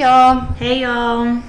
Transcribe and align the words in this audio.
y'all. 0.00 0.40
Hey 0.54 0.80
y'all. 0.80 1.42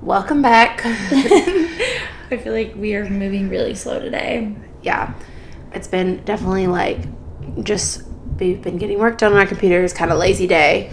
Welcome 0.00 0.40
back. 0.40 0.80
I 0.84 2.40
feel 2.42 2.54
like 2.54 2.74
we 2.74 2.94
are 2.94 3.06
moving 3.10 3.50
really 3.50 3.74
slow 3.74 4.00
today. 4.00 4.54
yeah, 4.82 5.12
it's 5.72 5.86
been 5.86 6.24
definitely 6.24 6.66
like 6.66 6.98
just 7.62 8.04
we've 8.38 8.62
been 8.62 8.78
getting 8.78 8.98
work 8.98 9.18
done 9.18 9.32
on 9.34 9.38
our 9.38 9.46
computers. 9.46 9.92
Kind 9.92 10.10
of 10.10 10.16
lazy 10.16 10.46
day. 10.46 10.90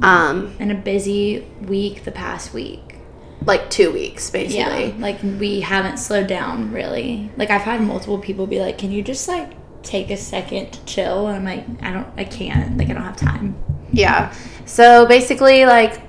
Um, 0.00 0.54
And 0.60 0.70
a 0.70 0.76
busy 0.76 1.44
week 1.62 2.04
the 2.04 2.12
past 2.12 2.54
week. 2.54 3.00
like 3.44 3.68
two 3.68 3.90
weeks 3.90 4.30
basically. 4.30 4.86
Yeah. 4.90 4.92
Like 4.98 5.20
we 5.24 5.62
haven't 5.62 5.96
slowed 5.96 6.28
down 6.28 6.70
really. 6.70 7.32
Like 7.36 7.50
I've 7.50 7.62
had 7.62 7.80
multiple 7.80 8.18
people 8.20 8.46
be 8.46 8.60
like, 8.60 8.78
Can 8.78 8.92
you 8.92 9.02
just 9.02 9.26
like 9.26 9.50
take 9.82 10.12
a 10.12 10.16
second 10.16 10.70
to 10.74 10.84
chill? 10.84 11.26
And 11.26 11.38
I'm 11.38 11.44
like, 11.44 11.82
I 11.82 11.92
don't 11.92 12.06
I 12.16 12.22
can't. 12.22 12.78
Like 12.78 12.88
I 12.88 12.92
don't 12.92 13.02
have 13.02 13.16
time. 13.16 13.56
Yeah. 13.92 14.34
So 14.66 15.06
basically, 15.06 15.64
like 15.66 16.00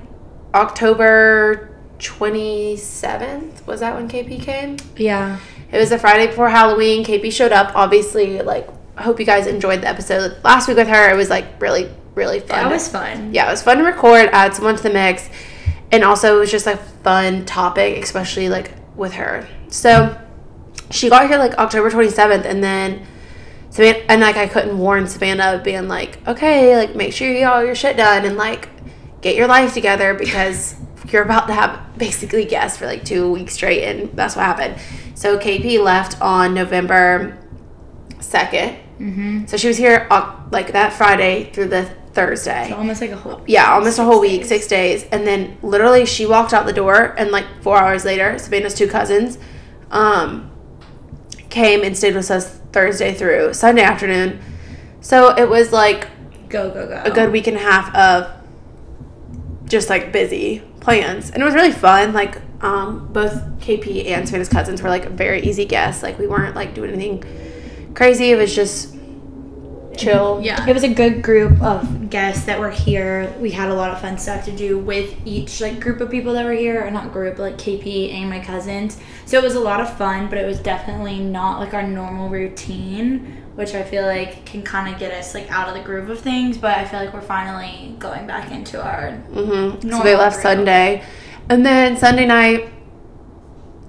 October 0.54 1.74
twenty 1.98 2.76
seventh 2.76 3.66
was 3.66 3.80
that 3.80 3.94
when 3.94 4.08
KP 4.08 4.40
came? 4.40 4.76
Yeah. 4.96 5.38
It 5.72 5.78
was 5.78 5.92
a 5.92 5.98
Friday 5.98 6.26
before 6.26 6.48
Halloween. 6.48 7.04
KP 7.04 7.32
showed 7.32 7.52
up. 7.52 7.74
Obviously, 7.76 8.42
like 8.42 8.68
I 8.96 9.02
hope 9.02 9.18
you 9.20 9.26
guys 9.26 9.46
enjoyed 9.46 9.80
the 9.82 9.88
episode 9.88 10.36
last 10.44 10.68
week 10.68 10.76
with 10.76 10.88
her. 10.88 11.10
It 11.10 11.16
was 11.16 11.30
like 11.30 11.60
really, 11.60 11.90
really 12.14 12.40
fun. 12.40 12.64
That 12.64 12.70
was 12.70 12.88
fun. 12.88 13.32
yeah, 13.32 13.46
it 13.48 13.50
was 13.50 13.62
fun 13.62 13.78
to 13.78 13.84
record, 13.84 14.28
add 14.32 14.54
someone 14.54 14.76
to 14.76 14.82
the 14.82 14.90
mix, 14.90 15.30
and 15.92 16.04
also 16.04 16.36
it 16.36 16.40
was 16.40 16.50
just 16.50 16.66
a 16.66 16.76
fun 16.76 17.46
topic, 17.46 18.02
especially 18.02 18.48
like 18.48 18.72
with 18.96 19.14
her. 19.14 19.48
So 19.68 20.20
she 20.90 21.08
got 21.08 21.28
here 21.28 21.38
like 21.38 21.56
October 21.56 21.90
twenty 21.90 22.10
seventh, 22.10 22.44
and 22.44 22.62
then 22.62 23.06
Savannah 23.70 24.04
and 24.08 24.20
like 24.20 24.36
I 24.36 24.46
couldn't 24.46 24.76
warn 24.78 25.06
Savannah 25.06 25.54
of 25.54 25.64
being 25.64 25.88
like, 25.88 26.26
okay, 26.28 26.76
like 26.76 26.94
make 26.94 27.12
sure 27.12 27.28
you 27.28 27.34
get 27.34 27.52
all 27.52 27.64
your 27.64 27.74
shit 27.74 27.96
done 27.96 28.24
and 28.24 28.36
like 28.36 28.68
get 29.20 29.36
your 29.36 29.46
life 29.46 29.74
together 29.74 30.14
because 30.14 30.76
you're 31.08 31.22
about 31.22 31.46
to 31.48 31.54
have 31.54 31.96
basically 31.98 32.44
guests 32.44 32.78
for 32.78 32.86
like 32.86 33.04
two 33.04 33.30
weeks 33.32 33.54
straight, 33.54 33.84
and 33.84 34.10
that's 34.16 34.36
what 34.36 34.44
happened. 34.44 34.76
So 35.14 35.38
KP 35.38 35.82
left 35.82 36.20
on 36.20 36.54
November 36.54 37.38
2nd 38.18 38.78
Mm-hmm. 39.00 39.46
So 39.46 39.56
she 39.56 39.66
was 39.68 39.78
here 39.78 40.06
uh, 40.10 40.38
like 40.50 40.72
that 40.72 40.92
Friday 40.92 41.50
through 41.52 41.68
the 41.68 41.84
Thursday. 42.12 42.66
So 42.68 42.76
almost 42.76 43.00
like 43.00 43.10
a 43.10 43.16
whole 43.16 43.42
Yeah, 43.46 43.72
almost 43.72 43.98
a 43.98 44.04
whole 44.04 44.20
week, 44.20 44.40
days. 44.40 44.48
six 44.48 44.66
days. 44.66 45.04
And 45.10 45.26
then 45.26 45.56
literally 45.62 46.04
she 46.04 46.26
walked 46.26 46.52
out 46.52 46.66
the 46.66 46.72
door 46.72 47.14
and 47.16 47.30
like 47.30 47.46
four 47.62 47.78
hours 47.78 48.04
later, 48.04 48.38
Savannah's 48.38 48.74
two 48.74 48.88
cousins 48.88 49.38
um, 49.90 50.49
came 51.50 51.82
and 51.82 51.96
stayed 51.96 52.14
with 52.14 52.30
us 52.30 52.48
Thursday 52.72 53.12
through 53.14 53.54
Sunday 53.54 53.82
afternoon. 53.82 54.40
So 55.00 55.34
it 55.36 55.48
was 55.48 55.72
like 55.72 56.08
Go, 56.48 56.70
go, 56.70 56.86
go. 56.88 57.02
a 57.04 57.10
good 57.10 57.30
week 57.32 57.46
and 57.46 57.56
a 57.56 57.60
half 57.60 57.94
of 57.94 58.30
just 59.68 59.88
like 59.88 60.12
busy 60.12 60.62
plans. 60.80 61.30
And 61.30 61.42
it 61.42 61.44
was 61.44 61.54
really 61.54 61.72
fun. 61.72 62.12
Like 62.12 62.36
um, 62.62 63.08
both 63.12 63.32
KP 63.60 64.06
and 64.06 64.26
Savannah's 64.26 64.48
cousins 64.48 64.82
were 64.82 64.88
like 64.88 65.10
very 65.10 65.42
easy 65.42 65.64
guests. 65.64 66.02
Like 66.02 66.18
we 66.18 66.26
weren't 66.26 66.54
like 66.56 66.74
doing 66.74 66.92
anything 66.92 67.92
crazy. 67.94 68.30
It 68.30 68.36
was 68.36 68.54
just 68.54 68.94
chill. 70.00 70.40
Yeah, 70.42 70.68
it 70.68 70.72
was 70.72 70.82
a 70.82 70.92
good 70.92 71.22
group 71.22 71.60
of 71.62 72.10
guests 72.10 72.44
that 72.46 72.58
were 72.58 72.70
here. 72.70 73.32
We 73.38 73.50
had 73.50 73.68
a 73.68 73.74
lot 73.74 73.90
of 73.90 74.00
fun 74.00 74.18
stuff 74.18 74.44
to 74.46 74.52
do 74.52 74.78
with 74.78 75.14
each 75.24 75.60
like 75.60 75.80
group 75.80 76.00
of 76.00 76.10
people 76.10 76.32
that 76.34 76.44
were 76.44 76.52
here, 76.52 76.84
or 76.84 76.90
not 76.90 77.12
group, 77.12 77.38
like 77.38 77.56
KP 77.56 78.12
and 78.12 78.30
my 78.30 78.40
cousins. 78.40 78.98
So 79.26 79.38
it 79.38 79.44
was 79.44 79.54
a 79.54 79.60
lot 79.60 79.80
of 79.80 79.96
fun, 79.96 80.28
but 80.28 80.38
it 80.38 80.46
was 80.46 80.58
definitely 80.60 81.20
not 81.20 81.60
like 81.60 81.74
our 81.74 81.86
normal 81.86 82.28
routine, 82.28 83.42
which 83.54 83.74
I 83.74 83.82
feel 83.82 84.04
like 84.04 84.44
can 84.44 84.62
kind 84.62 84.92
of 84.92 84.98
get 84.98 85.12
us 85.12 85.34
like 85.34 85.50
out 85.50 85.68
of 85.68 85.74
the 85.74 85.82
groove 85.82 86.10
of 86.10 86.20
things. 86.20 86.58
But 86.58 86.78
I 86.78 86.84
feel 86.84 87.00
like 87.00 87.12
we're 87.14 87.20
finally 87.20 87.94
going 87.98 88.26
back 88.26 88.50
into 88.50 88.82
our 88.82 89.20
Mm-hmm. 89.30 89.90
So 89.90 90.02
they 90.02 90.16
left. 90.16 90.40
Sunday. 90.40 91.02
And 91.48 91.64
then 91.66 91.96
Sunday 91.96 92.26
night, 92.26 92.70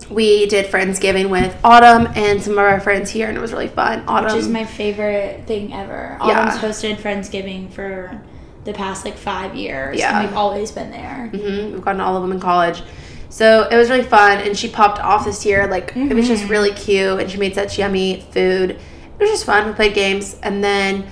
we 0.10 0.46
did 0.48 0.66
Friendsgiving 0.72 1.30
with 1.30 1.56
Autumn 1.64 2.08
and 2.16 2.42
some 2.42 2.54
of 2.54 2.60
our 2.60 2.80
friends 2.80 3.10
here, 3.10 3.28
and 3.28 3.38
it 3.38 3.42
was 3.42 3.52
really 3.54 3.68
fun. 3.68 4.04
Autumn. 4.08 4.26
which 4.34 4.42
is 4.42 4.48
my 4.50 4.66
favorite 4.66 5.46
thing 5.48 5.74
ever. 5.74 6.18
Um, 6.20 6.30
Yeah. 6.30 6.40
Autumn's 6.42 6.62
hosted 6.62 6.98
Friendsgiving 6.98 7.72
for 7.72 8.22
the 8.64 8.74
past 8.74 9.06
like 9.06 9.18
five 9.18 9.56
years, 9.56 9.98
Yeah. 10.00 10.20
and 10.20 10.28
we've 10.30 10.38
always 10.38 10.72
been 10.72 10.92
there. 10.92 11.30
hmm 11.34 11.72
We've 11.74 11.82
gotten 11.82 12.00
all 12.02 12.16
of 12.16 12.22
them 12.22 12.32
in 12.32 12.40
college. 12.40 12.84
So 13.30 13.68
it 13.72 13.76
was 13.78 13.90
really 13.90 14.04
fun, 14.04 14.40
and 14.40 14.58
she 14.58 14.68
popped 14.68 15.00
off 15.00 15.26
this 15.26 15.46
year. 15.46 15.66
Like, 15.68 15.94
it 15.96 16.14
was 16.14 16.28
just 16.28 16.48
really 16.50 16.72
cute, 16.72 17.20
and 17.20 17.32
she 17.32 17.38
made 17.38 17.56
such 17.56 17.78
yummy 17.80 18.26
food. 18.32 18.72
It 18.72 18.80
was 19.20 19.30
just 19.30 19.46
fun. 19.46 19.66
We 19.68 19.74
played 19.74 19.94
games, 19.94 20.36
and 20.44 20.64
then, 20.64 21.06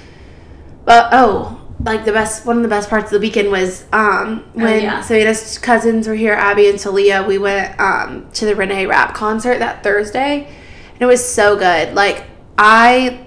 but 0.86 1.10
oh, 1.14 1.59
like 1.82 2.04
the 2.04 2.12
best, 2.12 2.46
one 2.46 2.58
of 2.58 2.64
the 2.64 2.70
best 2.70 2.90
parts 2.90 3.06
of 3.06 3.12
the 3.12 3.20
weekend 3.20 3.52
was 3.52 3.86
um, 3.94 4.44
when 4.54 4.84
yeah. 4.84 5.02
Savannah's 5.02 5.58
cousins 5.58 6.08
were 6.08 6.16
here, 6.16 6.34
Abby 6.34 6.70
and 6.70 6.78
Talia. 6.78 7.24
We 7.24 7.38
went 7.38 7.80
um, 7.80 8.30
to 8.34 8.46
the 8.46 8.54
Reneé 8.54 8.88
Rapp 8.88 9.14
concert 9.14 9.60
that 9.60 9.82
Thursday, 9.82 10.46
and 10.94 11.02
it 11.02 11.06
was 11.06 11.26
so 11.26 11.58
good. 11.58 11.94
Like, 11.94 12.26
I 12.58 13.26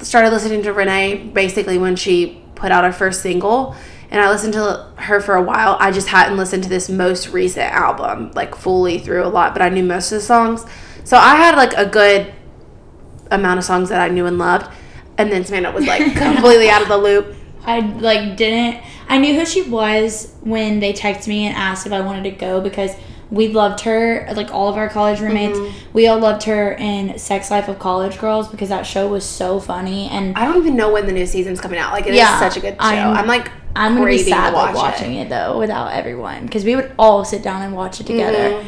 started 0.00 0.30
listening 0.30 0.62
to 0.62 0.72
Renee 0.72 1.16
basically 1.16 1.78
when 1.78 1.96
she 1.96 2.42
put 2.54 2.72
out 2.72 2.84
her 2.84 2.92
first 2.92 3.20
single, 3.20 3.76
and 4.10 4.20
I 4.20 4.30
listened 4.30 4.54
to 4.54 4.90
her 4.96 5.20
for 5.20 5.34
a 5.34 5.42
while. 5.42 5.76
I 5.78 5.90
just 5.90 6.08
hadn't 6.08 6.38
listened 6.38 6.62
to 6.62 6.68
this 6.68 6.88
most 6.88 7.28
recent 7.28 7.70
album 7.72 8.30
like 8.34 8.54
fully 8.54 8.98
through 8.98 9.24
a 9.24 9.28
lot, 9.28 9.52
but 9.52 9.60
I 9.62 9.68
knew 9.68 9.84
most 9.84 10.12
of 10.12 10.20
the 10.20 10.24
songs. 10.24 10.64
So 11.04 11.16
I 11.18 11.36
had 11.36 11.56
like 11.56 11.74
a 11.74 11.86
good 11.86 12.32
amount 13.30 13.58
of 13.58 13.64
songs 13.64 13.90
that 13.90 14.00
I 14.00 14.12
knew 14.12 14.24
and 14.24 14.38
loved, 14.38 14.72
and 15.18 15.30
then 15.30 15.44
Samantha 15.44 15.72
was 15.72 15.86
like 15.86 16.14
completely 16.16 16.70
out 16.70 16.80
of 16.80 16.88
the 16.88 16.96
loop. 16.96 17.35
I 17.66 17.80
like 17.80 18.36
didn't. 18.36 18.82
I 19.08 19.18
knew 19.18 19.34
who 19.38 19.44
she 19.44 19.62
was 19.62 20.34
when 20.42 20.80
they 20.80 20.92
texted 20.92 21.28
me 21.28 21.46
and 21.46 21.56
asked 21.56 21.86
if 21.86 21.92
I 21.92 22.00
wanted 22.00 22.24
to 22.24 22.30
go 22.30 22.60
because 22.60 22.92
we 23.30 23.48
loved 23.48 23.80
her. 23.80 24.26
Like 24.34 24.52
all 24.54 24.68
of 24.68 24.76
our 24.76 24.88
college 24.88 25.20
roommates, 25.20 25.58
we 25.92 26.06
all 26.06 26.18
loved 26.18 26.44
her 26.44 26.72
in 26.72 27.18
Sex 27.18 27.50
Life 27.50 27.68
of 27.68 27.78
College 27.78 28.18
Girls 28.18 28.48
because 28.48 28.68
that 28.68 28.86
show 28.86 29.08
was 29.08 29.24
so 29.24 29.58
funny. 29.60 30.08
And 30.08 30.36
I 30.38 30.44
don't 30.44 30.56
even 30.58 30.76
know 30.76 30.92
when 30.92 31.06
the 31.06 31.12
new 31.12 31.26
season's 31.26 31.60
coming 31.60 31.78
out. 31.78 31.92
Like 31.92 32.06
it 32.06 32.10
is 32.10 32.16
Yeah, 32.18 32.38
such 32.38 32.56
a 32.56 32.60
good 32.60 32.74
show. 32.74 32.86
I'm- 32.86 33.16
I'm, 33.16 33.26
like 33.26 33.50
I'm 33.74 33.94
gonna 33.94 34.06
be 34.06 34.18
sad 34.22 34.54
watch 34.54 34.74
watching 34.76 35.14
it. 35.16 35.24
it. 35.26 35.28
though 35.28 35.58
without 35.58 35.92
everyone 35.92 36.46
because 36.46 36.64
we 36.64 36.76
would 36.76 36.92
all 36.98 37.24
sit 37.24 37.42
down 37.42 37.62
and 37.62 37.74
watch 37.74 38.00
it 38.00 38.06
together. 38.06 38.50
Mhm. 38.62 38.64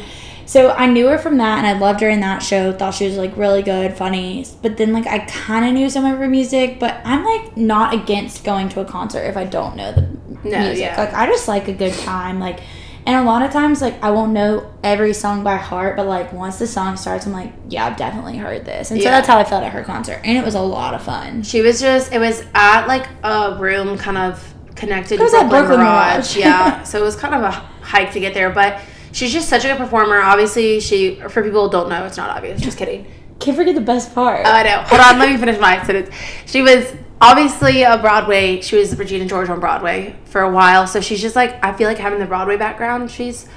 So 0.49 0.71
I 0.71 0.87
knew 0.87 1.07
her 1.09 1.19
from 1.19 1.37
that, 1.37 1.59
and 1.59 1.67
I 1.67 1.73
loved 1.73 2.01
her 2.01 2.09
in 2.09 2.21
that 2.21 2.39
show. 2.39 2.71
Thought 2.73 2.95
she 2.95 3.05
was 3.05 3.17
like 3.17 3.37
really 3.37 3.61
good, 3.61 3.93
funny. 3.95 4.43
But 4.63 4.77
then 4.77 4.93
like 4.93 5.05
I 5.05 5.19
kind 5.19 5.63
of 5.63 5.73
knew 5.73 5.91
some 5.91 6.05
of 6.05 6.17
her 6.17 6.27
music, 6.27 6.79
but 6.79 6.99
I'm 7.05 7.23
like 7.23 7.55
not 7.55 7.93
against 7.93 8.43
going 8.43 8.67
to 8.69 8.81
a 8.81 8.85
concert 8.85 9.21
if 9.25 9.37
I 9.37 9.43
don't 9.43 9.75
know 9.75 9.91
the 9.91 10.01
No, 10.43 10.59
music. 10.59 10.79
yeah. 10.79 10.97
Like 10.99 11.13
I 11.13 11.27
just 11.27 11.47
like 11.47 11.67
a 11.67 11.73
good 11.73 11.93
time. 11.93 12.39
Like, 12.39 12.61
and 13.05 13.15
a 13.15 13.23
lot 13.29 13.43
of 13.43 13.51
times 13.51 13.79
like 13.79 14.01
I 14.03 14.09
won't 14.09 14.31
know 14.31 14.73
every 14.83 15.13
song 15.13 15.43
by 15.43 15.55
heart, 15.57 15.95
but 15.95 16.07
like 16.07 16.33
once 16.33 16.57
the 16.57 16.65
song 16.65 16.97
starts, 16.97 17.27
I'm 17.27 17.31
like, 17.31 17.53
yeah, 17.67 17.85
I've 17.85 17.97
definitely 17.97 18.37
heard 18.37 18.65
this. 18.65 18.89
And 18.89 18.99
so 18.99 19.03
Yeah. 19.07 19.11
that's 19.11 19.27
how 19.27 19.37
I 19.37 19.43
felt 19.43 19.63
at 19.63 19.71
her 19.73 19.83
concert, 19.83 20.19
and 20.23 20.35
it 20.35 20.43
was 20.43 20.55
a 20.55 20.61
lot 20.61 20.95
of 20.95 21.03
fun. 21.03 21.43
She 21.43 21.61
was 21.61 21.79
just 21.79 22.11
it 22.11 22.17
was 22.17 22.43
at 22.55 22.87
like 22.87 23.07
a 23.23 23.55
room 23.59 23.99
kind 23.99 24.17
of 24.17 24.53
connected 24.75 25.19
It 25.19 25.23
was 25.23 25.31
to 25.33 25.41
at 25.41 25.49
Brooklyn, 25.49 25.77
Brooklyn 25.77 25.85
Mirage. 25.85 26.35
Mirage. 26.35 26.37
yeah. 26.37 26.81
So 26.89 26.97
it 26.99 27.03
was 27.03 27.15
kind 27.15 27.35
of 27.35 27.43
a 27.43 27.51
hike 27.51 28.13
to 28.13 28.19
get 28.19 28.33
there, 28.33 28.49
but 28.49 28.81
she's 29.11 29.31
just 29.33 29.49
such 29.49 29.65
a 29.65 29.67
good 29.69 29.77
performer. 29.77 30.17
Obviously, 30.19 30.79
she 30.79 31.15
for 31.29 31.41
people 31.43 31.65
who 31.65 31.71
don't 31.71 31.89
know, 31.89 32.05
it's 32.05 32.17
not 32.17 32.29
obvious. 32.29 32.61
Just 32.61 32.77
kidding. 32.77 33.05
Can't 33.39 33.55
forget 33.55 33.75
the 33.75 33.81
best 33.81 34.13
part. 34.13 34.45
Oh, 34.45 34.49
I 34.51 34.63
know. 34.63 34.81
Hold 34.85 35.01
on, 35.01 35.19
let 35.19 35.29
me 35.29 35.37
finish 35.37 35.59
my 35.59 35.81
sentence. 35.85 36.13
She 36.45 36.61
was 36.61 36.93
obviously 37.21 37.83
a 37.83 37.97
Broadway. 37.97 38.59
She 38.61 38.75
was 38.75 38.97
Regina 38.97 39.25
George 39.25 39.49
on 39.49 39.59
Broadway 39.61 40.15
for 40.25 40.41
a 40.41 40.51
while, 40.51 40.87
so 40.87 40.99
she's 40.99 41.21
just 41.21 41.35
like 41.35 41.63
I 41.63 41.71
feel 41.73 41.87
like 41.87 41.97
having 41.97 42.19
the 42.19 42.25
Broadway 42.25 42.57
background. 42.57 43.09
She's 43.11 43.47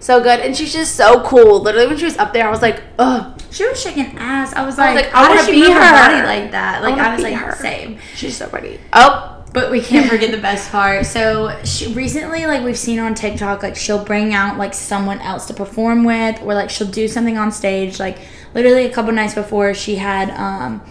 so 0.00 0.20
good, 0.22 0.40
and 0.40 0.56
she's 0.56 0.72
just 0.72 0.94
so 0.96 1.22
cool. 1.22 1.60
Literally, 1.60 1.86
when 1.88 1.98
she 1.98 2.04
was 2.04 2.16
up 2.18 2.32
there, 2.32 2.46
I 2.46 2.50
was 2.50 2.62
like, 2.62 2.82
ugh, 2.98 3.40
She 3.50 3.66
was 3.66 3.80
shaking 3.80 4.16
ass. 4.18 4.52
I 4.54 4.64
was 4.64 4.78
I 4.78 4.92
was 4.94 4.96
like, 4.96 5.04
like, 5.06 5.14
I 5.14 5.24
how 5.24 5.34
wanna 5.36 5.46
be 5.50 5.60
her 5.62 5.72
her. 5.72 6.08
body 6.08 6.22
like 6.26 6.50
that? 6.52 6.82
Like 6.82 6.96
wanna 6.96 7.08
I, 7.08 7.14
was 7.14 7.22
like, 7.24 7.34
her. 7.34 7.56
same. 7.56 7.98
she's 8.14 8.36
so 8.36 8.48
pretty. 8.48 8.78
Oh, 8.92 9.37
But 9.52 9.70
we 9.70 9.80
can't 9.80 10.08
forget 10.10 10.30
the 10.30 10.38
best 10.38 10.70
part. 10.70 11.06
So 11.06 11.58
she, 11.64 11.92
recently, 11.92 12.46
like 12.46 12.62
we've 12.64 12.78
seen 12.78 12.98
on 12.98 13.14
TikTok, 13.14 13.62
like 13.62 13.76
she'll 13.76 14.04
bring 14.04 14.34
out 14.34 14.58
like 14.58 14.74
someone 14.74 15.20
else 15.20 15.46
to 15.46 15.54
perform 15.54 16.04
with, 16.04 16.40
or 16.42 16.54
like 16.54 16.70
she'll 16.70 16.90
do 16.90 17.08
something 17.08 17.38
on 17.38 17.50
stage. 17.50 17.98
Like 17.98 18.18
literally 18.54 18.84
a 18.86 18.92
couple 18.92 19.12
nights 19.12 19.34
before, 19.34 19.74
she 19.74 19.96
had 19.96 20.30
um, 20.30 20.82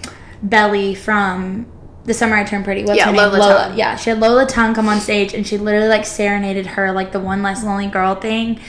Belly 0.42 0.96
from 0.96 1.68
The 2.06 2.14
Summer 2.14 2.36
I 2.36 2.44
Turned 2.44 2.66
Pretty. 2.66 2.84
What's 2.84 2.98
Yeah, 2.98 3.06
her 3.08 3.12
name? 3.12 3.22
Lola 3.32 3.68
Tung. 3.70 3.78
Yeah, 3.78 3.96
she 3.96 4.10
had 4.10 4.20
Lola 4.20 4.46
Tung 4.48 4.74
come 4.74 4.88
on 4.90 5.00
stage, 5.00 5.34
and 5.34 5.46
she 5.46 5.58
literally 5.58 5.88
like 5.90 6.06
serenaded 6.06 6.66
her 6.68 6.92
like 6.92 7.12
the 7.12 7.20
one 7.20 7.44
less 7.44 7.64
lonely 7.64 7.88
girl 7.88 8.16
thing. 8.16 8.60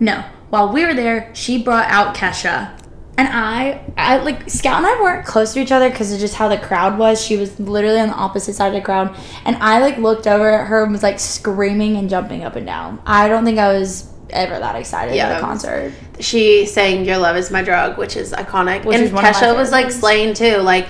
No, 0.00 0.24
while 0.50 0.72
we 0.72 0.84
were 0.84 0.94
there, 0.94 1.30
she 1.34 1.62
brought 1.62 1.88
out 1.90 2.14
Kesha. 2.14 2.74
And 3.18 3.26
I, 3.26 3.84
I 3.96 4.18
like 4.18 4.48
Scout 4.48 4.76
and 4.76 4.86
I 4.86 5.02
weren't 5.02 5.26
close 5.26 5.52
to 5.54 5.60
each 5.60 5.72
other 5.72 5.90
because 5.90 6.12
of 6.12 6.20
just 6.20 6.34
how 6.34 6.46
the 6.46 6.56
crowd 6.56 6.98
was. 6.98 7.20
She 7.20 7.36
was 7.36 7.58
literally 7.58 7.98
on 7.98 8.08
the 8.08 8.14
opposite 8.14 8.54
side 8.54 8.68
of 8.68 8.74
the 8.74 8.80
crowd, 8.80 9.14
and 9.44 9.56
I 9.56 9.80
like 9.80 9.98
looked 9.98 10.28
over 10.28 10.48
at 10.48 10.68
her 10.68 10.84
and 10.84 10.92
was 10.92 11.02
like 11.02 11.18
screaming 11.18 11.96
and 11.96 12.08
jumping 12.08 12.44
up 12.44 12.54
and 12.54 12.64
down. 12.64 13.02
I 13.04 13.26
don't 13.28 13.44
think 13.44 13.58
I 13.58 13.72
was 13.76 14.08
ever 14.30 14.58
that 14.60 14.76
excited 14.76 15.16
Yeah, 15.16 15.30
at 15.30 15.38
a 15.38 15.40
concert. 15.40 15.92
she 16.20 16.64
sang 16.64 17.04
"Your 17.04 17.18
Love 17.18 17.36
Is 17.36 17.50
My 17.50 17.60
Drug," 17.62 17.98
which 17.98 18.16
is 18.16 18.32
iconic, 18.32 18.84
Which 18.84 18.94
and 18.96 19.06
is 19.06 19.12
one 19.12 19.24
of 19.24 19.34
my 19.34 19.40
Kesha 19.40 19.56
was 19.56 19.72
like 19.72 19.90
slaying 19.90 20.32
too. 20.34 20.58
Like, 20.58 20.86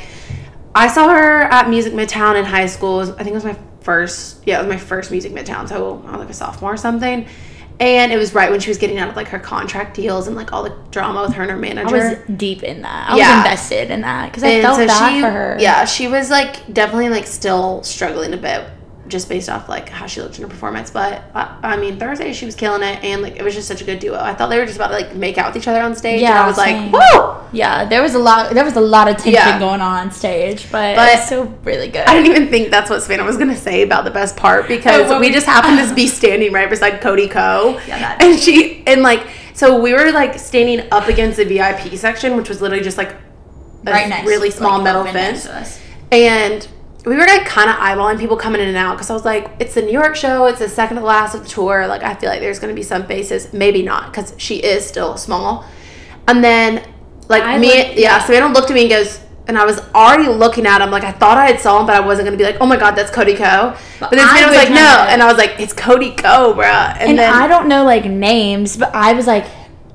I 0.74 0.88
saw 0.88 1.08
her 1.08 1.40
at 1.44 1.70
Music 1.70 1.94
Midtown 1.94 2.38
in 2.38 2.44
high 2.44 2.66
school. 2.66 3.00
I 3.00 3.06
think 3.24 3.28
it 3.28 3.34
was 3.34 3.44
my 3.44 3.56
first, 3.80 4.42
yeah, 4.44 4.58
it 4.58 4.66
was 4.66 4.74
my 4.74 4.78
first 4.78 5.10
music 5.10 5.32
midtown. 5.32 5.66
So 5.66 6.02
I 6.06 6.10
was 6.10 6.18
like 6.20 6.28
a 6.28 6.34
sophomore 6.34 6.74
or 6.74 6.76
something. 6.76 7.26
And 7.80 8.12
it 8.12 8.16
was 8.16 8.34
right 8.34 8.50
when 8.50 8.58
she 8.58 8.70
was 8.70 8.78
getting 8.78 8.98
out 8.98 9.08
of 9.08 9.14
like 9.16 9.28
her 9.28 9.38
contract 9.38 9.94
deals 9.94 10.26
and 10.26 10.34
like 10.34 10.52
all 10.52 10.64
the 10.64 10.74
drama 10.90 11.22
with 11.22 11.34
her 11.34 11.42
and 11.42 11.50
her 11.50 11.56
manager. 11.56 11.94
I 11.96 12.08
was 12.10 12.18
deep 12.36 12.64
in 12.64 12.82
that. 12.82 13.10
I 13.10 13.16
Yeah. 13.16 13.36
was 13.36 13.46
invested 13.46 13.90
in 13.92 14.00
that 14.00 14.30
because 14.30 14.42
I 14.42 14.48
and 14.48 14.62
felt 14.62 14.78
so 14.78 14.86
bad 14.86 15.14
she, 15.14 15.20
for 15.20 15.30
her. 15.30 15.56
Yeah, 15.60 15.84
she 15.84 16.08
was 16.08 16.28
like 16.28 16.72
definitely 16.72 17.08
like 17.08 17.26
still 17.26 17.82
struggling 17.84 18.34
a 18.34 18.36
bit 18.36 18.64
just 19.08 19.28
based 19.28 19.48
off 19.48 19.68
like 19.68 19.88
how 19.88 20.06
she 20.06 20.20
looked 20.20 20.36
in 20.36 20.42
her 20.42 20.48
performance. 20.48 20.90
But 20.90 21.22
I, 21.34 21.58
I 21.62 21.76
mean, 21.76 21.98
Thursday 21.98 22.32
she 22.32 22.46
was 22.46 22.54
killing 22.54 22.82
it, 22.82 23.02
and 23.02 23.22
like 23.22 23.36
it 23.36 23.42
was 23.42 23.54
just 23.54 23.66
such 23.68 23.80
a 23.80 23.84
good 23.84 23.98
duo. 23.98 24.18
I 24.20 24.34
thought 24.34 24.48
they 24.48 24.58
were 24.58 24.66
just 24.66 24.76
about 24.76 24.88
to 24.88 24.94
like 24.94 25.14
make 25.14 25.38
out 25.38 25.52
with 25.52 25.62
each 25.62 25.68
other 25.68 25.80
on 25.80 25.94
stage. 25.96 26.14
and 26.20 26.22
Yeah, 26.22 26.44
I 26.44 26.46
was 26.46 26.56
same. 26.56 26.92
like, 26.92 27.02
whoa! 27.12 27.46
Yeah, 27.52 27.84
there 27.86 28.02
was 28.02 28.14
a 28.14 28.18
lot. 28.18 28.52
There 28.54 28.64
was 28.64 28.76
a 28.76 28.80
lot 28.80 29.08
of 29.08 29.14
tension 29.16 29.32
Yeah. 29.34 29.58
going 29.58 29.80
on 29.80 30.06
on 30.06 30.10
stage, 30.12 30.70
but, 30.70 30.96
But- 30.96 31.14
it's 31.14 31.26
still 31.26 31.44
really 31.64 31.88
good. 31.88 32.06
I 32.06 32.14
didn't 32.14 32.30
even 32.30 32.48
think 32.48 32.70
that's 32.70 32.90
what 32.90 33.02
Savannah 33.02 33.24
was 33.24 33.36
gonna 33.38 33.56
say 33.56 33.82
about 33.82 34.04
the 34.04 34.10
best 34.10 34.36
part 34.36 34.68
because 34.74 35.10
Oh, 35.10 35.18
we 35.18 35.28
we- 35.28 35.32
just 35.32 35.46
happened 35.46 35.88
to 35.88 35.94
be 36.02 36.06
standing 36.06 36.52
right 36.52 36.68
beside 36.68 37.00
Cody 37.00 37.28
Ko. 37.28 37.80
Yeah, 37.88 37.98
that- 37.98 38.22
and 38.22 38.38
she 38.38 38.82
and 38.86 39.02
like 39.02 39.26
so 39.54 39.80
we 39.80 39.92
were 39.92 40.12
like 40.12 40.38
standing 40.38 40.86
up 40.92 41.08
against 41.08 41.38
the 41.38 41.44
VIP 41.44 41.96
section, 41.96 42.36
which 42.36 42.48
was 42.48 42.60
literally 42.60 42.84
just 42.84 42.98
like 42.98 43.12
a 43.86 43.92
right 43.92 44.08
next, 44.08 44.26
really 44.28 44.50
small 44.50 44.74
like, 44.78 44.84
metal 44.84 45.04
fence. 45.06 45.48
And 46.12 46.66
we 47.04 47.14
were 47.16 47.24
like 47.26 47.46
kind 47.46 47.70
of 47.70 47.76
eyeballing 47.76 48.18
people 48.18 48.36
coming 48.36 48.60
in 48.60 48.68
and 48.68 48.76
out 48.76 48.94
because 48.96 49.08
I 49.08 49.14
was 49.14 49.24
like, 49.24 49.50
it's 49.60 49.74
the 49.74 49.82
New 49.82 49.92
York 49.92 50.14
show. 50.16 50.46
It's 50.46 50.58
the 50.58 50.68
second 50.68 50.96
to 50.98 51.02
last 51.02 51.34
of 51.34 51.44
the 51.44 51.48
tour. 51.48 51.86
Like, 51.86 52.02
I 52.02 52.14
feel 52.14 52.28
like 52.28 52.40
there's 52.40 52.58
going 52.58 52.74
to 52.74 52.74
be 52.74 52.82
some 52.82 53.06
faces. 53.06 53.52
Maybe 53.52 53.82
not 53.82 54.10
because 54.10 54.34
she 54.36 54.56
is 54.56 54.84
still 54.86 55.16
small. 55.16 55.64
And 56.26 56.42
then, 56.44 56.84
like, 57.28 57.42
I 57.44 57.56
me, 57.56 57.68
looked- 57.68 57.90
yeah, 57.94 58.16
yeah. 58.18 58.18
Savannah 58.24 58.52
looked 58.52 58.70
at 58.70 58.74
me 58.74 58.82
and 58.82 58.90
goes, 58.90 59.20
and 59.46 59.56
I 59.56 59.64
was 59.64 59.78
already 59.94 60.28
looking 60.28 60.66
at 60.66 60.82
him. 60.82 60.90
Like, 60.90 61.04
I 61.04 61.12
thought 61.12 61.38
I 61.38 61.46
had 61.46 61.60
saw 61.60 61.80
him, 61.80 61.86
but 61.86 61.94
I 61.94 62.00
wasn't 62.00 62.26
going 62.26 62.36
to 62.36 62.44
be 62.44 62.44
like, 62.50 62.60
oh 62.60 62.66
my 62.66 62.76
God, 62.76 62.90
that's 62.96 63.10
Cody 63.10 63.34
Ko. 63.34 63.74
But, 63.98 64.10
But 64.10 64.10
then 64.10 64.26
Savannah 64.28 64.48
was 64.48 64.56
like, 64.56 64.68
no. 64.68 64.74
kinda- 64.74 65.10
And 65.12 65.22
I 65.22 65.26
was 65.26 65.38
like, 65.38 65.54
it's 65.58 65.72
Cody 65.72 66.10
Ko, 66.14 66.52
bruh. 66.54 66.96
And, 66.98 67.10
And 67.10 67.18
then, 67.18 67.32
I 67.32 67.46
don't 67.46 67.68
know 67.68 67.84
like 67.84 68.04
names, 68.04 68.76
but 68.76 68.94
I 68.94 69.14
was 69.14 69.26
like, 69.26 69.46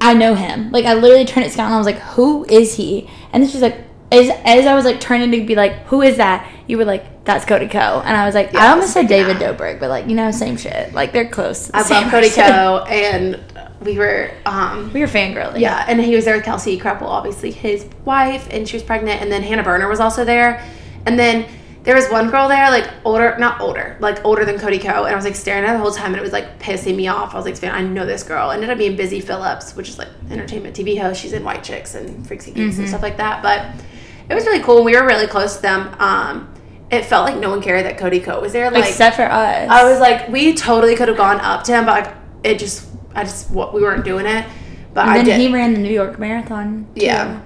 I 0.02 0.14
know 0.16 0.34
him. 0.36 0.72
Like 0.72 0.86
I 0.86 0.96
literally 0.96 1.26
turned 1.26 1.46
at 1.46 1.52
Scott 1.52 1.66
and 1.68 1.76
I 1.76 1.78
was 1.78 1.86
like, 1.86 2.00
who 2.00 2.46
is 2.46 2.76
he? 2.76 3.08
And 3.32 3.44
then 3.44 3.50
she's 3.50 3.62
like, 3.62 3.78
as 4.14 4.30
as 4.46 4.66
I 4.66 4.76
was 4.76 4.86
like 4.86 5.00
turning 5.00 5.32
to 5.32 5.46
be 5.46 5.56
like, 5.56 5.74
who 5.88 6.02
is 6.02 6.18
that? 6.18 6.50
You 6.68 6.78
were 6.78 6.86
like, 6.86 7.26
that's 7.26 7.46
Cody 7.46 7.68
Ko, 7.68 8.02
and 8.04 8.18
I 8.18 8.26
was 8.26 8.36
like, 8.36 8.52
Yeah, 8.52 8.66
I 8.66 8.72
almost 8.72 8.94
said 8.94 9.08
David 9.08 9.38
freaking 9.38 9.58
Dobrik, 9.58 9.80
but 9.80 9.90
like 9.90 10.08
you 10.08 10.16
know, 10.16 10.32
same 10.32 10.58
shit. 10.58 10.94
Like 10.94 11.14
they're 11.14 11.30
close. 11.30 11.72
I 11.74 11.88
love 11.88 12.12
Cody. 12.12 12.30
Ko. 12.30 12.86
And 12.90 13.40
we 13.82 13.98
were, 13.98 14.32
um, 14.46 14.92
We 14.94 15.02
were 15.02 15.08
fangirling. 15.08 15.60
Yeah, 15.60 15.86
and 15.88 16.00
he 16.02 16.16
was 16.16 16.26
there 16.26 16.36
with 16.36 16.46
Kelsey 16.46 16.80
Kreppel, 16.80 17.04
obviously 17.04 17.52
his 17.52 17.86
wife, 18.06 18.48
and 18.52 18.68
she 18.68 18.76
was 18.76 18.84
pregnant. 18.84 19.22
And 19.22 19.32
then 19.32 19.42
Hannah 19.44 19.64
Berner 19.64 19.88
was 19.88 20.00
also 20.00 20.24
there. 20.26 20.66
And 21.06 21.20
then 21.20 21.46
there 21.84 21.96
was 21.96 22.10
one 22.10 22.30
girl 22.30 22.48
there, 22.48 22.70
like 22.70 22.90
older, 23.04 23.38
not 23.38 23.60
older, 23.60 23.98
like 24.00 24.24
older 24.26 24.46
than 24.46 24.58
Cody 24.58 24.80
Ko. 24.80 25.04
And 25.04 25.14
I 25.14 25.16
was 25.16 25.26
like 25.26 25.36
staring 25.36 25.64
at 25.64 25.70
her 25.70 25.74
the 25.74 25.80
whole 25.80 25.92
time, 25.92 26.08
and 26.08 26.18
it 26.18 26.22
was 26.22 26.34
like 26.34 26.60
pissing 26.60 26.96
me 26.96 27.08
off. 27.08 27.34
I 27.34 27.38
was 27.38 27.46
like, 27.46 27.62
"Man, 27.62 27.74
I 27.74 27.82
know 27.82 28.06
this 28.06 28.24
girl." 28.24 28.52
Ended 28.52 28.70
up 28.70 28.78
being 28.78 28.96
Busy 28.96 29.22
Phillips, 29.22 29.76
which 29.76 29.90
is 29.90 29.98
like 29.98 30.10
entertainment 30.30 30.76
TV 30.76 31.00
host. 31.00 31.22
She's 31.22 31.34
in 31.34 31.44
White 31.44 31.64
Chicks 31.64 31.96
and 31.96 32.26
Freaks 32.28 32.48
and 32.48 32.56
Geeks 32.56 32.78
and 32.78 32.88
stuff 32.88 33.02
like 33.02 33.18
that. 33.18 33.42
But 33.42 33.66
it 34.30 34.34
was 34.36 34.46
really 34.46 34.64
cool. 34.64 34.84
We 34.84 34.96
were 34.96 35.06
really 35.06 35.28
close 35.28 35.58
to 35.58 35.62
them. 35.62 35.96
Um, 36.00 36.54
it 36.92 37.06
felt 37.06 37.26
like 37.26 37.40
no 37.40 37.50
one 37.50 37.62
cared 37.62 37.86
that 37.86 37.98
Cody 37.98 38.20
Ko 38.20 38.40
was 38.40 38.54
there. 38.54 38.70
Like 38.70 38.86
Except 38.86 39.16
for 39.16 39.24
us. 39.24 39.70
I 39.70 39.90
was 39.90 40.00
like, 40.00 40.30
we 40.30 40.54
totally 40.54 40.96
could 40.96 41.08
have 41.08 41.18
gone 41.18 41.40
up 41.40 41.64
to 41.66 41.72
him, 41.74 41.86
but 41.86 42.06
like, 42.06 42.16
it 42.44 42.60
just, 42.60 42.88
I 43.16 43.24
just, 43.24 43.50
what 43.52 43.74
we 43.74 43.82
weren't 43.82 44.06
doing 44.06 44.26
it. 44.26 44.46
But 44.94 45.08
I 45.08 45.18
then 45.18 45.26
did. 45.26 45.40
he 45.40 45.52
ran 45.52 45.74
the 45.74 45.80
New 45.80 45.92
York 45.94 46.20
Marathon. 46.20 46.86
too. 46.96 47.06
Yeah. 47.06 47.42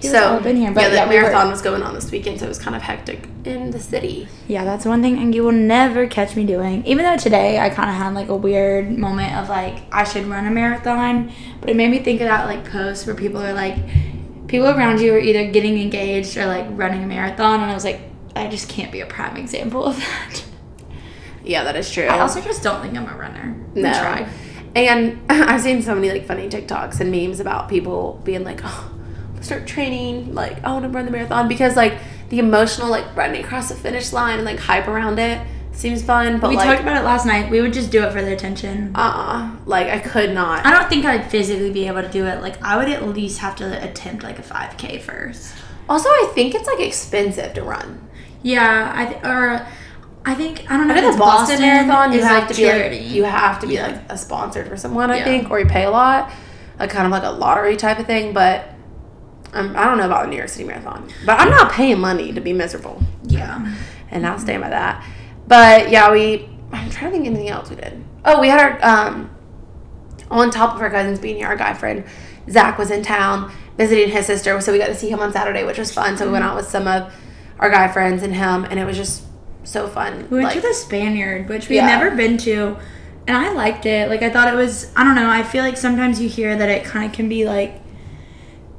He 0.00 0.08
was 0.10 0.16
all 0.20 0.34
up 0.34 0.44
here, 0.44 0.70
but 0.70 0.82
yeah, 0.82 0.88
the 0.90 0.94
yeah, 0.96 1.08
we 1.08 1.14
were- 1.16 1.22
marathon 1.22 1.50
was 1.50 1.62
going 1.62 1.82
on 1.82 1.94
this 1.94 2.10
weekend, 2.10 2.38
so 2.38 2.44
it 2.44 2.48
was 2.48 2.58
kind 2.58 2.76
of 2.76 2.82
hectic 2.82 3.26
in 3.44 3.70
the 3.70 3.80
city. 3.80 4.28
Yeah, 4.48 4.64
that's 4.64 4.84
one 4.84 5.00
thing 5.00 5.18
and 5.18 5.34
you 5.34 5.42
will 5.44 5.52
never 5.52 6.06
catch 6.06 6.36
me 6.36 6.44
doing. 6.44 6.84
Even 6.84 7.04
though 7.06 7.16
today 7.16 7.58
I 7.58 7.70
kind 7.70 7.88
of 7.88 7.96
had 7.96 8.12
like 8.12 8.28
a 8.28 8.36
weird 8.36 8.90
moment 8.98 9.34
of 9.36 9.48
like 9.48 9.84
I 9.92 10.04
should 10.04 10.26
run 10.26 10.46
a 10.46 10.50
marathon, 10.50 11.32
but 11.60 11.70
it 11.70 11.76
made 11.76 11.90
me 11.90 12.00
think 12.00 12.20
of 12.20 12.28
that 12.28 12.44
like 12.46 12.70
post 12.70 13.06
where 13.06 13.14
people 13.16 13.40
are 13.40 13.54
like, 13.54 13.76
people 14.54 14.68
around 14.68 15.00
you 15.00 15.12
are 15.12 15.18
either 15.18 15.50
getting 15.50 15.80
engaged 15.80 16.36
or 16.36 16.46
like 16.46 16.64
running 16.70 17.02
a 17.02 17.06
marathon, 17.06 17.60
and 17.60 17.70
I 17.70 17.74
was 17.74 17.84
like, 17.84 18.00
I 18.36 18.46
just 18.46 18.68
can't 18.68 18.92
be 18.92 19.00
a 19.00 19.06
prime 19.06 19.36
example 19.36 19.84
of 19.84 19.96
that. 19.96 20.44
Yeah, 21.42 21.64
that 21.64 21.74
is 21.74 21.90
true. 21.90 22.04
I 22.04 22.20
also 22.20 22.40
just 22.40 22.62
don't 22.62 22.80
think 22.80 22.96
I'm 22.96 23.08
a 23.08 23.16
runner. 23.16 23.56
no. 23.74 23.88
I 23.88 23.92
try. 23.92 24.28
And 24.76 25.20
I've 25.28 25.60
seen 25.60 25.82
so 25.82 25.94
many 25.94 26.10
like 26.10 26.24
funny 26.26 26.48
TikToks 26.48 27.00
and 27.00 27.10
memes 27.10 27.40
about 27.40 27.68
people 27.68 28.20
being 28.24 28.44
like, 28.44 28.60
oh, 28.62 28.94
start 29.40 29.66
training, 29.66 30.34
like 30.34 30.62
I 30.64 30.72
want 30.72 30.84
to 30.84 30.88
run 30.88 31.04
the 31.04 31.10
marathon 31.10 31.48
because 31.48 31.74
like 31.76 31.98
the 32.28 32.38
emotional 32.38 32.88
like 32.88 33.16
running 33.16 33.44
across 33.44 33.68
the 33.68 33.74
finish 33.74 34.12
line 34.12 34.36
and 34.36 34.44
like 34.44 34.60
hype 34.60 34.86
around 34.86 35.18
it 35.18 35.44
seems 35.76 36.02
fun, 36.02 36.38
but 36.40 36.50
we 36.50 36.56
like 36.56 36.66
talked 36.66 36.80
about 36.80 36.96
it 36.96 37.04
last 37.04 37.26
night. 37.26 37.50
We 37.50 37.60
would 37.60 37.72
just 37.72 37.90
do 37.90 38.02
it 38.04 38.12
for 38.12 38.22
the 38.22 38.32
attention. 38.32 38.92
uh-uh, 38.94 39.50
like 39.66 39.88
I 39.88 39.98
could 39.98 40.32
not. 40.32 40.64
I 40.64 40.70
don't 40.70 40.88
think 40.88 41.04
I'd 41.04 41.30
physically 41.30 41.70
be 41.72 41.86
able 41.86 42.02
to 42.02 42.08
do 42.08 42.26
it. 42.26 42.40
Like 42.42 42.62
I 42.62 42.76
would 42.76 42.88
at 42.88 43.06
least 43.08 43.38
have 43.40 43.56
to 43.56 43.82
attempt 43.88 44.22
like 44.22 44.38
a 44.38 44.42
5k 44.42 45.00
first. 45.02 45.54
Also, 45.88 46.08
I 46.08 46.30
think 46.34 46.54
it's 46.54 46.66
like 46.66 46.80
expensive 46.80 47.54
to 47.54 47.62
run. 47.62 48.08
Yeah, 48.42 48.92
I 48.94 49.06
th- 49.06 49.24
or 49.24 49.66
I 50.24 50.34
think 50.34 50.70
I 50.70 50.76
don't 50.76 50.88
know. 50.88 50.94
I 50.94 50.98
if 50.98 51.02
think 51.02 51.08
it's 51.12 51.16
the 51.16 51.20
Boston, 51.20 51.60
Marathon, 51.60 52.12
you 52.12 52.18
is, 52.20 52.24
have 52.24 52.38
like, 52.44 52.48
to 52.48 52.54
be 52.54 52.62
charity. 52.62 53.00
like, 53.00 53.10
you 53.10 53.24
have 53.24 53.60
to 53.60 53.66
be 53.66 53.74
Yeah. 53.74 53.86
like 53.88 54.00
a 54.08 54.16
sponsored 54.16 54.68
for 54.68 54.76
someone, 54.76 55.10
I 55.10 55.18
Yeah. 55.18 55.24
think, 55.24 55.50
or 55.50 55.58
you 55.60 55.66
pay 55.66 55.84
a 55.84 55.90
lot, 55.90 56.30
like 56.78 56.90
kind 56.90 57.04
of 57.06 57.12
like 57.12 57.22
a 57.24 57.30
lottery 57.30 57.76
type 57.76 57.98
of 57.98 58.06
thing. 58.06 58.32
But 58.32 58.68
um, 59.52 59.74
I 59.76 59.84
don't 59.84 59.98
know 59.98 60.06
about 60.06 60.24
the 60.24 60.30
New 60.30 60.36
York 60.36 60.48
City 60.48 60.64
Marathon, 60.64 61.08
but 61.26 61.38
I'm 61.38 61.50
not 61.50 61.70
paying 61.72 62.00
money 62.00 62.32
to 62.32 62.40
be 62.40 62.52
miserable, 62.52 63.02
yeah. 63.24 63.74
and 64.10 64.26
I'll 64.26 64.38
stand 64.38 64.62
by 64.62 64.70
that. 64.70 65.04
But 65.46 65.90
yeah, 65.90 66.10
we. 66.10 66.48
I'm 66.72 66.90
trying 66.90 67.10
to 67.12 67.16
think 67.16 67.26
of 67.26 67.34
anything 67.34 67.48
else 67.48 67.70
we 67.70 67.76
did. 67.76 68.04
Oh, 68.24 68.40
we 68.40 68.48
had 68.48 68.60
our 68.60 68.84
um, 68.84 69.30
on 70.30 70.50
top 70.50 70.74
of 70.74 70.80
our 70.80 70.90
cousins 70.90 71.18
being 71.18 71.36
here, 71.36 71.46
our 71.46 71.56
guy 71.56 71.74
friend 71.74 72.04
Zach 72.50 72.78
was 72.78 72.90
in 72.90 73.02
town 73.02 73.52
visiting 73.76 74.08
his 74.10 74.26
sister, 74.26 74.60
so 74.60 74.72
we 74.72 74.78
got 74.78 74.86
to 74.86 74.94
see 74.94 75.10
him 75.10 75.20
on 75.20 75.32
Saturday, 75.32 75.64
which 75.64 75.78
was 75.78 75.92
fun. 75.92 76.16
So 76.16 76.26
we 76.26 76.32
went 76.32 76.44
out 76.44 76.56
with 76.56 76.66
some 76.66 76.86
of 76.86 77.12
our 77.58 77.70
guy 77.70 77.88
friends 77.88 78.22
and 78.22 78.34
him, 78.34 78.64
and 78.64 78.78
it 78.78 78.84
was 78.84 78.96
just 78.96 79.24
so 79.64 79.88
fun. 79.88 80.28
We 80.30 80.38
went 80.38 80.44
like, 80.44 80.54
to 80.54 80.60
the 80.60 80.74
Spaniard, 80.74 81.48
which 81.48 81.68
we've 81.68 81.76
Yeah. 81.76 81.86
never 81.86 82.14
been 82.14 82.36
to, 82.38 82.76
and 83.26 83.36
I 83.36 83.52
liked 83.52 83.86
it. 83.86 84.08
Like 84.08 84.22
I 84.22 84.30
thought 84.30 84.52
it 84.52 84.56
was. 84.56 84.92
I 84.96 85.04
don't 85.04 85.14
know. 85.14 85.28
I 85.28 85.42
feel 85.42 85.64
like 85.64 85.76
sometimes 85.76 86.20
you 86.20 86.28
hear 86.28 86.56
that 86.56 86.68
it 86.68 86.84
kind 86.84 87.06
of 87.06 87.12
can 87.12 87.28
be 87.28 87.44
like. 87.44 87.80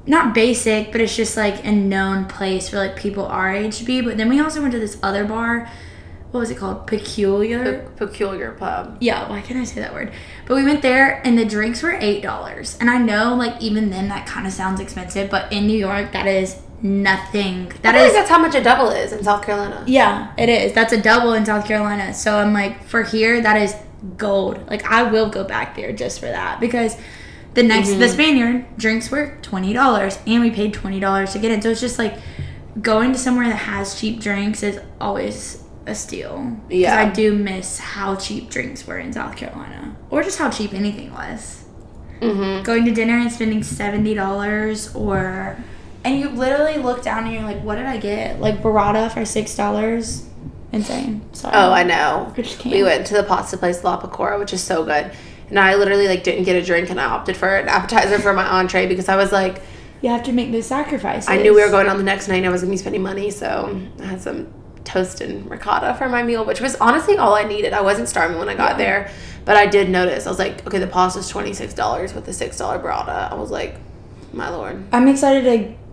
Not 0.08 0.36
basic, 0.36 0.92
but 0.92 1.02
it's 1.02 1.16
just 1.16 1.36
like 1.36 1.66
a 1.66 1.72
known 1.72 2.26
place 2.26 2.70
for 2.70 2.78
like 2.78 2.96
people 2.96 3.26
our 3.26 3.52
age 3.52 3.80
to 3.80 3.84
be. 3.84 4.02
But 4.02 4.18
then 4.18 4.30
we 4.30 4.40
also 4.40 4.62
went 4.62 4.72
to 4.74 4.80
this 4.80 5.00
other 5.02 5.26
bar. 5.26 5.68
What 6.36 6.42
was 6.42 6.52
it 6.52 6.58
called? 6.58 6.86
Peculiar. 6.86 7.88
Pe- 7.98 8.08
peculiar 8.08 8.52
pub. 8.52 8.98
Yeah, 9.00 9.30
why 9.30 9.40
can't 9.40 9.58
I 9.58 9.64
say 9.64 9.80
that 9.80 9.94
word? 9.94 10.12
But 10.46 10.56
we 10.56 10.66
went 10.66 10.82
there 10.82 11.22
and 11.26 11.38
the 11.40 11.46
drinks 11.46 11.82
were 11.82 11.94
eight 11.94 12.22
dollars. 12.22 12.78
And 12.82 12.90
I 12.90 12.98
know 12.98 13.36
like 13.36 13.62
even 13.62 13.90
then 13.90 14.10
that 14.10 14.28
kind 14.28 14.46
of 14.46 14.52
sounds 14.52 14.82
expensive, 14.82 15.30
but 15.30 15.50
in 15.54 15.66
New 15.66 15.78
York 15.78 16.12
that 16.12 16.28
is 16.28 16.62
nothing. 16.82 17.72
That 17.84 17.96
is 17.96 18.12
that's 18.12 18.30
how 18.30 18.38
much 18.38 18.54
a 18.54 18.62
double 18.62 18.90
is 18.90 19.14
in 19.14 19.24
South 19.24 19.46
Carolina. 19.46 19.82
yeah, 19.88 20.34
it 20.38 20.50
is. 20.50 20.74
That's 20.74 20.92
a 20.92 21.02
double 21.02 21.32
in 21.32 21.46
South 21.46 21.66
Carolina. 21.66 22.14
So 22.14 22.38
I'm 22.38 22.52
like 22.52 22.84
for 22.84 23.04
here 23.04 23.40
that 23.42 23.56
is 23.62 23.74
gold. 24.18 24.60
Like 24.70 24.84
I 24.84 25.04
will 25.04 25.30
go 25.30 25.46
back 25.46 25.78
there 25.78 25.94
just 25.94 26.20
for 26.20 26.26
that 26.26 26.60
because 26.60 26.98
the 27.54 27.64
next 27.64 27.92
Mm-hmm. 27.92 28.00
the 28.02 28.10
Spaniard 28.10 28.78
drinks 28.78 29.10
were 29.10 29.38
twenty 29.42 29.72
dollars 29.72 30.20
and 30.28 30.42
we 30.44 30.52
paid 30.52 30.74
twenty 30.74 31.00
dollars 31.00 31.32
to 31.32 31.40
get 31.40 31.52
in. 31.52 31.62
So 31.62 31.70
it's 31.70 31.80
just 31.80 31.98
like 31.98 32.18
going 32.82 33.14
to 33.14 33.18
somewhere 33.18 33.48
that 33.48 33.56
has 33.56 33.98
cheap 33.98 34.20
drinks 34.20 34.62
is 34.64 34.82
always 35.00 35.64
a 35.88 35.96
steal. 35.96 36.58
Yeah. 36.70 37.00
I 37.00 37.10
do 37.10 37.36
miss 37.36 37.80
how 37.80 38.16
cheap 38.16 38.50
drinks 38.50 38.86
were 38.88 38.98
in 38.98 39.14
South 39.14 39.36
Carolina, 39.36 39.96
or 40.10 40.24
just 40.24 40.38
how 40.40 40.50
cheap 40.50 40.74
anything 40.74 41.14
was. 41.14 41.66
Mm-hmm. 42.22 42.64
Going 42.64 42.86
to 42.86 42.92
dinner 42.92 43.18
and 43.18 43.32
spending 43.32 43.64
seventy 43.64 44.14
dollars, 44.14 44.94
or 44.96 45.58
and 46.04 46.20
you 46.20 46.30
literally 46.30 46.78
look 46.78 47.04
down 47.04 47.26
and 47.26 47.34
you're 47.34 47.44
like, 47.44 47.62
"What 47.62 47.76
did 47.76 47.86
I 47.86 47.98
get? 47.98 48.40
Like 48.40 48.62
burrata 48.62 49.12
for 49.12 49.26
six 49.26 49.56
dollars? 49.56 50.28
Insane." 50.72 51.22
Sorry. 51.34 51.54
Oh, 51.56 51.72
I 51.72 51.84
know. 51.84 52.34
I. 52.36 52.72
We 52.72 52.84
went 52.84 53.06
to 53.08 53.14
the 53.14 53.24
pasta 53.24 53.58
place 53.58 53.84
La 53.84 54.02
Pecora, 54.02 54.40
which 54.40 54.54
is 54.54 54.64
so 54.64 54.84
good. 54.86 55.12
And 55.50 55.60
I 55.60 55.76
literally 55.76 56.08
like 56.08 56.24
didn't 56.24 56.46
get 56.46 56.56
a 56.56 56.66
drink, 56.66 56.90
and 56.90 57.00
I 57.00 57.06
opted 57.06 57.38
for 57.38 57.56
an 57.56 57.68
appetizer 57.68 58.20
for 58.20 58.34
my 58.34 58.46
entree 58.46 58.88
because 58.88 59.10
I 59.10 59.16
was 59.16 59.32
like, 59.32 59.62
You 60.02 60.10
have 60.10 60.24
to 60.24 60.32
make 60.32 60.52
those 60.52 60.66
sacrifices. 60.66 61.30
I 61.30 61.38
knew 61.38 61.54
we 61.54 61.62
were 61.62 61.70
going 61.70 61.88
on 61.88 61.98
the 61.98 62.04
next 62.04 62.28
night, 62.28 62.38
and 62.38 62.48
I 62.48 62.50
was 62.50 62.62
gonna 62.62 62.72
be 62.72 62.78
spending 62.78 63.04
money, 63.04 63.30
so 63.30 63.80
I 64.00 64.06
had 64.06 64.22
some 64.22 64.52
toast 64.86 65.20
and 65.22 65.50
ricotta 65.50 65.96
for 65.96 66.08
my 66.08 66.24
meal, 66.24 66.46
which 66.46 66.62
was 66.62 66.76
honestly 66.78 67.18
all 67.18 67.34
I 67.36 67.44
needed. 67.44 67.74
I 67.74 67.82
wasn't 67.82 68.08
starving 68.08 68.38
when 68.38 68.48
I 68.50 68.56
got 68.56 68.72
Yeah. 68.72 68.78
there, 68.78 69.12
but 69.44 69.56
I 69.58 69.66
did 69.66 69.90
notice. 69.90 70.26
I 70.26 70.30
was 70.30 70.40
like, 70.40 70.66
okay, 70.66 70.80
the 70.80 70.88
pasta's 70.88 71.28
twenty 71.28 71.54
six 71.54 71.74
dollars 71.74 72.14
with 72.14 72.26
the 72.26 72.34
six 72.34 72.58
dollar 72.58 72.80
burrata. 72.80 73.32
I 73.32 73.36
was 73.36 73.52
like, 73.52 73.76
my 74.34 74.50
lord. 74.50 74.84
I'm 74.92 75.08
excited 75.08 75.44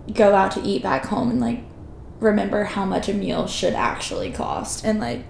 to 0.07 0.13
go 0.13 0.35
out 0.35 0.53
to 0.53 0.63
eat 0.63 0.83
back 0.83 1.07
home 1.07 1.31
and 1.31 1.41
like 1.41 1.61
remember 2.21 2.65
how 2.65 2.85
much 2.85 3.09
a 3.09 3.15
meal 3.15 3.47
should 3.49 3.75
actually 3.75 4.31
cost 4.31 4.85
and 4.85 5.01
like 5.01 5.25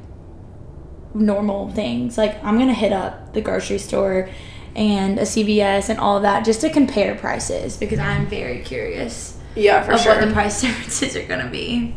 normal 1.15 1.71
things. 1.71 2.17
Like 2.19 2.43
I'm 2.45 2.59
gonna 2.59 2.75
hit 2.75 2.93
up 2.93 3.35
the 3.35 3.41
grocery 3.41 3.79
store 3.79 4.29
and 4.75 5.19
a 5.19 5.23
CVS 5.23 5.89
and 5.91 5.99
all 5.99 6.21
that 6.21 6.45
just 6.45 6.61
to 6.63 6.71
compare 6.71 7.15
prices 7.15 7.77
because 7.77 7.99
I'm 7.99 8.27
very 8.27 8.61
curious 8.61 9.37
Yeah, 9.55 9.83
for 9.83 9.93
of 9.93 10.01
sure. 10.01 10.15
what 10.17 10.27
the 10.27 10.33
price 10.33 10.61
differences 10.63 11.15
are 11.17 11.25
gonna 11.27 11.51
be. 11.51 11.95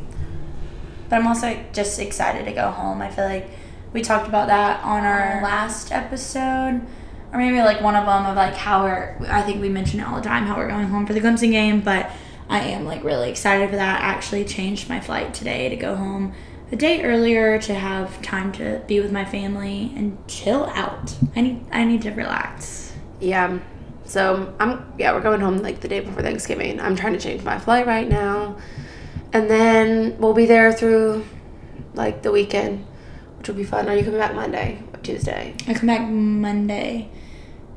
But 1.09 1.17
I'm 1.17 1.27
also 1.27 1.63
just 1.73 1.99
excited 1.99 2.45
to 2.45 2.51
go 2.51 2.71
home. 2.71 3.01
I 3.01 3.09
feel 3.09 3.25
like 3.25 3.49
we 3.93 4.01
talked 4.01 4.27
about 4.27 4.47
that 4.47 4.83
on 4.83 5.03
our 5.03 5.41
last 5.41 5.91
episode, 5.91 6.85
or 7.31 7.37
maybe 7.37 7.59
like 7.59 7.81
one 7.81 7.95
of 7.95 8.05
them 8.05 8.25
of 8.25 8.35
like 8.35 8.55
how 8.55 8.83
we're. 8.83 9.17
I 9.27 9.41
think 9.41 9.61
we 9.61 9.69
mention 9.69 9.99
it 9.99 10.07
all 10.07 10.15
the 10.17 10.21
time 10.21 10.45
how 10.45 10.57
we're 10.57 10.67
going 10.67 10.87
home 10.87 11.05
for 11.05 11.13
the 11.13 11.21
Clemson 11.21 11.51
game, 11.51 11.81
but 11.81 12.11
I 12.49 12.59
am 12.59 12.85
like 12.85 13.03
really 13.03 13.29
excited 13.29 13.69
for 13.69 13.75
that. 13.75 14.01
I 14.01 14.05
actually 14.05 14.45
changed 14.45 14.89
my 14.89 14.99
flight 14.99 15.33
today 15.33 15.69
to 15.69 15.75
go 15.75 15.95
home 15.95 16.33
a 16.71 16.75
day 16.75 17.03
earlier 17.03 17.59
to 17.59 17.73
have 17.73 18.21
time 18.21 18.51
to 18.53 18.81
be 18.87 18.99
with 18.99 19.11
my 19.11 19.25
family 19.25 19.93
and 19.95 20.17
chill 20.27 20.65
out. 20.73 21.15
I 21.35 21.41
need 21.41 21.65
I 21.71 21.85
need 21.85 22.01
to 22.03 22.11
relax. 22.11 22.93
Yeah. 23.19 23.59
So 24.05 24.53
I'm 24.59 24.93
yeah, 24.97 25.13
we're 25.13 25.21
going 25.21 25.41
home 25.41 25.59
like 25.59 25.79
the 25.79 25.87
day 25.87 25.99
before 26.01 26.21
Thanksgiving. 26.21 26.79
I'm 26.79 26.95
trying 26.95 27.13
to 27.13 27.19
change 27.19 27.43
my 27.43 27.59
flight 27.59 27.87
right 27.87 28.07
now. 28.07 28.57
And 29.35 29.49
then 29.49 30.17
we'll 30.17 30.33
be 30.33 30.45
there 30.45 30.71
through 30.71 31.25
like 31.93 32.21
the 32.21 32.31
weekend, 32.31 32.85
which 33.37 33.49
will 33.49 33.55
be 33.55 33.65
fun. 33.65 33.89
Are 33.89 33.93
you 33.93 34.01
coming 34.01 34.17
back 34.17 34.33
Monday 34.33 34.81
or 34.93 34.99
Tuesday? 35.01 35.53
I 35.67 35.73
come 35.73 35.87
back 35.87 36.07
Monday. 36.07 37.09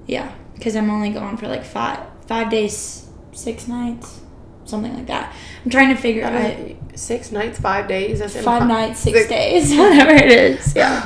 Yeah, 0.07 0.33
because 0.55 0.77
I'm 0.77 0.89
only 0.89 1.11
gone 1.11 1.37
for 1.37 1.49
like 1.49 1.65
five 1.65 1.99
five 2.27 2.49
days, 2.49 3.09
six 3.33 3.67
nights, 3.67 4.21
something 4.67 4.95
like 4.95 5.09
that. 5.09 5.35
I'm 5.65 5.71
trying 5.73 5.89
to 5.89 6.01
figure 6.01 6.23
out 6.23 6.33
I, 6.33 6.77
six 6.95 7.33
nights, 7.33 7.59
five 7.59 7.89
days. 7.89 8.21
That's 8.21 8.41
five 8.41 8.69
nights, 8.69 9.01
six, 9.01 9.27
days, 9.27 9.71
whatever 9.77 10.13
it 10.13 10.31
is. 10.31 10.73
Yeah. 10.77 11.03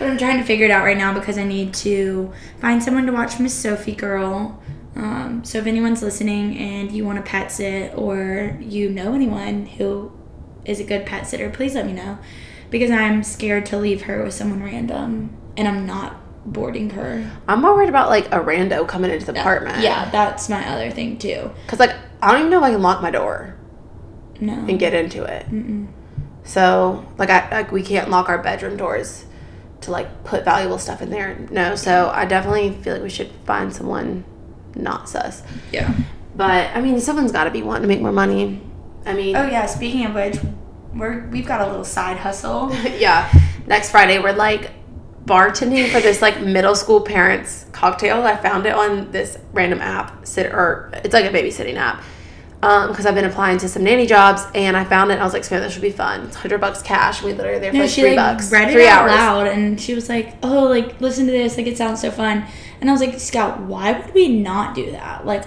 but 0.00 0.08
I'm 0.08 0.18
trying 0.18 0.38
to 0.38 0.44
figure 0.44 0.64
it 0.64 0.72
out 0.72 0.84
right 0.84 0.98
now 0.98 1.14
because 1.14 1.38
I 1.38 1.44
need 1.44 1.72
to 1.74 2.32
find 2.60 2.82
someone 2.82 3.06
to 3.06 3.12
watch 3.12 3.38
Miss 3.38 3.54
Sophie 3.54 3.94
Girl. 3.94 4.60
Um, 4.96 5.42
so 5.44 5.58
if 5.58 5.66
anyone's 5.66 6.02
listening 6.02 6.56
and 6.58 6.92
you 6.92 7.04
want 7.04 7.16
to 7.24 7.28
pet 7.28 7.50
sit 7.50 7.96
or 7.96 8.56
you 8.60 8.88
know 8.90 9.14
anyone 9.14 9.66
who 9.66 10.12
is 10.64 10.78
a 10.80 10.84
good 10.84 11.04
pet 11.06 11.26
sitter, 11.26 11.50
please 11.50 11.74
let 11.74 11.86
me 11.86 11.92
know 11.92 12.18
because 12.70 12.90
I'm 12.90 13.22
scared 13.22 13.66
to 13.66 13.78
leave 13.78 14.02
her 14.02 14.22
with 14.22 14.34
someone 14.34 14.62
random 14.62 15.36
and 15.56 15.66
I'm 15.68 15.84
not 15.86 16.16
boarding 16.46 16.90
her. 16.90 17.28
I'm 17.48 17.62
more 17.62 17.74
worried 17.74 17.88
about 17.88 18.08
like 18.08 18.26
a 18.26 18.38
rando 18.38 18.86
coming 18.86 19.10
into 19.10 19.26
the 19.26 19.40
apartment. 19.40 19.80
Yeah, 19.82 20.08
that's 20.10 20.48
my 20.48 20.66
other 20.68 20.90
thing 20.90 21.18
too. 21.18 21.50
Cause 21.66 21.78
like 21.80 21.94
I 22.22 22.30
don't 22.32 22.40
even 22.40 22.50
know 22.50 22.58
if 22.58 22.64
I 22.64 22.70
can 22.70 22.82
lock 22.82 23.02
my 23.02 23.10
door 23.10 23.56
No. 24.40 24.52
and 24.52 24.78
get 24.78 24.94
into 24.94 25.24
it. 25.24 25.46
So 26.44 27.04
like 27.18 27.30
I 27.30 27.48
like 27.50 27.72
we 27.72 27.82
can't 27.82 28.10
lock 28.10 28.28
our 28.28 28.38
bedroom 28.38 28.76
doors 28.76 29.24
to 29.80 29.90
like 29.90 30.24
put 30.24 30.44
valuable 30.44 30.78
stuff 30.78 31.02
in 31.02 31.10
there. 31.10 31.36
No, 31.50 31.74
so 31.74 32.10
I 32.14 32.26
definitely 32.26 32.70
feel 32.72 32.94
like 32.94 33.02
we 33.02 33.10
should 33.10 33.30
find 33.44 33.72
someone 33.74 34.24
not 34.76 35.08
sus. 35.08 35.42
Yeah. 35.72 35.94
But 36.36 36.70
I 36.74 36.80
mean, 36.80 37.00
someone's 37.00 37.32
got 37.32 37.44
to 37.44 37.50
be 37.50 37.62
wanting 37.62 37.82
to 37.82 37.88
make 37.88 38.00
more 38.00 38.12
money. 38.12 38.60
I 39.06 39.14
mean, 39.14 39.36
Oh 39.36 39.46
yeah, 39.46 39.66
speaking 39.66 40.04
of 40.06 40.14
which, 40.14 40.36
we're 40.94 41.26
we've 41.28 41.46
got 41.46 41.60
a 41.60 41.66
little 41.66 41.84
side 41.84 42.16
hustle. 42.16 42.72
yeah. 42.98 43.30
Next 43.66 43.90
Friday, 43.90 44.18
we're 44.18 44.32
like 44.32 44.70
bartending 45.24 45.90
for 45.90 46.00
this 46.00 46.20
like 46.20 46.40
middle 46.40 46.74
school 46.74 47.00
parents 47.00 47.66
cocktail. 47.72 48.22
I 48.22 48.36
found 48.36 48.66
it 48.66 48.74
on 48.74 49.10
this 49.10 49.38
random 49.52 49.80
app, 49.80 50.26
sit 50.26 50.52
or 50.52 50.90
it's 51.04 51.14
like 51.14 51.24
a 51.24 51.30
babysitting 51.30 51.76
app. 51.76 52.02
Um, 52.62 52.88
because 52.88 53.04
I've 53.04 53.14
been 53.14 53.26
applying 53.26 53.58
to 53.58 53.68
some 53.68 53.84
nanny 53.84 54.06
jobs 54.06 54.42
and 54.54 54.74
I 54.74 54.84
found 54.84 55.10
it. 55.10 55.14
and 55.14 55.20
I 55.22 55.24
was 55.24 55.34
like, 55.34 55.44
"Samantha, 55.44 55.66
this 55.66 55.74
should 55.74 55.82
be 55.82 55.90
fun. 55.90 56.22
It's 56.22 56.36
hundred 56.36 56.62
bucks 56.62 56.80
cash. 56.80 57.22
We 57.22 57.34
literally 57.34 57.58
there 57.58 57.72
for 57.72 57.76
No, 57.76 57.82
like 57.82 57.90
she 57.90 58.00
three 58.00 58.16
like 58.16 58.36
bucks, 58.36 58.50
read 58.50 58.70
it 58.70 58.72
three 58.72 58.86
out 58.88 59.02
hours. 59.02 59.10
loud, 59.10 59.46
and 59.48 59.78
she 59.78 59.94
was 59.94 60.08
like, 60.08 60.34
"Oh, 60.42 60.64
like 60.64 60.98
listen 61.00 61.26
to 61.26 61.32
this. 61.32 61.58
Like 61.58 61.66
it 61.66 61.76
sounds 61.76 62.00
so 62.00 62.10
fun." 62.10 62.46
And 62.84 62.90
I 62.90 62.92
was 62.92 63.00
like, 63.00 63.18
"Scout, 63.18 63.60
why 63.62 63.92
would 63.98 64.12
we 64.12 64.28
not 64.28 64.74
do 64.74 64.90
that? 64.90 65.24
Like 65.24 65.44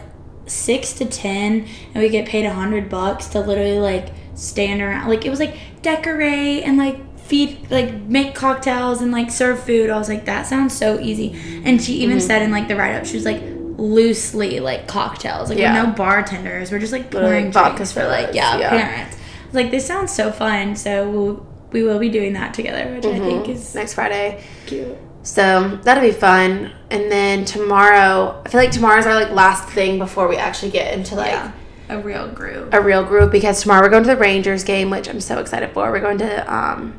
six 0.47 0.93
to 0.93 1.05
ten, 1.05 1.67
and 1.93 2.01
we 2.01 2.09
get 2.09 2.27
paid 2.27 2.45
a 2.45 2.51
hundred 2.53 2.89
bucks 2.89 3.27
to 3.27 3.39
literally 3.39 3.77
like 3.77 4.07
stand 4.33 4.81
around. 4.81 5.07
Like 5.07 5.23
it 5.23 5.29
was 5.29 5.39
like 5.39 5.55
decorate 5.83 6.63
and 6.63 6.77
like 6.79 6.97
feed, 7.19 7.69
like 7.69 7.93
make 7.93 8.33
cocktails 8.33 9.03
and 9.03 9.11
like 9.11 9.29
serve 9.29 9.61
food. 9.61 9.91
I 9.91 9.99
was 9.99 10.09
like, 10.09 10.25
that 10.25 10.47
sounds 10.47 10.75
so 10.75 10.99
easy. 10.99 11.61
And 11.63 11.79
she 11.79 11.93
even 11.97 12.17
Mm-hmm. 12.17 12.25
said 12.25 12.41
in 12.41 12.49
like 12.49 12.67
the 12.69 12.75
write 12.75 12.95
up, 12.95 13.05
she 13.05 13.17
was 13.17 13.25
like 13.25 13.43
loosely 13.77 14.59
like 14.59 14.87
cocktails. 14.87 15.49
Like 15.49 15.59
Yeah. 15.59 15.79
we're 15.83 15.89
no 15.89 15.95
bartenders. 15.95 16.71
We're 16.71 16.79
just 16.79 16.91
like 16.91 17.11
pouring 17.11 17.51
drinks 17.51 17.91
for 17.91 18.07
like 18.07 18.33
yeah, 18.33 18.57
yeah. 18.57 18.69
parents. 18.69 19.15
I 19.15 19.45
was 19.45 19.53
like, 19.53 19.69
this 19.69 19.85
sounds 19.85 20.11
so 20.11 20.31
fun. 20.31 20.75
So 20.75 21.07
we'll, 21.07 21.47
we 21.71 21.83
will 21.83 21.99
be 21.99 22.09
doing 22.09 22.33
that 22.33 22.55
together, 22.55 22.91
which 22.95 23.05
I 23.05 23.19
think 23.19 23.47
is 23.47 23.75
next 23.75 23.93
Friday. 23.93 24.43
cute. 24.65 24.97
So 25.27 25.77
that'll 25.83 26.01
be 26.03 26.11
fun. 26.13 26.71
And 26.89 27.11
then 27.11 27.43
tomorrow, 27.43 28.41
I 28.45 28.49
feel 28.49 28.61
like 28.61 28.71
tomorrow's 28.71 29.05
our 29.05 29.13
like 29.13 29.31
last 29.31 29.67
thing 29.69 29.99
before 29.99 30.29
we 30.29 30.37
actually 30.37 30.71
get 30.71 30.93
into 30.93 31.15
like 31.15 31.31
Yeah, 31.33 31.51
a 31.89 31.99
real 31.99 32.29
group. 32.29 32.73
a 32.73 32.79
real 32.79 33.03
group 33.03 33.29
because 33.33 33.61
tomorrow 33.61 33.81
we're 33.81 33.89
going 33.89 34.03
to 34.03 34.09
the 34.09 34.15
Rangers 34.15 34.63
game, 34.63 34.89
which 34.89 35.09
I'm 35.09 35.19
so 35.19 35.39
excited 35.39 35.71
for. 35.73 35.91
We're 35.91 35.99
going 35.99 36.17
to 36.19 36.53
um, 36.53 36.97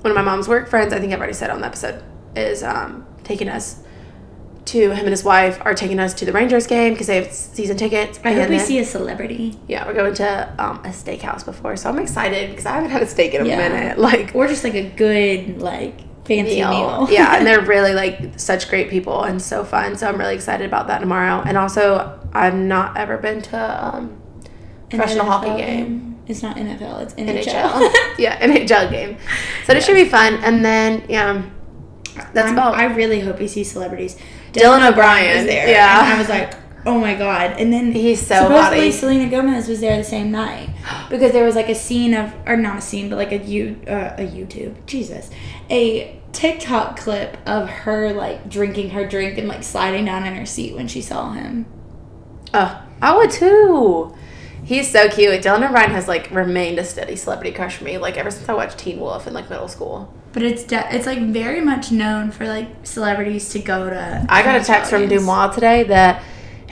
one 0.00 0.10
of 0.10 0.16
my 0.16 0.22
mom's 0.22 0.48
work 0.48 0.68
friends. 0.68 0.92
I 0.92 0.98
think 0.98 1.12
I've 1.12 1.20
already 1.20 1.34
said 1.34 1.50
on 1.50 1.60
the 1.60 1.66
episode 1.68 2.02
is 2.34 2.64
um, 2.64 3.06
taking 3.22 3.48
us 3.48 3.80
to 4.64 4.90
him 4.90 4.98
and 5.00 5.08
his 5.10 5.22
wife 5.22 5.60
are 5.64 5.74
taking 5.74 6.00
us 6.00 6.14
to 6.14 6.24
the 6.24 6.32
Rangers 6.32 6.66
game 6.66 6.94
because 6.94 7.06
they 7.06 7.16
have 7.22 7.32
season 7.32 7.76
tickets. 7.76 8.18
I 8.24 8.32
hope 8.32 8.48
we 8.48 8.56
then- 8.56 8.66
see 8.66 8.80
a 8.80 8.84
celebrity. 8.84 9.56
Yeah, 9.68 9.86
we're 9.86 9.94
going 9.94 10.14
to 10.14 10.54
um, 10.58 10.78
a 10.84 10.88
steakhouse 10.88 11.44
before, 11.44 11.76
so 11.76 11.88
I'm 11.90 11.98
excited 12.00 12.50
because 12.50 12.66
I 12.66 12.72
haven't 12.72 12.90
had 12.90 13.02
a 13.02 13.06
steak 13.06 13.34
in 13.34 13.42
a 13.42 13.44
Yeah. 13.48 13.56
minute. 13.68 13.98
Like 13.98 14.32
Or 14.34 14.48
just 14.48 14.64
like 14.64 14.74
a 14.74 14.88
good, 14.90 15.60
like, 15.62 15.94
fancy 16.24 16.62
meal. 16.62 17.08
yeah, 17.10 17.36
and 17.36 17.46
they're 17.46 17.60
really 17.62 17.94
like 17.94 18.38
such 18.38 18.68
great 18.68 18.90
people 18.90 19.22
and 19.22 19.40
so 19.40 19.64
fun. 19.64 19.96
So 19.96 20.08
I'm 20.08 20.18
really 20.18 20.34
excited 20.34 20.66
about 20.66 20.86
that 20.88 21.00
tomorrow. 21.00 21.42
And 21.46 21.56
also, 21.56 22.20
I've 22.32 22.54
not 22.54 22.96
ever 22.96 23.18
been 23.18 23.42
to 23.42 23.96
um, 23.96 24.20
professional 24.90 25.26
hockey 25.26 25.56
game. 25.56 26.20
It's 26.28 26.42
not 26.42 26.56
NFL, 26.56 27.02
it's 27.02 27.14
NHL. 27.14 27.44
NHL. 27.44 27.92
yeah, 28.18 28.40
NHL 28.40 28.90
game. 28.90 29.16
So 29.64 29.72
it 29.72 29.82
should 29.82 29.96
be 29.96 30.08
fun. 30.08 30.34
And 30.44 30.64
then 30.64 31.04
yeah, 31.08 31.42
that's 32.32 32.46
I'm- 32.46 32.52
about. 32.54 32.74
I 32.74 32.84
really 32.94 33.20
hope 33.20 33.38
we 33.38 33.48
see 33.48 33.64
celebrities. 33.64 34.16
Dylan 34.52 34.86
O'Brien, 34.88 35.38
was 35.38 35.46
there. 35.46 35.66
yeah. 35.68 36.04
And 36.04 36.12
I 36.12 36.18
was 36.18 36.28
like, 36.28 36.54
oh 36.86 36.98
my 36.98 37.14
god. 37.14 37.52
And 37.58 37.72
then 37.72 37.92
He's 37.92 38.20
so 38.20 38.34
supposedly 38.34 38.90
hottie. 38.90 38.92
Selena 38.92 39.30
Gomez 39.30 39.68
was 39.68 39.80
there 39.80 39.96
the 39.96 40.04
same 40.04 40.30
night 40.30 40.70
because 41.10 41.32
there 41.32 41.44
was 41.44 41.54
like 41.54 41.68
a 41.68 41.74
scene 41.74 42.14
of, 42.14 42.32
or 42.46 42.56
not 42.56 42.78
a 42.78 42.80
scene, 42.80 43.08
but 43.08 43.16
like 43.16 43.32
a 43.32 43.38
you 43.38 43.80
uh, 43.86 44.14
a 44.18 44.26
YouTube, 44.26 44.74
Jesus, 44.86 45.30
a 45.70 46.20
TikTok 46.32 46.98
clip 46.98 47.36
of 47.46 47.68
her 47.68 48.12
like 48.12 48.48
drinking 48.48 48.90
her 48.90 49.06
drink 49.06 49.38
and 49.38 49.48
like 49.48 49.62
sliding 49.62 50.04
down 50.06 50.24
in 50.24 50.34
her 50.34 50.46
seat 50.46 50.74
when 50.74 50.88
she 50.88 51.00
saw 51.00 51.32
him. 51.32 51.66
Oh, 52.54 52.82
I 53.00 53.16
would 53.16 53.30
too. 53.30 54.14
He's 54.64 54.90
so 54.90 55.08
cute. 55.08 55.42
Dylan 55.42 55.68
O'Brien 55.68 55.90
has 55.90 56.06
like 56.06 56.30
remained 56.30 56.78
a 56.78 56.84
steady 56.84 57.16
celebrity 57.16 57.52
crush 57.52 57.76
for 57.76 57.84
me, 57.84 57.98
like 57.98 58.16
ever 58.16 58.30
since 58.30 58.48
I 58.48 58.54
watched 58.54 58.78
Teen 58.78 59.00
Wolf 59.00 59.26
in 59.26 59.34
like 59.34 59.50
middle 59.50 59.68
school. 59.68 60.12
But 60.32 60.42
it's 60.42 60.62
de- 60.64 60.94
it's 60.94 61.06
like 61.06 61.18
very 61.18 61.60
much 61.60 61.90
known 61.92 62.30
for 62.30 62.46
like 62.46 62.86
celebrities 62.86 63.50
to 63.50 63.58
go 63.58 63.90
to. 63.90 64.26
I 64.28 64.42
got 64.42 64.60
a 64.60 64.64
text 64.64 64.90
from. 64.90 65.08
Deuxmoi 65.08 65.52
today 65.54 65.82
that 65.84 66.22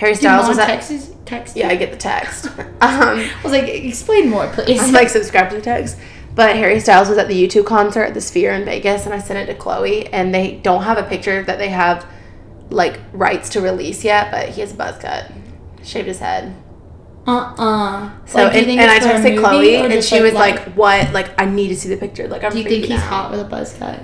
Harry 0.00 0.14
Styles 0.14 0.48
was 0.48 0.58
at. 0.58 0.66
Texas, 0.66 1.12
text. 1.26 1.56
Yeah, 1.56 1.68
I 1.68 1.76
get 1.76 1.90
the 1.90 1.98
text. 1.98 2.46
um, 2.58 2.70
I 2.80 3.40
was 3.44 3.52
like, 3.52 3.68
explain 3.68 4.30
more, 4.30 4.48
please. 4.48 4.80
I'm 4.80 4.92
like 4.92 5.10
subscribed 5.10 5.50
to 5.50 5.56
the 5.56 5.62
text. 5.62 5.98
But 6.34 6.56
Harry 6.56 6.80
Styles 6.80 7.10
was 7.10 7.18
at 7.18 7.28
the 7.28 7.46
U2 7.46 7.66
concert 7.66 8.04
at 8.04 8.14
the 8.14 8.20
Sphere 8.20 8.52
in 8.52 8.64
Vegas, 8.64 9.04
and 9.04 9.12
I 9.12 9.18
sent 9.18 9.38
it 9.38 9.52
to 9.52 9.58
Chloe, 9.58 10.06
and 10.06 10.34
they 10.34 10.56
don't 10.62 10.84
have 10.84 10.96
a 10.96 11.02
picture 11.02 11.42
that 11.42 11.58
they 11.58 11.68
have 11.68 12.06
like 12.70 12.98
rights 13.12 13.50
to 13.50 13.60
release 13.60 14.02
yet, 14.02 14.30
but 14.30 14.48
he 14.48 14.62
has 14.62 14.72
a 14.72 14.76
buzz 14.76 14.96
cut, 15.02 15.30
shaved 15.82 16.08
his 16.08 16.20
head. 16.20 16.54
uh 17.26 17.54
uh 17.58 18.10
So 18.24 18.46
and, 18.46 18.70
and 18.70 18.90
I 18.90 19.00
texted 19.00 19.38
Chloe, 19.38 19.74
and 19.76 20.02
she 20.02 20.22
was 20.22 20.32
like, 20.32 20.60
"What? 20.76 21.12
Like, 21.12 21.38
I 21.38 21.44
need 21.44 21.68
to 21.68 21.76
see 21.76 21.90
the 21.90 21.98
picture. 21.98 22.26
Like, 22.26 22.42
I'm." 22.42 22.52
Do 22.52 22.58
you 22.58 22.64
think 22.64 22.84
he's 22.84 23.00
out." 23.00 23.12
hot 23.12 23.30
with 23.32 23.40
a 23.40 23.44
buzz 23.44 23.74
cut? 23.74 24.00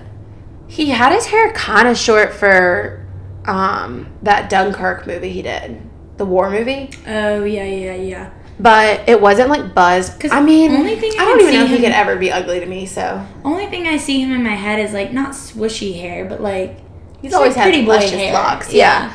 He 0.66 0.90
had 0.90 1.12
his 1.12 1.26
hair 1.26 1.52
kind 1.52 1.88
of 1.88 1.96
short 1.96 2.34
for 2.34 3.05
um 3.46 4.08
that 4.22 4.50
Dunkirk 4.50 5.06
movie 5.06 5.30
he 5.30 5.42
did, 5.42 5.80
the 6.16 6.24
war 6.26 6.50
movie. 6.50 6.90
Oh 7.06 7.44
yeah, 7.44 7.64
yeah, 7.64 7.94
yeah. 7.94 8.30
But 8.58 9.06
it 9.08 9.20
wasn't 9.20 9.50
like 9.50 9.74
buzz. 9.74 10.08
'Cause 10.10 10.30
I 10.32 10.40
mean, 10.40 10.72
only 10.72 10.96
thing 10.96 11.12
I 11.18 11.22
I 11.22 11.24
don't 11.26 11.40
even 11.42 11.54
know 11.54 11.64
if 11.64 11.70
he 11.70 11.76
could 11.78 11.92
ever 11.92 12.16
be 12.16 12.32
ugly 12.32 12.58
to 12.60 12.66
me. 12.66 12.86
So 12.86 13.24
Only 13.44 13.66
thing 13.66 13.86
I 13.86 13.98
see 13.98 14.20
him 14.20 14.32
in 14.32 14.42
my 14.42 14.54
head 14.54 14.78
is 14.80 14.92
like 14.94 15.12
not 15.12 15.30
swooshy 15.32 16.00
hair, 16.00 16.24
but 16.24 16.40
like 16.40 16.78
he's 17.20 17.34
always 17.34 17.54
like 17.56 17.74
had 17.74 17.84
luscious 17.84 18.32
locks. 18.32 18.72
Yeah. 18.72 19.12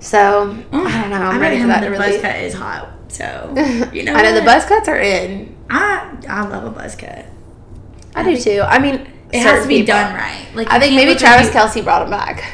So 0.00 0.56
Oh, 0.72 0.86
I 0.86 1.00
don't 1.00 1.10
know. 1.10 1.16
I'm 1.16 1.36
I 1.36 1.40
ready 1.40 1.60
for 1.60 1.66
that 1.68 1.80
to 1.80 1.86
the 1.86 1.90
release. 1.92 2.12
buzz 2.16 2.22
cut 2.22 2.36
is 2.36 2.54
hot. 2.54 2.88
So 3.08 3.52
you 3.92 4.04
know, 4.04 4.14
I 4.14 4.22
know 4.22 4.32
the 4.34 4.42
buzz 4.44 4.64
cuts 4.64 4.88
are 4.88 4.98
in. 4.98 5.56
I 5.68 6.12
I 6.28 6.42
love 6.46 6.64
a 6.64 6.70
buzz 6.70 6.94
cut. 6.94 7.26
I 8.14 8.22
do 8.22 8.36
too. 8.36 8.60
I 8.62 8.78
mean, 8.78 9.06
It 9.32 9.40
has 9.40 9.62
to 9.62 9.68
be 9.68 9.78
people. 9.80 9.94
done 9.94 10.14
right. 10.14 10.46
Like 10.54 10.70
I 10.70 10.78
think 10.78 10.94
maybe 10.94 11.14
Travis 11.16 11.48
Kelce 11.50 11.82
brought 11.82 12.02
him 12.02 12.10
back. 12.10 12.44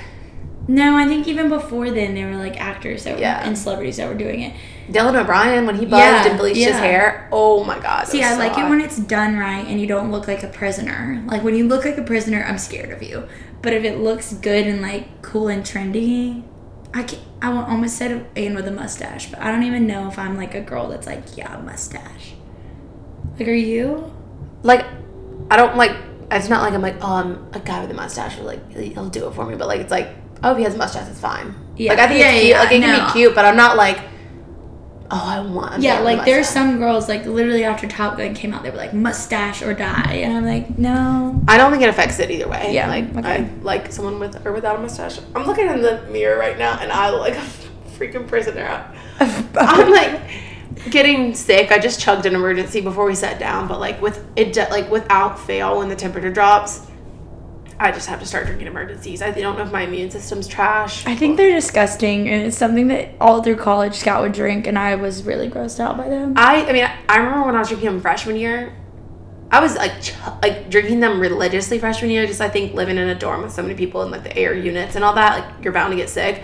No, 0.68 0.96
I 0.96 1.06
think 1.06 1.26
even 1.26 1.48
before 1.48 1.90
then 1.90 2.14
there 2.14 2.28
were 2.28 2.36
like 2.36 2.60
actors 2.60 3.04
that 3.04 3.16
were, 3.16 3.24
and 3.24 3.56
celebrities 3.56 3.96
that 3.96 4.08
were 4.08 4.14
doing 4.14 4.42
it. 4.42 4.54
Dylan 4.90 5.20
O'Brien 5.20 5.66
when 5.66 5.76
he 5.76 5.84
buzzed 5.84 6.00
Yeah, 6.00 6.28
and 6.28 6.38
bleached 6.38 6.58
his 6.58 6.76
hair. 6.76 7.28
Oh 7.32 7.64
my 7.64 7.78
god. 7.78 8.06
See, 8.06 8.22
I 8.22 8.32
so 8.32 8.38
like 8.38 8.56
it 8.56 8.68
when 8.68 8.80
it's 8.80 8.98
done 8.98 9.36
right 9.38 9.66
and 9.66 9.80
you 9.80 9.86
don't 9.86 10.12
look 10.12 10.28
like 10.28 10.42
a 10.42 10.48
prisoner. 10.48 11.22
Like 11.26 11.42
when 11.42 11.54
you 11.54 11.66
look 11.66 11.84
like 11.84 11.98
a 11.98 12.02
prisoner, 12.02 12.44
I'm 12.44 12.58
scared 12.58 12.90
of 12.90 13.02
you. 13.02 13.26
But 13.62 13.72
if 13.72 13.84
it 13.84 13.98
looks 13.98 14.34
good 14.34 14.66
and 14.66 14.82
like 14.82 15.22
cool 15.22 15.48
and 15.48 15.64
trendy, 15.64 16.44
I 16.94 17.02
can 17.02 17.18
I 17.40 17.50
almost 17.50 17.96
said 17.96 18.26
and 18.36 18.54
with 18.54 18.68
a 18.68 18.72
mustache, 18.72 19.30
but 19.30 19.40
I 19.40 19.50
don't 19.50 19.62
even 19.62 19.86
know 19.86 20.08
if 20.08 20.18
I'm 20.18 20.36
like 20.36 20.54
a 20.54 20.60
girl 20.60 20.88
that's 20.88 21.06
like 21.06 21.36
yeah 21.36 21.56
mustache. 21.58 22.34
Like, 23.38 23.48
are 23.48 23.52
you? 23.52 24.12
like 24.62 24.84
I 25.50 25.56
don't 25.56 25.76
like. 25.76 25.96
It's 26.30 26.48
not 26.48 26.62
like 26.62 26.74
I'm 26.74 26.82
like, 26.82 26.96
oh, 27.00 27.14
I'm 27.14 27.46
a 27.54 27.60
guy 27.60 27.80
with 27.80 27.90
a 27.90 27.94
mustache. 27.94 28.38
Or 28.38 28.42
like 28.42 28.70
he'll 28.72 29.08
do 29.08 29.28
it 29.28 29.34
for 29.34 29.46
me. 29.46 29.56
But 29.56 29.66
like, 29.66 29.80
it's 29.80 29.90
like, 29.90 30.10
oh, 30.42 30.52
if 30.52 30.58
he 30.58 30.64
has 30.64 30.74
a 30.74 30.78
mustache, 30.78 31.08
it's 31.08 31.20
fine. 31.20 31.54
Yeah. 31.76 31.90
Like 31.92 32.00
I 32.00 32.08
think 32.08 32.20
Yeah, 32.20 32.30
it's 32.30 32.40
cute. 32.40 32.50
yeah, 32.50 32.58
like 32.60 32.72
it 32.72 32.80
can 32.80 32.98
no. 32.98 33.06
be 33.06 33.12
cute, 33.12 33.34
but 33.34 33.44
I'm 33.44 33.56
not 33.56 33.76
like, 33.76 33.98
oh, 35.10 35.24
I 35.26 35.40
want. 35.40 35.80
Yeah, 35.82 35.94
man 35.94 36.04
with 36.04 36.12
a 36.12 36.16
like 36.16 36.24
there's 36.26 36.48
some 36.48 36.78
girls 36.78 37.08
like 37.08 37.24
literally 37.26 37.64
after 37.64 37.86
Top 37.86 38.16
Gun 38.18 38.34
came 38.34 38.52
out, 38.52 38.62
they 38.62 38.70
were 38.70 38.76
like 38.76 38.92
mustache 38.94 39.62
or 39.62 39.74
die, 39.74 40.14
and 40.24 40.36
I'm 40.36 40.44
like, 40.44 40.78
no. 40.78 41.40
I 41.48 41.56
don't 41.56 41.70
think 41.70 41.82
it 41.82 41.88
affects 41.88 42.18
it 42.18 42.30
either 42.30 42.48
way. 42.48 42.74
Yeah, 42.74 42.88
Like 42.88 43.14
okay. 43.16 43.44
I 43.44 43.50
like 43.62 43.92
someone 43.92 44.18
with 44.18 44.44
or 44.46 44.52
without 44.52 44.76
a 44.76 44.80
mustache. 44.82 45.18
I'm 45.34 45.46
looking 45.46 45.66
in 45.68 45.82
the 45.82 46.02
mirror 46.10 46.38
right 46.38 46.58
now, 46.58 46.78
and 46.80 46.90
I 46.92 47.10
look 47.10 47.20
like 47.20 47.36
a 47.36 47.46
freaking 47.98 48.26
prisoner. 48.26 48.84
I'm 49.20 49.90
like 49.90 50.20
getting 50.90 51.34
sick. 51.34 51.72
I 51.72 51.78
just 51.78 52.00
chugged 52.00 52.24
an 52.26 52.34
Emergen-C 52.34 52.80
before 52.82 53.04
we 53.04 53.14
sat 53.14 53.38
down, 53.40 53.66
but 53.68 53.80
like 53.80 54.00
with 54.02 54.24
it, 54.36 54.56
like 54.70 54.90
without 54.90 55.38
fail, 55.38 55.78
when 55.78 55.88
the 55.88 55.96
temperature 55.96 56.30
drops, 56.30 56.86
I 57.80 57.92
just 57.92 58.08
have 58.08 58.18
to 58.20 58.26
start 58.26 58.46
drinking 58.46 58.66
Emergen-Cs. 58.66 59.22
I 59.22 59.30
don't 59.30 59.56
know 59.56 59.62
if 59.64 59.70
my 59.70 59.82
immune 59.82 60.10
system's 60.10 60.48
trash. 60.48 61.06
I 61.06 61.14
think 61.14 61.36
they're 61.36 61.52
disgusting, 61.54 62.28
and 62.28 62.44
it's 62.46 62.56
something 62.56 62.88
that 62.88 63.10
all 63.20 63.40
through 63.42 63.56
college 63.56 63.94
Scout 63.94 64.22
would 64.22 64.32
drink, 64.32 64.66
and 64.66 64.76
I 64.76 64.96
was 64.96 65.22
really 65.22 65.48
grossed 65.48 65.78
out 65.78 65.96
by 65.96 66.08
them. 66.08 66.34
I, 66.36 66.64
I 66.66 66.72
mean, 66.72 66.90
I 67.08 67.16
remember 67.18 67.46
when 67.46 67.54
I 67.54 67.60
was 67.60 67.68
drinking 67.68 67.86
them 67.90 68.00
freshman 68.00 68.34
year. 68.36 68.74
I 69.50 69.60
was 69.60 69.76
like, 69.76 70.02
ch- 70.02 70.12
like 70.42 70.68
drinking 70.70 71.00
them 71.00 71.20
religiously 71.20 71.78
freshman 71.78 72.10
year. 72.10 72.26
Just 72.26 72.40
I 72.40 72.48
think 72.48 72.74
living 72.74 72.98
in 72.98 73.08
a 73.08 73.14
dorm 73.14 73.42
with 73.42 73.52
so 73.52 73.62
many 73.62 73.74
people 73.74 74.02
in 74.02 74.10
like 74.10 74.24
the 74.24 74.36
air 74.36 74.52
units 74.54 74.94
and 74.96 75.04
all 75.04 75.14
that, 75.14 75.38
like 75.38 75.64
you're 75.64 75.72
bound 75.72 75.92
to 75.92 75.96
get 75.96 76.10
sick 76.10 76.42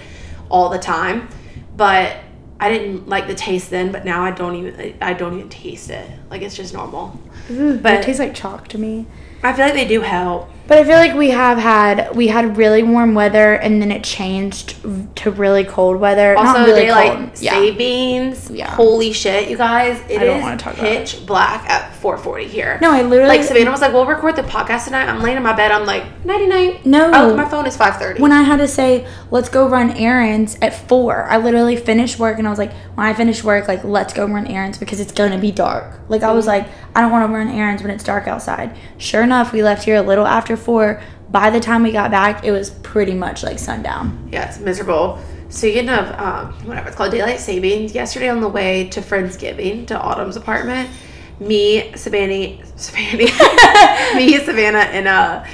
all 0.48 0.68
the 0.70 0.78
time. 0.78 1.28
But 1.76 2.16
I 2.60 2.70
didn't 2.72 3.08
like 3.08 3.26
the 3.26 3.34
taste 3.34 3.68
then. 3.70 3.92
But 3.92 4.04
now 4.06 4.22
I 4.22 4.30
don't 4.30 4.54
even, 4.54 4.96
I 5.02 5.12
don't 5.12 5.34
even 5.36 5.50
taste 5.50 5.90
it. 5.90 6.08
Like 6.30 6.40
it's 6.42 6.56
just 6.56 6.72
normal. 6.72 7.20
but 7.48 7.82
but- 7.82 7.94
it 7.94 8.04
tastes 8.04 8.20
like 8.20 8.34
chalk 8.34 8.68
to 8.68 8.78
me. 8.78 9.06
I 9.42 9.52
feel 9.52 9.66
like 9.66 9.74
they 9.74 9.86
do 9.88 10.00
help. 10.00 10.48
But 10.66 10.78
I 10.78 10.84
feel 10.84 10.96
like 10.96 11.14
we 11.14 11.30
have 11.30 11.58
had 11.58 12.14
we 12.16 12.28
had 12.28 12.56
really 12.56 12.82
warm 12.82 13.14
weather, 13.14 13.54
and 13.54 13.82
then 13.82 13.92
it 13.92 14.02
changed 14.02 14.76
to 15.16 15.30
really 15.30 15.64
cold 15.64 16.00
weather. 16.00 16.36
Also, 16.36 16.58
Not 16.58 16.66
really 16.66 16.82
daylight 16.82 17.12
cold. 17.12 17.40
Yeah. 17.40 17.52
savings. 17.52 18.50
Yeah. 18.50 18.70
Holy 18.74 19.12
shit, 19.12 19.50
you 19.50 19.56
guys! 19.56 20.00
It 20.08 20.20
I 20.20 20.24
don't 20.24 20.38
is 20.38 20.42
wanna 20.42 20.56
talk 20.56 20.74
about 20.74 20.84
pitch 20.84 21.26
black 21.26 21.68
at 21.68 21.92
4:40 22.00 22.46
here. 22.46 22.78
No, 22.80 22.92
I 22.92 23.02
literally 23.02 23.36
like 23.36 23.46
Savannah 23.46 23.70
was 23.70 23.80
like, 23.80 23.92
"We'll 23.92 24.06
record 24.06 24.36
the 24.36 24.42
podcast 24.42 24.86
tonight." 24.86 25.08
I'm 25.08 25.22
laying 25.22 25.36
in 25.36 25.42
my 25.42 25.52
bed. 25.52 25.70
I'm 25.70 25.84
like, 25.86 26.04
"Nighty 26.24 26.46
night." 26.46 26.86
No. 26.86 27.12
At 27.12 27.36
my 27.36 27.44
phone. 27.44 27.66
is 27.66 27.76
5:30. 27.76 28.20
when 28.20 28.32
I 28.32 28.42
had 28.42 28.58
to 28.58 28.68
say, 28.68 29.06
let's 29.30 29.48
go 29.48 29.68
run 29.68 29.90
errands 29.92 30.56
at 30.60 30.74
four, 30.88 31.24
I 31.24 31.38
literally 31.38 31.76
finished 31.76 32.18
work 32.18 32.38
and 32.38 32.46
I 32.46 32.50
was 32.50 32.58
like, 32.58 32.72
when 32.94 33.06
I 33.06 33.14
finish 33.14 33.42
work, 33.42 33.68
like, 33.68 33.84
let's 33.84 34.12
go 34.12 34.26
run 34.26 34.46
errands 34.46 34.78
because 34.78 35.00
it's 35.00 35.12
gonna 35.12 35.38
be 35.38 35.50
dark. 35.50 35.98
Like, 36.08 36.22
I 36.22 36.32
was 36.32 36.46
mm-hmm. 36.46 36.64
like, 36.64 36.68
I 36.94 37.00
don't 37.00 37.10
wanna 37.10 37.32
run 37.32 37.48
errands 37.48 37.82
when 37.82 37.90
it's 37.90 38.04
dark 38.04 38.28
outside. 38.28 38.76
Sure 38.98 39.22
enough, 39.22 39.52
we 39.52 39.62
left 39.62 39.84
here 39.84 39.96
a 39.96 40.02
little 40.02 40.26
after 40.26 40.53
four. 40.56 41.02
By 41.30 41.50
the 41.50 41.60
time 41.60 41.82
we 41.82 41.90
got 41.92 42.10
back, 42.10 42.44
it 42.44 42.52
was 42.52 42.70
pretty 42.70 43.14
much 43.14 43.42
like 43.42 43.58
sundown. 43.58 44.28
yeah, 44.32 44.48
it's 44.48 44.58
miserable. 44.58 45.18
Speaking 45.48 45.88
of 45.88 46.06
um, 46.18 46.52
whatever 46.66 46.88
it's 46.88 46.96
called, 46.96 47.12
daylight 47.12 47.38
savings. 47.40 47.94
Yesterday 47.94 48.28
on 48.28 48.40
the 48.40 48.48
way 48.48 48.88
to 48.88 49.00
Friendsgiving 49.00 49.86
to 49.88 50.00
Autumn's 50.00 50.36
apartment, 50.36 50.88
me, 51.38 51.92
Savannah, 51.96 52.64
Savannah, 52.76 53.26
me, 54.16 54.38
Savannah, 54.38 54.78
and 54.90 55.06
uh, 55.08 55.44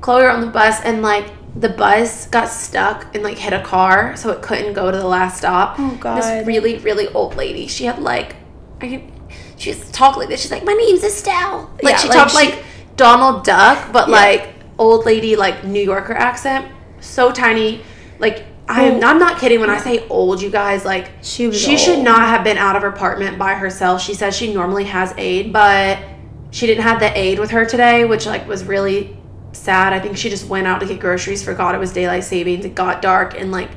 Chloe 0.00 0.22
were 0.22 0.30
on 0.30 0.40
the 0.40 0.46
bus, 0.48 0.80
and 0.82 1.02
like 1.02 1.26
the 1.58 1.68
bus 1.70 2.26
got 2.28 2.48
stuck 2.48 3.14
and 3.14 3.24
like 3.24 3.38
hit 3.38 3.52
a 3.54 3.62
car, 3.62 4.14
so 4.16 4.30
it 4.30 4.42
couldn't 4.42 4.74
go 4.74 4.90
to 4.90 4.96
the 4.96 5.06
last 5.06 5.38
stop. 5.38 5.76
Oh, 5.78 5.96
God. 6.00 6.20
This 6.22 6.46
really, 6.46 6.76
really 6.78 7.08
old 7.08 7.34
lady. 7.36 7.66
She 7.66 7.84
had 7.86 7.98
like, 7.98 8.36
I 8.80 8.88
can, 8.88 9.12
she 9.56 9.70
used 9.70 9.86
to 9.86 9.92
talk 9.92 10.16
like 10.18 10.28
this. 10.28 10.42
She's 10.42 10.50
like, 10.50 10.64
my 10.64 10.74
name's 10.74 11.02
Estelle. 11.02 11.70
Like 11.82 11.92
Yeah, 11.92 11.96
she 11.98 12.08
like, 12.08 12.16
talked 12.18 12.30
she- 12.32 12.36
like 12.36 12.64
Donald 12.96 13.44
Duck, 13.44 13.92
but 13.92 14.08
Yeah. 14.08 14.14
like 14.14 14.54
old 14.78 15.06
lady 15.06 15.36
like 15.36 15.64
New 15.64 15.82
Yorker 15.82 16.14
accent. 16.14 16.66
So 17.00 17.30
tiny. 17.30 17.82
Like 18.18 18.44
I'm, 18.68 19.02
I'm 19.04 19.18
not 19.18 19.38
kidding 19.38 19.60
when 19.60 19.70
I 19.70 19.78
say 19.78 20.06
old, 20.08 20.42
you 20.42 20.50
guys. 20.50 20.84
Like 20.84 21.10
She 21.22 21.46
was 21.46 21.60
she 21.60 21.76
should 21.76 22.00
not 22.00 22.20
have 22.20 22.42
been 22.42 22.58
out 22.58 22.74
of 22.76 22.82
her 22.82 22.88
apartment 22.88 23.38
by 23.38 23.54
herself. 23.54 24.02
She 24.02 24.14
says 24.14 24.36
she 24.36 24.52
normally 24.52 24.84
has 24.84 25.14
aid, 25.16 25.52
but 25.52 25.98
she 26.50 26.66
didn't 26.66 26.82
have 26.84 26.98
the 27.00 27.16
aid 27.16 27.38
with 27.38 27.50
her 27.50 27.64
today, 27.64 28.04
which 28.04 28.26
like 28.26 28.48
was 28.48 28.64
really 28.64 29.16
sad. 29.52 29.92
I 29.92 30.00
think 30.00 30.16
she 30.16 30.28
just 30.30 30.48
went 30.48 30.66
out 30.66 30.80
to 30.80 30.86
get 30.86 30.98
groceries, 31.00 31.44
forgot 31.44 31.74
it 31.74 31.78
was 31.78 31.92
daylight 31.92 32.24
savings. 32.24 32.64
It 32.64 32.74
got 32.74 33.02
dark 33.02 33.38
and 33.38 33.52
like 33.52 33.70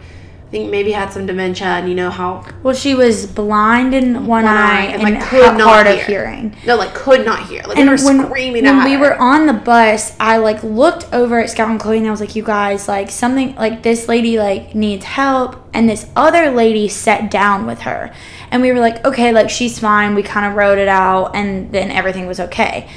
I 0.49 0.51
think 0.51 0.71
maybe 0.71 0.91
had 0.93 1.13
some 1.13 1.27
dementia 1.27 1.67
and 1.67 1.87
you 1.87 1.93
know 1.93 2.09
how 2.09 2.43
Well, 2.63 2.73
she 2.73 2.95
was 2.95 3.27
blind 3.27 3.93
in 3.93 4.25
one, 4.25 4.45
One 4.45 4.45
eye, 4.47 4.79
eye 4.79 4.85
and, 4.85 5.03
like 5.03 5.21
could 5.21 5.55
not 5.55 5.61
hard 5.61 5.85
of 5.85 5.93
hear. 5.97 6.05
hearing. 6.05 6.55
no 6.65 6.75
like 6.75 6.95
could 6.95 7.23
not 7.23 7.45
hear. 7.47 7.61
Like 7.67 7.77
And 7.77 7.87
we 7.87 7.95
were 7.95 8.03
when, 8.03 8.25
screaming 8.25 8.63
when 8.63 8.83
we 8.83 8.93
her. 8.93 8.99
were 8.99 9.15
on 9.21 9.45
the 9.45 9.53
bus, 9.53 10.15
I 10.19 10.37
like 10.37 10.63
looked 10.63 11.05
over 11.13 11.39
at 11.39 11.51
Scout 11.51 11.69
and 11.69 11.79
Chloe 11.79 11.99
and 11.99 12.07
I 12.07 12.09
was 12.09 12.19
like, 12.19 12.35
"You 12.35 12.41
guys, 12.41 12.87
like 12.87 13.11
something 13.11 13.55
like 13.57 13.83
this 13.83 14.07
lady 14.07 14.39
like 14.39 14.73
needs 14.73 15.05
help." 15.05 15.55
And 15.71 15.87
this 15.87 16.07
other 16.15 16.49
lady 16.49 16.87
sat 16.87 17.29
down 17.29 17.67
with 17.67 17.81
her, 17.81 18.11
and 18.49 18.63
we 18.63 18.71
were 18.71 18.79
like, 18.79 19.05
"Okay, 19.05 19.31
like 19.31 19.51
she's 19.51 19.77
fine." 19.77 20.15
We 20.15 20.23
kind 20.23 20.47
of 20.47 20.55
wrote 20.55 20.79
it 20.79 20.87
out, 20.87 21.35
and 21.35 21.71
then 21.71 21.91
everything 21.91 22.25
was 22.25 22.39
okay. 22.39 22.89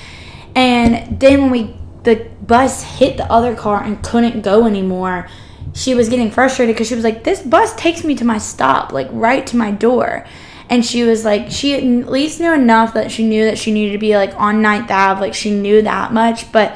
And 0.54 1.20
then 1.20 1.42
when 1.42 1.50
we 1.50 1.76
the 2.04 2.28
bus 2.40 2.82
hit 2.98 3.18
the 3.18 3.30
other 3.30 3.54
car 3.54 3.82
and 3.84 4.02
couldn't 4.02 4.40
go 4.40 4.64
anymore, 4.66 5.28
she 5.74 5.94
was 5.94 6.08
getting 6.08 6.30
frustrated 6.30 6.74
because 6.74 6.88
she 6.88 6.94
was 6.94 7.04
like, 7.04 7.24
"This 7.24 7.42
bus 7.42 7.74
takes 7.76 8.04
me 8.04 8.14
to 8.16 8.24
my 8.24 8.38
stop, 8.38 8.92
like 8.92 9.08
right 9.10 9.46
to 9.48 9.56
my 9.56 9.70
door." 9.70 10.26
And 10.70 10.84
she 10.86 11.02
was 11.04 11.22
like, 11.22 11.50
she 11.50 11.74
at 11.74 11.82
least 12.10 12.40
knew 12.40 12.52
enough 12.52 12.94
that 12.94 13.10
she 13.10 13.26
knew 13.26 13.44
that 13.44 13.58
she 13.58 13.72
needed 13.72 13.92
to 13.92 13.98
be 13.98 14.16
like 14.16 14.34
on 14.40 14.62
Ninth 14.62 14.90
Ave, 14.90 15.20
like 15.20 15.34
she 15.34 15.50
knew 15.50 15.82
that 15.82 16.14
much, 16.14 16.50
but 16.50 16.74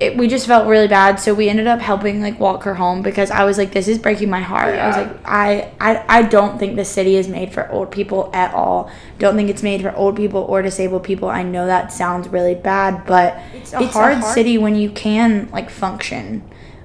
it, 0.00 0.16
we 0.16 0.26
just 0.28 0.46
felt 0.46 0.66
really 0.66 0.88
bad, 0.88 1.20
so 1.20 1.34
we 1.34 1.48
ended 1.48 1.66
up 1.68 1.80
helping 1.80 2.20
like 2.20 2.38
walk 2.40 2.62
her 2.64 2.74
home 2.74 3.02
because 3.02 3.30
I 3.30 3.44
was 3.44 3.56
like, 3.58 3.72
this 3.72 3.86
is 3.86 3.98
breaking 3.98 4.30
my 4.30 4.40
heart. 4.40 4.74
I 4.74 4.86
was 4.88 4.96
like, 4.96 5.20
I, 5.24 5.72
I 5.80 6.04
I 6.08 6.22
don't 6.22 6.58
think 6.58 6.74
the 6.76 6.84
city 6.84 7.16
is 7.16 7.28
made 7.28 7.52
for 7.52 7.70
old 7.70 7.90
people 7.92 8.30
at 8.32 8.52
all. 8.54 8.90
Don't 9.18 9.36
think 9.36 9.50
it's 9.50 9.62
made 9.62 9.82
for 9.82 9.94
old 9.94 10.16
people 10.16 10.42
or 10.42 10.62
disabled 10.62 11.04
people. 11.04 11.28
I 11.28 11.42
know 11.42 11.66
that 11.66 11.92
sounds 11.92 12.28
really 12.28 12.54
bad, 12.54 13.06
but 13.06 13.40
it's 13.54 13.72
a, 13.72 13.82
It's 13.82 13.94
a 13.94 13.98
hard, 13.98 14.18
hard- 14.18 14.34
city 14.34 14.56
when 14.58 14.74
you 14.74 14.90
can 14.90 15.48
like 15.52 15.68
function 15.70 16.42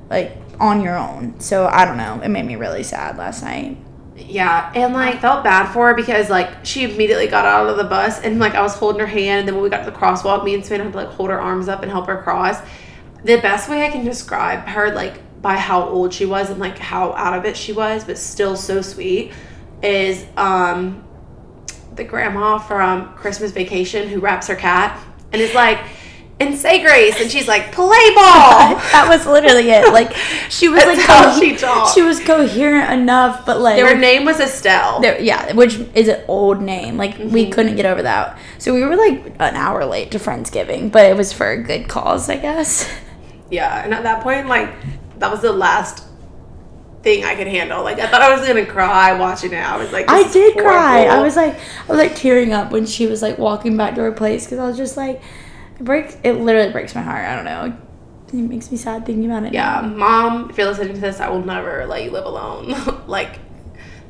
like 0.09 0.35
on 0.59 0.81
your 0.81 0.97
own. 0.97 1.39
So 1.39 1.67
I 1.67 1.85
don't 1.85 1.97
know. 1.97 2.21
It 2.23 2.29
made 2.29 2.45
me 2.45 2.55
really 2.55 2.83
sad 2.83 3.17
last 3.17 3.43
night. 3.43 3.77
Yeah, 4.15 4.71
and 4.75 4.93
like 4.93 5.19
felt 5.19 5.43
bad 5.43 5.73
for 5.73 5.87
her 5.87 5.93
because 5.93 6.29
like 6.29 6.65
she 6.65 6.83
immediately 6.83 7.27
got 7.27 7.45
out 7.45 7.67
of 7.67 7.77
the 7.77 7.83
bus 7.83 8.21
and 8.21 8.39
like 8.39 8.53
I 8.53 8.61
was 8.61 8.75
holding 8.75 8.99
her 8.99 9.07
hand 9.07 9.39
and 9.39 9.47
then 9.47 9.55
when 9.55 9.63
we 9.63 9.69
got 9.69 9.83
to 9.85 9.91
the 9.91 9.97
crosswalk, 9.97 10.43
me 10.43 10.53
and 10.53 10.63
Savannah 10.63 10.85
had 10.85 10.93
to 10.93 10.99
like 10.99 11.09
hold 11.09 11.29
her 11.29 11.41
arms 11.41 11.67
up 11.67 11.81
and 11.81 11.91
help 11.91 12.07
her 12.07 12.21
cross. 12.21 12.59
The 13.23 13.37
best 13.37 13.69
way 13.69 13.85
I 13.85 13.89
can 13.89 14.05
describe 14.05 14.67
her 14.67 14.93
like 14.93 15.19
by 15.41 15.55
how 15.55 15.87
old 15.87 16.13
she 16.13 16.25
was 16.25 16.49
and 16.49 16.59
like 16.59 16.77
how 16.77 17.13
out 17.13 17.37
of 17.37 17.45
it 17.45 17.57
she 17.57 17.73
was, 17.73 18.03
but 18.03 18.17
still 18.17 18.55
so 18.55 18.81
sweet, 18.81 19.33
is 19.81 20.25
um 20.37 21.03
the 21.95 22.03
grandma 22.03 22.57
from 22.57 23.13
Christmas 23.15 23.51
Vacation 23.51 24.07
who 24.09 24.19
wraps 24.19 24.47
her 24.47 24.55
cat 24.55 24.99
and 25.31 25.41
is 25.41 25.53
like, 25.53 25.79
and 26.39 26.57
say 26.57 26.81
grace, 26.81 27.21
and 27.21 27.29
she's 27.31 27.47
like, 27.47 27.71
play 27.71 27.85
ball. 28.15 28.75
that 28.91 29.05
was 29.07 29.25
literally 29.25 29.69
it. 29.69 29.93
Like 29.93 30.13
she 30.49 30.67
was 30.67 30.83
like 30.83 30.99
how 30.99 31.31
cohe- 31.39 31.39
she 31.39 31.93
she 31.93 32.01
was 32.01 32.19
coherent 32.19 32.91
enough, 32.91 33.45
but 33.45 33.59
like 33.61 33.79
Her 33.81 33.95
name 33.97 34.25
was 34.25 34.39
Estelle. 34.39 34.99
there, 34.99 35.21
yeah, 35.21 35.53
which 35.53 35.75
is 35.93 36.07
an 36.07 36.23
old 36.27 36.61
name. 36.61 36.97
Like 36.97 37.17
we 37.17 37.43
Mm-hmm. 37.43 37.51
couldn't 37.51 37.75
get 37.75 37.85
over 37.85 38.01
that. 38.01 38.37
So 38.57 38.73
we 38.73 38.83
were 38.83 38.95
like 38.95 39.25
an 39.39 39.55
hour 39.55 39.85
late 39.85 40.11
to 40.11 40.19
Friendsgiving, 40.19 40.91
but 40.91 41.05
it 41.05 41.15
was 41.15 41.31
for 41.31 41.51
a 41.51 41.61
good 41.61 41.87
cause, 41.87 42.29
I 42.29 42.37
guess. 42.37 42.89
Yeah, 43.51 43.83
and 43.83 43.93
at 43.93 44.01
that 44.01 44.23
point, 44.23 44.47
like, 44.47 44.73
that 45.19 45.29
was 45.29 45.41
the 45.41 45.51
last 45.53 46.03
thing 47.03 47.23
I 47.23 47.35
could 47.35 47.45
handle. 47.45 47.83
Like, 47.83 47.99
I 47.99 48.07
thought 48.07 48.21
I 48.23 48.35
was 48.35 48.47
gonna 48.47 48.65
cry 48.65 49.13
watching 49.13 49.51
it. 49.53 49.57
I 49.63 49.77
was 49.77 49.91
like, 49.91 50.05
I 50.09 50.27
did 50.31 50.57
cry. 50.57 51.05
I 51.05 51.21
was 51.21 51.35
like, 51.35 51.53
I 51.53 51.87
was 51.91 51.99
like 51.99 52.15
tearing 52.15 52.51
up 52.51 52.71
when 52.71 52.87
she 52.87 53.05
was 53.05 53.21
like 53.21 53.37
walking 53.37 53.77
back 53.77 53.93
to 53.95 54.01
her 54.01 54.11
place 54.11 54.45
because 54.45 54.57
I 54.57 54.65
was 54.65 54.75
just 54.77 54.97
like, 54.97 55.21
breaks. 55.83 56.17
It 56.23 56.33
literally 56.33 56.71
breaks 56.71 56.95
my 56.95 57.01
heart. 57.01 57.25
I 57.25 57.35
don't 57.35 57.45
know. 57.45 57.77
It 58.29 58.49
makes 58.49 58.71
me 58.71 58.77
sad 58.77 59.05
thinking 59.05 59.25
about 59.25 59.43
it. 59.43 59.53
yeah, 59.53 59.81
now. 59.81 59.87
mom, 59.87 60.49
if 60.49 60.57
you're 60.57 60.67
listening 60.67 60.95
to 60.95 60.99
this, 60.99 61.19
I 61.19 61.29
will 61.29 61.45
never 61.45 61.85
let 61.85 62.03
you 62.03 62.09
live 62.09 62.25
alone. 62.25 62.73
like, 63.07 63.39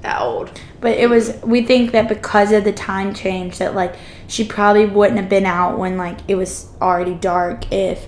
that 0.04 0.22
old. 0.22 0.60
But 0.80 0.98
it 0.98 1.10
was. 1.10 1.40
We 1.44 1.66
think 1.66 1.92
that 1.92 2.08
because 2.08 2.52
of 2.52 2.64
the 2.64 2.72
time 2.72 3.14
change, 3.14 3.58
that 3.58 3.74
like 3.74 3.96
she 4.28 4.46
probably 4.46 4.86
wouldn't 4.86 5.20
have 5.20 5.30
been 5.30 5.46
out 5.46 5.80
when 5.80 5.98
like 5.98 6.20
it 6.28 6.36
was 6.36 6.70
already 6.82 7.16
dark 7.16 7.72
if 7.72 8.08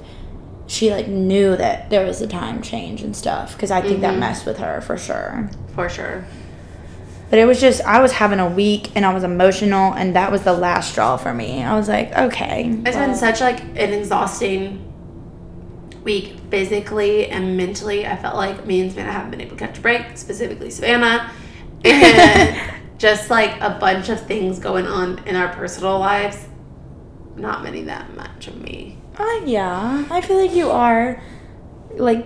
she 0.67 0.91
like 0.91 1.07
knew 1.07 1.55
that 1.55 1.89
there 1.89 2.05
was 2.05 2.21
a 2.21 2.27
time 2.27 2.61
change 2.61 3.01
and 3.01 3.15
stuff. 3.15 3.53
Because 3.53 3.71
I 3.71 3.81
think 3.81 4.01
that 4.01 4.11
mm-hmm. 4.11 4.19
messed 4.19 4.45
with 4.45 4.57
her 4.57 4.81
for 4.81 4.97
sure. 4.97 5.49
For 5.73 5.89
sure. 5.89 6.25
But 7.29 7.39
it 7.39 7.45
was 7.45 7.59
just 7.59 7.81
I 7.81 8.01
was 8.01 8.13
having 8.13 8.39
a 8.39 8.49
week 8.49 8.95
and 8.95 9.05
I 9.05 9.13
was 9.13 9.23
emotional 9.23 9.93
and 9.93 10.15
that 10.15 10.31
was 10.31 10.43
the 10.43 10.53
last 10.53 10.91
straw 10.91 11.17
for 11.17 11.33
me. 11.33 11.63
I 11.63 11.75
was 11.75 11.87
like, 11.89 12.15
okay. 12.15 12.69
It's 12.85 12.95
well, 12.95 13.07
been 13.07 13.15
such 13.15 13.41
like 13.41 13.61
an 13.61 13.93
exhausting 13.93 14.91
week 16.03 16.35
physically 16.49 17.27
and 17.27 17.57
mentally. 17.57 18.05
I 18.05 18.15
felt 18.15 18.35
like 18.35 18.65
me 18.65 18.81
and 18.81 18.91
Savannah 18.91 19.11
haven't 19.11 19.31
been 19.31 19.41
able 19.41 19.57
to 19.57 19.65
catch 19.65 19.77
a 19.77 19.81
break, 19.81 20.17
specifically 20.17 20.69
Savannah. 20.69 21.31
And 21.83 22.71
just 22.97 23.29
like 23.29 23.59
a 23.59 23.71
bunch 23.71 24.09
of 24.09 24.25
things 24.25 24.59
going 24.59 24.85
on 24.85 25.19
in 25.25 25.35
our 25.35 25.53
personal 25.53 25.99
lives. 25.99 26.47
Not 27.35 27.63
many 27.63 27.81
that 27.83 28.15
much 28.15 28.47
of 28.47 28.61
me. 28.61 28.97
Uh, 29.17 29.41
yeah, 29.45 30.05
I 30.09 30.21
feel 30.21 30.37
like 30.37 30.53
you 30.53 30.69
are. 30.71 31.21
Like, 31.95 32.25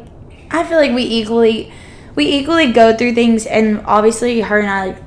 I 0.52 0.64
feel 0.64 0.78
like 0.78 0.94
we 0.94 1.04
equally, 1.04 1.72
we 2.20 2.26
equally 2.34 2.74
go 2.74 2.94
through 2.94 3.14
things, 3.14 3.46
and 3.46 3.82
obviously, 3.86 4.42
her 4.42 4.60
and 4.60 4.70
I, 4.70 4.88
like, 4.88 5.04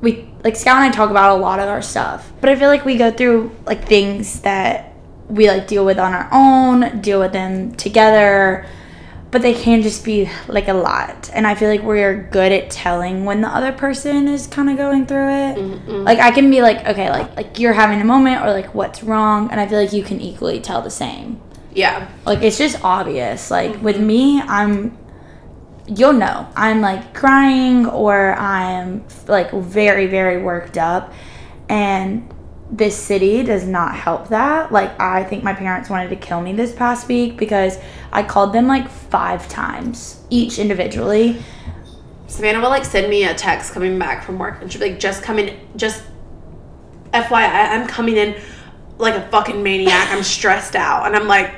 we 0.00 0.30
like 0.42 0.56
Scout 0.56 0.78
and 0.78 0.86
I 0.86 0.96
talk 0.96 1.10
about 1.10 1.38
a 1.38 1.40
lot 1.42 1.58
of 1.58 1.68
our 1.68 1.82
stuff, 1.82 2.32
but 2.40 2.48
I 2.48 2.56
feel 2.56 2.68
like 2.68 2.86
we 2.86 2.96
go 2.96 3.10
through 3.10 3.54
like 3.66 3.86
things 3.86 4.40
that 4.40 4.94
we 5.28 5.46
like 5.46 5.66
deal 5.66 5.84
with 5.84 5.98
on 5.98 6.14
our 6.14 6.26
own, 6.32 7.02
deal 7.02 7.20
with 7.20 7.32
them 7.32 7.74
together, 7.74 8.64
but 9.30 9.42
they 9.42 9.52
can 9.52 9.82
just 9.82 10.06
be 10.06 10.30
like 10.46 10.68
a 10.68 10.72
lot. 10.72 11.28
And 11.34 11.46
I 11.46 11.54
feel 11.54 11.68
like 11.68 11.82
we're 11.82 12.16
good 12.30 12.50
at 12.50 12.70
telling 12.70 13.26
when 13.26 13.42
the 13.42 13.48
other 13.48 13.72
person 13.72 14.26
is 14.26 14.46
kind 14.46 14.70
of 14.70 14.78
going 14.78 15.04
through 15.04 15.28
it. 15.28 15.58
Like 15.86 16.18
I 16.18 16.30
can 16.30 16.50
be 16.50 16.62
like, 16.62 16.78
okay, 16.86 17.10
like 17.10 17.36
like 17.36 17.58
you're 17.58 17.74
having 17.74 18.00
a 18.00 18.06
moment 18.06 18.40
or 18.40 18.52
like 18.52 18.74
what's 18.74 19.02
wrong, 19.02 19.50
and 19.50 19.60
I 19.60 19.68
feel 19.68 19.80
like 19.82 19.92
you 19.92 20.02
can 20.02 20.18
equally 20.18 20.60
tell 20.60 20.80
the 20.80 20.90
same. 20.90 21.42
Yeah. 21.74 22.08
Like 22.24 22.42
it's 22.42 22.56
just 22.56 22.82
obvious. 22.82 23.50
Like 23.50 23.82
with 23.82 23.96
mm-hmm. 23.96 24.06
me, 24.06 24.40
I'm 24.40 24.96
you'll 25.88 26.12
know. 26.12 26.48
I'm 26.54 26.80
like 26.80 27.14
crying 27.14 27.86
or 27.86 28.34
I'm 28.34 29.04
like 29.26 29.50
very 29.50 30.06
very 30.06 30.42
worked 30.42 30.78
up 30.78 31.12
and 31.68 32.32
this 32.70 32.96
city 32.96 33.42
does 33.42 33.66
not 33.66 33.94
help 33.94 34.28
that. 34.28 34.70
Like 34.70 34.98
I 35.00 35.24
think 35.24 35.42
my 35.42 35.54
parents 35.54 35.88
wanted 35.88 36.10
to 36.10 36.16
kill 36.16 36.40
me 36.40 36.52
this 36.52 36.74
past 36.74 37.08
week 37.08 37.36
because 37.36 37.78
I 38.12 38.22
called 38.22 38.52
them 38.52 38.66
like 38.66 38.90
5 38.90 39.48
times 39.48 40.22
each 40.28 40.58
individually. 40.58 41.42
Savannah 42.26 42.60
will 42.60 42.68
like 42.68 42.84
send 42.84 43.08
me 43.08 43.24
a 43.24 43.34
text 43.34 43.72
coming 43.72 43.98
back 43.98 44.22
from 44.22 44.38
work 44.38 44.60
and 44.60 44.70
she'll 44.70 44.82
be 44.82 44.90
like, 44.90 45.00
just 45.00 45.22
coming, 45.22 45.58
just 45.76 46.02
FYI, 47.14 47.70
I'm 47.70 47.88
coming 47.88 48.16
in 48.16 48.36
like 48.98 49.14
a 49.14 49.26
fucking 49.28 49.62
maniac. 49.62 50.10
I'm 50.10 50.22
stressed 50.22 50.76
out. 50.76 51.06
And 51.06 51.16
I'm 51.16 51.26
like, 51.26 51.54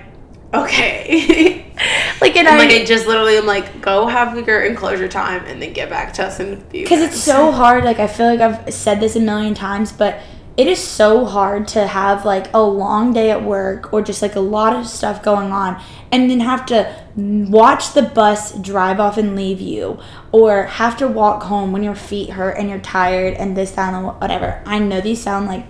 okay. 0.55 1.66
Like 2.21 2.37
and 2.37 2.47
and 2.47 2.49
I 2.49 2.59
like, 2.59 2.83
I 2.83 2.85
just 2.85 3.07
literally 3.07 3.38
am 3.38 3.47
like, 3.47 3.81
go 3.81 4.07
have 4.07 4.37
your 4.47 4.62
enclosure 4.62 5.09
time 5.09 5.45
and 5.47 5.61
then 5.62 5.73
get 5.73 5.88
back 5.88 6.12
to 6.14 6.27
us 6.27 6.38
in 6.38 6.53
a 6.53 6.57
few 6.57 6.83
because 6.83 7.01
it's 7.01 7.21
so 7.21 7.51
hard 7.51 7.85
like 7.85 7.99
i 7.99 8.07
feel 8.07 8.27
like 8.27 8.40
i've 8.40 8.73
said 8.73 9.01
this 9.01 9.16
a 9.16 9.21
million 9.21 9.55
times 9.55 9.93
but 9.93 10.21
it 10.57 10.66
is 10.66 10.83
so 10.83 11.25
hard 11.25 11.66
to 11.69 11.87
have 11.87 12.25
like 12.25 12.53
a 12.53 12.61
long 12.61 13.12
day 13.14 13.31
at 13.31 13.43
work 13.43 13.93
or 13.93 14.03
just 14.03 14.21
like 14.21 14.35
a 14.35 14.40
lot 14.40 14.75
of 14.75 14.87
stuff 14.87 15.23
going 15.23 15.53
on 15.53 15.81
and 16.12 16.31
then 16.31 16.40
have 16.40 16.66
to 16.66 16.93
watch 17.16 17.95
the 17.95 18.03
bus 18.03 18.53
drive 18.59 19.01
off 19.01 19.16
and 19.16 19.35
leave 19.37 19.61
you 19.61 19.99
or 20.33 20.64
have 20.64 20.97
to 20.99 21.09
walk 21.09 21.45
home 21.45 21.73
when 21.73 21.83
your 21.83 21.95
feet 21.95 22.31
hurt 22.31 22.59
and 22.59 22.69
you're 22.69 22.81
tired 22.81 23.33
and 23.35 23.57
this 23.57 23.71
that 23.71 23.95
and 23.95 24.07
whatever. 24.21 24.62
I 24.66 24.79
know 24.81 25.01
these 25.01 25.23
sound 25.23 25.47
like 25.47 25.64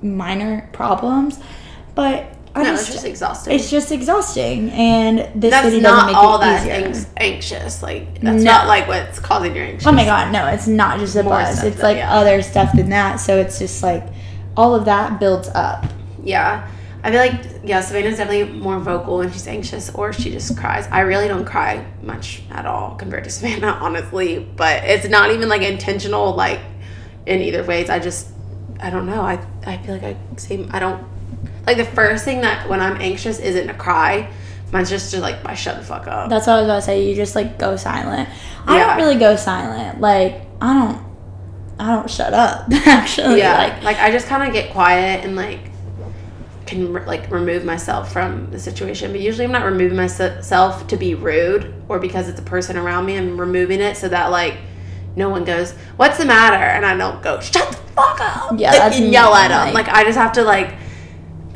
minor 0.00 0.68
problems 0.72 1.40
but 1.96 2.32
I 2.58 2.62
No, 2.64 2.70
just, 2.70 2.82
it's 2.86 2.92
just 2.94 3.06
exhausting. 3.06 3.54
it's 3.54 3.70
just 3.70 3.92
exhausting 3.92 4.70
and 4.70 5.18
this 5.40 5.50
that's 5.50 5.68
city 5.68 5.80
not 5.80 5.90
doesn't 5.90 6.06
make 6.08 6.16
all 6.16 6.36
it 6.36 6.40
that 6.40 6.88
easier. 6.90 7.06
anxious. 7.16 7.82
Like 7.82 8.20
that's 8.20 8.42
No. 8.42 8.52
not 8.52 8.66
like 8.66 8.88
what's 8.88 9.18
causing 9.20 9.54
your 9.54 9.64
anxious. 9.64 9.86
Oh 9.86 9.92
my 9.92 10.04
god, 10.04 10.32
no, 10.32 10.46
it's 10.46 10.66
not 10.66 10.98
just 10.98 11.14
the 11.14 11.22
More 11.22 11.34
bus. 11.34 11.62
It's 11.62 11.82
like 11.82 11.96
yeah. 11.98 12.12
other 12.14 12.42
stuff 12.42 12.72
than 12.74 12.90
that. 12.90 13.16
So 13.16 13.38
it's 13.38 13.58
just 13.58 13.82
like 13.82 14.04
all 14.56 14.74
of 14.74 14.84
that 14.86 15.20
builds 15.20 15.48
up. 15.48 15.84
Yeah. 16.22 16.68
I 17.04 17.10
feel 17.12 17.20
like 17.20 17.60
yeah, 17.64 17.80
Savannah's 17.80 18.16
definitely 18.18 18.52
more 18.58 18.78
vocal 18.80 19.18
when 19.18 19.30
she's 19.30 19.46
anxious 19.46 19.88
or 19.94 20.12
she 20.12 20.30
just 20.30 20.56
cries. 20.58 20.88
I 20.88 21.00
really 21.00 21.28
don't 21.28 21.44
cry 21.44 21.86
much 22.02 22.42
at 22.50 22.66
all 22.66 22.96
compared 22.96 23.24
to 23.24 23.30
Savannah, 23.38 23.78
honestly. 23.80 24.40
But 24.56 24.82
it's 24.84 25.06
not 25.08 25.30
even 25.30 25.48
like 25.48 25.62
intentional 25.62 26.34
like 26.34 26.60
in 27.24 27.40
either 27.40 27.62
ways. 27.62 27.88
I 27.88 28.00
just 28.00 28.28
I 28.80 28.90
don't 28.90 29.06
know. 29.06 29.20
I 29.22 29.38
I 29.64 29.76
feel 29.78 29.94
like 29.94 30.02
I 30.02 30.16
seem 30.36 30.68
I 30.72 30.80
don't 30.80 31.04
like 31.68 31.76
the 31.76 31.84
first 31.94 32.24
thing 32.24 32.40
that 32.40 32.68
when 32.68 32.80
I'm 32.80 33.00
anxious 33.00 33.38
isn't 33.38 33.66
to 33.68 33.74
cry. 33.74 34.30
Mine's 34.72 34.90
just 34.90 35.10
to 35.12 35.20
like 35.20 35.36
I 35.46 35.54
shut 35.54 35.78
the 35.78 35.84
fuck 35.84 36.06
up. 36.06 36.28
That's 36.28 36.46
what 36.46 36.54
I 36.54 36.60
was 36.60 36.66
about 36.66 36.76
to 36.76 36.82
say. 36.82 37.08
You 37.08 37.14
just 37.14 37.34
like 37.34 37.58
go 37.58 37.76
silent. 37.76 38.28
I 38.66 38.76
Yeah. 38.76 38.86
don't 38.86 38.96
really 38.98 39.18
go 39.18 39.34
silent. 39.36 40.00
Like 40.00 40.42
I 40.60 40.74
don't 40.74 41.06
I 41.78 41.94
don't 41.94 42.10
shut 42.10 42.34
up 42.34 42.66
actually. 42.86 43.38
yeah. 43.38 43.56
Like 43.58 43.82
Like, 43.82 43.96
I 43.98 44.10
just 44.10 44.26
kind 44.26 44.42
of 44.46 44.52
get 44.52 44.72
quiet 44.72 45.24
and 45.24 45.36
like 45.36 45.60
can 46.66 46.92
like 47.06 47.30
remove 47.30 47.64
myself 47.64 48.12
from 48.12 48.50
the 48.50 48.58
situation. 48.58 49.10
But 49.10 49.20
usually 49.20 49.46
I'm 49.46 49.52
not 49.52 49.64
removing 49.64 49.96
myself 49.96 50.86
to 50.88 50.96
be 50.98 51.14
rude 51.14 51.72
or 51.88 51.98
because 51.98 52.28
it's 52.28 52.38
a 52.40 52.42
person 52.42 52.76
around 52.76 53.06
me. 53.06 53.16
I'm 53.16 53.40
removing 53.40 53.80
it 53.80 53.96
so 53.96 54.08
that 54.10 54.30
like 54.30 54.58
no 55.16 55.30
one 55.30 55.44
goes, 55.44 55.72
"What's 55.96 56.18
the 56.18 56.26
matter?" 56.26 56.56
and 56.56 56.84
I 56.84 56.94
don't 56.96 57.22
go, 57.22 57.40
"Shut 57.40 57.68
the 57.70 57.76
fuck 57.96 58.20
up!" 58.20 58.52
Yeah, 58.58 58.70
like, 58.84 58.92
and 59.00 59.10
yell 59.10 59.34
at 59.34 59.48
them. 59.48 59.72
like- 59.72 59.86
Like 59.86 59.96
I 59.96 60.04
just 60.04 60.18
have 60.18 60.32
to 60.32 60.42
like. 60.44 60.74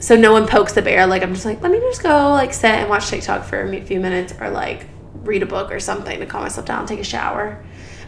So 0.02 0.16
no 0.16 0.32
one 0.32 0.48
pokes 0.48 0.72
the 0.72 0.82
bear. 0.82 1.06
Like 1.06 1.22
I'm 1.22 1.32
just 1.32 1.46
like, 1.46 1.62
let 1.62 1.70
me 1.70 1.78
just 1.78 2.02
go 2.02 2.30
like 2.30 2.52
sit 2.52 2.72
and 2.72 2.90
watch 2.90 3.08
TikTok 3.08 3.44
for 3.44 3.62
a 3.62 3.80
few 3.82 4.00
minutes 4.00 4.34
or 4.40 4.50
like 4.50 4.86
read 5.22 5.44
a 5.44 5.46
book 5.46 5.70
or 5.70 5.78
something 5.78 6.18
to 6.18 6.26
calm 6.26 6.42
myself 6.42 6.66
down, 6.66 6.86
take 6.86 6.98
a 6.98 7.04
shower. 7.04 7.64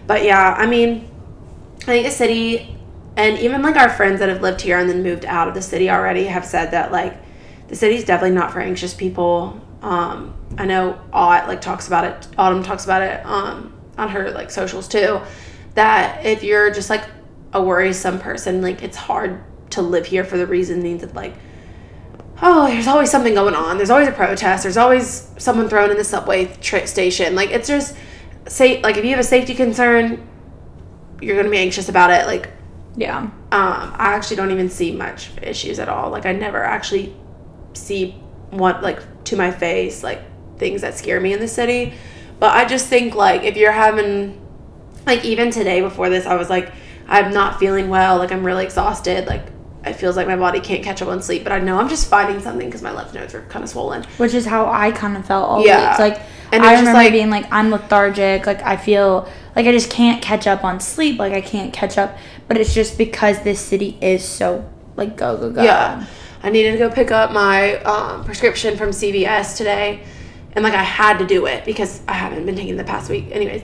But 0.08 0.24
yeah, 0.24 0.54
I 0.58 0.66
mean, 0.66 1.08
I 1.82 1.84
think 1.84 2.06
a 2.08 2.10
city, 2.10 2.76
and 3.16 3.38
even 3.38 3.62
like 3.62 3.76
our 3.76 3.88
friends 3.88 4.18
that 4.18 4.28
have 4.28 4.42
lived 4.42 4.60
here 4.60 4.76
and 4.76 4.90
then 4.90 5.04
moved 5.04 5.24
out 5.24 5.46
of 5.46 5.54
the 5.54 5.62
city 5.62 5.88
already 5.88 6.24
have 6.24 6.44
said 6.44 6.72
that 6.72 6.90
like 6.90 7.16
the 7.68 7.76
city's 7.76 8.04
definitely 8.04 8.34
not 8.34 8.52
for 8.52 8.58
anxious 8.58 8.92
people. 8.92 9.60
Um, 9.80 10.34
I 10.58 10.66
know 10.66 11.00
Aut 11.12 11.46
like 11.46 11.60
talks 11.60 11.86
about 11.86 12.04
it. 12.04 12.26
Autumn 12.36 12.64
talks 12.64 12.84
about 12.84 13.02
it 13.02 13.24
um, 13.24 13.72
on 13.96 14.08
her 14.08 14.32
like 14.32 14.50
socials 14.50 14.88
too. 14.88 15.20
That 15.74 16.26
if 16.26 16.42
you're 16.42 16.72
just 16.72 16.90
like 16.90 17.04
a 17.52 17.62
worrisome 17.62 18.18
person, 18.18 18.62
like 18.62 18.82
it's 18.82 18.96
hard 18.96 19.44
to 19.70 19.82
live 19.82 20.06
here 20.06 20.24
for 20.24 20.36
the 20.36 20.46
reasonings 20.48 21.04
of 21.04 21.14
like 21.14 21.34
oh, 22.46 22.66
there's 22.68 22.86
always 22.86 23.10
something 23.10 23.34
going 23.34 23.54
on. 23.54 23.78
There's 23.78 23.88
always 23.88 24.06
a 24.06 24.12
protest. 24.12 24.62
There's 24.64 24.76
always 24.76 25.30
someone 25.38 25.68
thrown 25.68 25.90
in 25.90 25.96
the 25.96 26.04
subway 26.04 26.54
tra- 26.60 26.86
station. 26.86 27.34
Like 27.34 27.50
it's 27.50 27.66
just 27.66 27.96
say 28.46 28.82
like 28.82 28.98
if 28.98 29.04
you 29.04 29.10
have 29.10 29.18
a 29.18 29.24
safety 29.24 29.54
concern, 29.54 30.28
you're 31.22 31.36
gonna 31.36 31.50
be 31.50 31.58
anxious 31.58 31.88
about 31.88 32.10
it. 32.10 32.26
Like 32.26 32.50
yeah. 32.96 33.18
um, 33.18 33.32
I 33.50 34.12
actually 34.14 34.36
don't 34.36 34.50
even 34.50 34.68
see 34.68 34.92
much 34.92 35.30
issues 35.42 35.78
at 35.78 35.88
all. 35.88 36.10
Like 36.10 36.26
I 36.26 36.32
never 36.32 36.62
actually 36.62 37.16
see 37.72 38.10
what 38.50 38.82
like 38.82 39.24
to 39.24 39.36
my 39.36 39.50
face 39.50 40.04
like 40.04 40.20
things 40.58 40.82
that 40.82 40.94
scare 40.94 41.20
me 41.20 41.32
in 41.32 41.40
the 41.40 41.48
city. 41.48 41.94
But 42.38 42.54
I 42.54 42.66
just 42.66 42.88
think 42.88 43.14
like 43.14 43.42
if 43.44 43.56
you're 43.56 43.72
having 43.72 44.38
like 45.06 45.24
even 45.24 45.50
today 45.50 45.80
before 45.80 46.10
this, 46.10 46.26
I 46.26 46.34
was 46.36 46.50
like 46.50 46.70
I'm 47.08 47.32
not 47.32 47.58
feeling 47.58 47.88
well. 47.88 48.18
Like 48.18 48.32
I'm 48.32 48.44
really 48.44 48.64
exhausted. 48.64 49.26
Like 49.26 49.46
it 49.86 49.94
feels 49.94 50.16
like 50.16 50.26
my 50.26 50.36
body 50.36 50.60
can't 50.60 50.82
catch 50.82 51.02
up 51.02 51.08
on 51.08 51.22
sleep. 51.22 51.44
But 51.44 51.52
I 51.52 51.58
know 51.60 51.78
I'm 51.78 51.88
just 51.88 52.08
fighting 52.08 52.40
something 52.40 52.66
because 52.68 52.82
my 52.82 52.92
lymph 52.92 53.12
nodes 53.14 53.34
are 53.34 53.42
kind 53.42 53.62
of 53.62 53.68
swollen. 53.70 54.04
Which 54.16 54.34
is 54.34 54.46
how 54.46 54.66
I 54.66 54.90
kind 54.90 55.16
of 55.16 55.26
felt 55.26 55.48
all 55.48 55.64
Yeah. 55.66 55.90
week. 55.92 55.98
Like 55.98 56.22
And 56.52 56.62
I 56.62 56.72
just 56.72 56.80
remember 56.80 56.98
like- 56.98 57.12
being 57.12 57.30
like 57.30 57.46
I'm 57.52 57.70
lethargic. 57.70 58.46
Like 58.46 58.62
I 58.62 58.76
feel 58.76 59.28
like 59.56 59.66
I 59.66 59.72
just 59.72 59.90
can't 59.90 60.22
catch 60.22 60.46
up 60.46 60.64
on 60.64 60.80
sleep. 60.80 61.18
Like 61.18 61.32
I 61.32 61.40
can't 61.40 61.72
catch 61.72 61.98
up. 61.98 62.16
But 62.48 62.56
it's 62.58 62.74
just 62.74 62.98
because 62.98 63.42
this 63.42 63.60
city 63.60 63.96
is 64.00 64.24
so 64.24 64.64
like 64.96 65.16
go 65.16 65.36
go 65.36 65.50
go. 65.50 65.62
Yeah. 65.62 66.04
I 66.42 66.50
needed 66.50 66.72
to 66.72 66.78
go 66.78 66.90
pick 66.90 67.10
up 67.10 67.32
my 67.32 67.76
um, 67.84 68.24
prescription 68.24 68.76
from 68.76 68.90
CVS 68.90 69.56
today. 69.56 70.02
And 70.52 70.62
like 70.62 70.74
I 70.74 70.82
had 70.82 71.18
to 71.18 71.26
do 71.26 71.46
it 71.46 71.64
because 71.64 72.00
I 72.06 72.12
haven't 72.12 72.46
been 72.46 72.54
taking 72.54 72.76
the 72.76 72.84
past 72.84 73.10
week. 73.10 73.26
Anyways. 73.32 73.62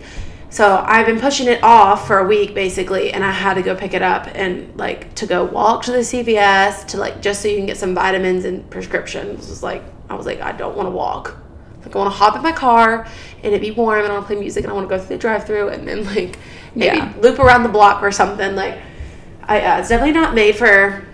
So 0.51 0.85
I've 0.85 1.07
been 1.07 1.21
pushing 1.21 1.47
it 1.47 1.63
off 1.63 2.09
for 2.09 2.19
a 2.19 2.27
week 2.27 2.55
basically 2.55 3.13
and 3.13 3.25
I 3.25 3.31
had 3.31 3.55
to 3.55 3.63
go 3.63 3.77
pick 3.77 3.95
it 3.95 4.03
up 4.03 4.27
and 4.35 4.77
like 4.77 5.15
to 5.15 5.27
go 5.27 5.45
walk 5.45 5.85
to 5.85 5.93
the 5.93 5.99
CVS 5.99 6.89
to 6.89 6.97
like 6.97 7.23
just 7.23 7.41
so 7.41 7.47
you 7.49 7.57
can 7.57 7.67
get 7.67 7.77
some 7.77 7.95
vitamins 7.95 8.45
and 8.45 8.69
prescriptions. 8.69 9.47
It 9.47 9.51
was 9.51 9.63
like 9.63 9.85
I 10.09 10.15
was 10.15 10.27
like, 10.27 10.41
I 10.41 10.51
don't 10.53 10.77
want 10.77 10.87
to 10.87 10.91
walk. 10.91 11.37
Like 11.83 11.95
I 11.95 11.99
want 11.99 12.13
to 12.13 12.17
hop 12.19 12.35
in 12.35 12.43
my 12.43 12.51
car 12.53 13.07
and 13.45 13.55
it 13.55 13.61
be 13.61 13.71
warm 13.71 14.01
and 14.01 14.09
I 14.09 14.13
want 14.13 14.25
to 14.25 14.27
play 14.27 14.41
music 14.41 14.65
and 14.65 14.73
I 14.73 14.75
want 14.75 14.89
to 14.89 14.95
go 14.97 14.99
through 15.01 15.17
the 15.17 15.21
drive 15.21 15.47
through 15.47 15.69
and 15.69 15.87
then 15.87 16.05
like 16.05 16.37
maybe 16.75 16.97
Yeah. 16.97 17.13
loop 17.21 17.39
around 17.39 17.63
the 17.63 17.69
block 17.69 18.03
or 18.03 18.11
something. 18.11 18.57
Like 18.57 18.81
I 19.45 19.61
uh, 19.61 19.79
it's 19.79 19.89
definitely 19.89 20.15
not 20.21 20.35
made 20.35 20.57
for 20.57 21.05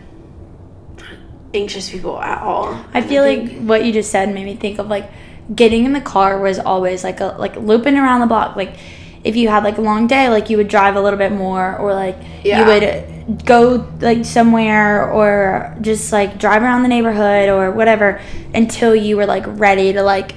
anxious 1.53 1.91
people 1.91 2.19
at 2.21 2.41
all. 2.43 2.83
I 2.95 3.03
feel 3.03 3.23
like 3.23 3.59
what 3.61 3.85
you 3.85 3.93
just 3.93 4.11
said 4.11 4.33
made 4.33 4.45
me 4.47 4.57
think 4.57 4.79
of 4.79 4.89
like 4.89 5.11
getting 5.55 5.85
in 5.85 5.93
the 5.93 6.01
car 6.01 6.41
was 6.41 6.59
always 6.59 7.05
like 7.05 7.21
a 7.21 7.37
like 7.39 7.57
looping 7.57 7.97
around 7.99 8.21
the 8.21 8.27
block. 8.27 8.57
Like 8.57 8.77
if 9.27 9.35
you 9.37 9.49
had 9.49 9.65
like 9.65 9.79
a 9.79 9.83
long 9.83 10.07
day, 10.07 10.29
like 10.29 10.49
you 10.51 10.57
would 10.57 10.69
drive 10.69 10.95
a 10.97 11.01
little 11.01 11.19
bit 11.19 11.33
more, 11.33 11.77
or 11.79 11.93
like 11.95 12.17
Yeah. 12.45 12.61
you 12.61 12.65
would 12.71 13.45
go 13.45 13.87
like 14.01 14.25
somewhere, 14.25 15.11
or 15.11 15.77
just 15.81 16.13
like 16.13 16.39
drive 16.39 16.63
around 16.63 16.83
the 16.83 16.89
neighborhood 16.89 17.49
or 17.49 17.71
whatever 17.73 18.21
until 18.55 18.95
you 18.95 19.17
were 19.17 19.27
like 19.27 19.45
ready 19.47 19.93
to 19.93 20.03
like. 20.03 20.33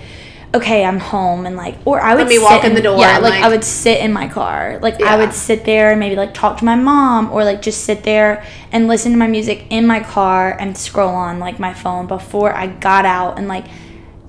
Okay, 0.52 0.84
I'm 0.84 0.98
home 0.98 1.46
and 1.46 1.56
like, 1.56 1.76
or 1.86 2.02
I 2.02 2.16
would 2.16 2.22
Let 2.22 2.30
me 2.30 2.38
sit 2.38 2.44
walk 2.44 2.64
in 2.64 2.74
the 2.74 2.82
door 2.82 2.98
Yeah, 2.98 3.20
like, 3.20 3.34
like- 3.36 3.44
I 3.44 3.50
would 3.50 3.64
sit 3.64 4.00
in 4.02 4.12
my 4.12 4.28
car. 4.28 4.80
Like 4.82 5.00
I 5.00 5.16
would 5.16 5.32
sit 5.32 5.64
there 5.64 5.92
and 5.92 6.00
maybe 6.00 6.16
like 6.16 6.34
talk 6.34 6.58
to 6.58 6.66
my 6.66 6.74
mom, 6.76 7.32
or 7.32 7.44
like 7.46 7.62
just 7.62 7.84
sit 7.84 8.02
there 8.04 8.44
and 8.72 8.88
listen 8.88 9.12
to 9.12 9.18
my 9.20 9.28
music 9.28 9.68
in 9.70 9.86
my 9.86 10.00
car 10.00 10.58
and 10.60 10.76
scroll 10.76 11.14
on 11.14 11.38
like 11.38 11.60
my 11.60 11.76
phone 11.76 12.08
before 12.08 12.52
I 12.52 12.66
got 12.66 13.06
out 13.06 13.38
and 13.38 13.48
like 13.48 13.66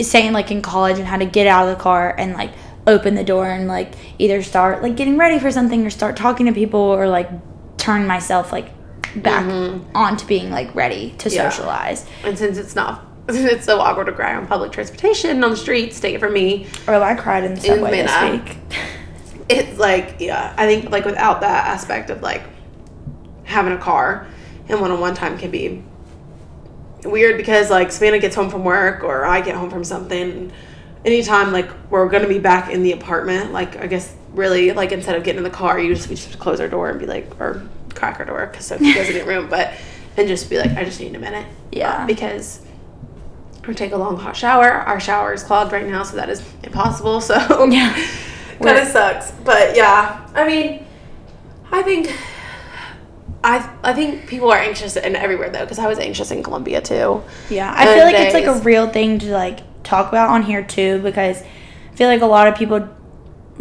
saying 0.03 0.35
like 0.35 0.51
in 0.51 0.61
college 0.61 0.99
and 0.99 1.07
how 1.09 1.17
to 1.17 1.25
get 1.25 1.47
out 1.47 1.67
of 1.67 1.75
the 1.79 1.83
car 1.83 2.15
and 2.19 2.35
like 2.35 2.51
open 2.87 3.15
the 3.15 3.25
door 3.25 3.47
and 3.49 3.69
like 3.69 3.93
either 4.19 4.43
start 4.43 4.83
like 4.83 4.97
getting 4.97 5.17
ready 5.19 5.39
for 5.39 5.51
something 5.51 5.85
or 5.87 5.91
start 5.91 6.17
talking 6.17 6.47
to 6.47 6.53
people 6.53 6.81
or 6.81 7.07
like 7.09 7.29
turn 7.77 8.07
myself 8.07 8.53
like 8.53 8.71
back 9.23 9.45
onto 9.95 10.27
being 10.27 10.51
like 10.51 10.75
ready 10.75 11.11
to 11.19 11.29
Mm-hmm. 11.29 11.37
Yeah. 11.37 11.49
socialize. 11.51 12.07
and 12.25 12.39
since 12.39 12.57
it's 12.59 12.75
not 12.75 13.07
it's 13.29 13.65
so 13.67 13.81
awkward 13.81 14.07
to 14.07 14.13
cry 14.13 14.35
on 14.35 14.47
public 14.47 14.73
transportation 14.73 15.45
on 15.45 15.51
the 15.51 15.57
streets. 15.57 16.01
Take 16.01 16.15
it 16.15 16.21
from 16.21 16.33
me. 16.33 16.67
Or 16.89 16.95
I 16.95 17.15
cried 17.15 17.45
in 17.45 17.55
the 17.55 17.61
subway 17.61 18.03
this 18.03 18.11
Minna. 18.21 18.43
week. 18.45 18.57
It's 19.49 19.79
like 19.79 20.17
yeah, 20.21 20.55
I 20.57 20.67
think 20.67 20.91
like 20.91 21.05
without 21.05 21.41
that 21.41 21.67
aspect 21.67 22.09
of 22.11 22.23
like 22.23 22.43
having 23.45 23.73
a 23.73 23.79
car 23.79 24.27
and 24.69 24.81
one-on-one 24.81 25.15
time 25.15 25.37
can 25.39 25.51
be 25.51 25.83
weird 27.05 27.37
because 27.37 27.69
like 27.69 27.91
Savannah 27.91 28.21
gets 28.21 28.37
home 28.37 28.49
from 28.49 28.63
work 28.65 29.03
or 29.03 29.25
I 29.25 29.41
get 29.41 29.57
home 29.57 29.69
from 29.71 29.83
something. 29.85 30.53
Anytime 31.05 31.53
like 31.53 31.71
we're 31.91 32.09
gonna 32.09 32.29
be 32.29 32.39
back 32.39 32.71
in 32.71 32.83
the 32.83 32.93
apartment, 32.93 33.53
like 33.53 33.77
I 33.77 33.87
guess 33.87 34.15
really 34.33 34.73
like 34.73 34.93
instead 34.93 35.17
of 35.17 35.25
getting 35.25 35.39
in 35.39 35.45
the 35.45 35.51
car, 35.51 35.79
you 35.79 35.95
just 35.95 36.09
we 36.09 36.15
just 36.15 36.39
close 36.39 36.61
our 36.61 36.69
door 36.69 36.91
and 36.91 36.99
be 36.99 37.07
like 37.07 37.41
or 37.41 37.67
crack 37.95 38.21
our 38.21 38.27
door 38.27 38.47
because 38.47 38.67
Sophie 38.67 38.93
goes 38.93 39.09
in 39.09 39.19
the 39.19 39.25
room, 39.25 39.49
but 39.49 39.73
and 40.17 40.29
just 40.29 40.51
be 40.51 40.59
like 40.59 40.73
I 40.73 40.85
just 40.85 41.01
need 41.01 41.15
a 41.15 41.19
minute. 41.19 41.47
Yeah. 41.73 42.03
Uh, 42.03 42.07
because 42.07 42.63
or 43.67 43.75
take 43.75 43.93
a 43.93 43.97
long 43.97 44.17
hot 44.17 44.37
shower. 44.37 44.71
Our 44.71 45.01
shower 45.01 45.33
is 45.33 45.43
clogged 45.43 45.73
right 45.73 45.87
now, 45.87 46.03
so 46.03 46.17
that 46.17 46.29
is 46.29 46.43
impossible. 46.63 47.21
So 47.21 47.65
Yeah. 47.71 47.95
kind 48.63 48.79
of 48.79 48.89
sucks. 48.89 49.31
But 49.45 49.77
yeah, 49.77 50.27
I 50.35 50.47
mean, 50.47 50.87
I 51.71 51.83
think 51.83 52.15
I 53.43 53.71
I 53.83 53.93
think 53.93 54.27
people 54.27 54.51
are 54.51 54.59
anxious 54.59 54.97
in 54.97 55.17
everywhere 55.17 55.51
though, 55.51 55.65
because 55.65 55.79
I 55.79 55.87
was 55.87 55.99
anxious 55.99 56.31
in 56.31 56.43
Colombia 56.43 56.81
too. 56.81 57.23
Yeah, 57.49 57.73
I 57.75 57.95
feel 57.95 58.05
like 58.05 58.17
it's 58.17 58.35
like 58.35 58.45
a 58.45 58.61
real 58.61 58.91
thing 58.91 59.19
to 59.21 59.33
like 59.33 59.61
talk 59.83 60.09
about 60.09 60.29
on 60.31 60.43
here 60.43 60.63
too 60.63 61.01
because 61.03 61.43
I 61.43 61.97
feel 61.97 62.09
like 62.09 62.21
a 62.23 62.27
lot 62.27 62.49
of 62.49 62.55
people 62.57 62.89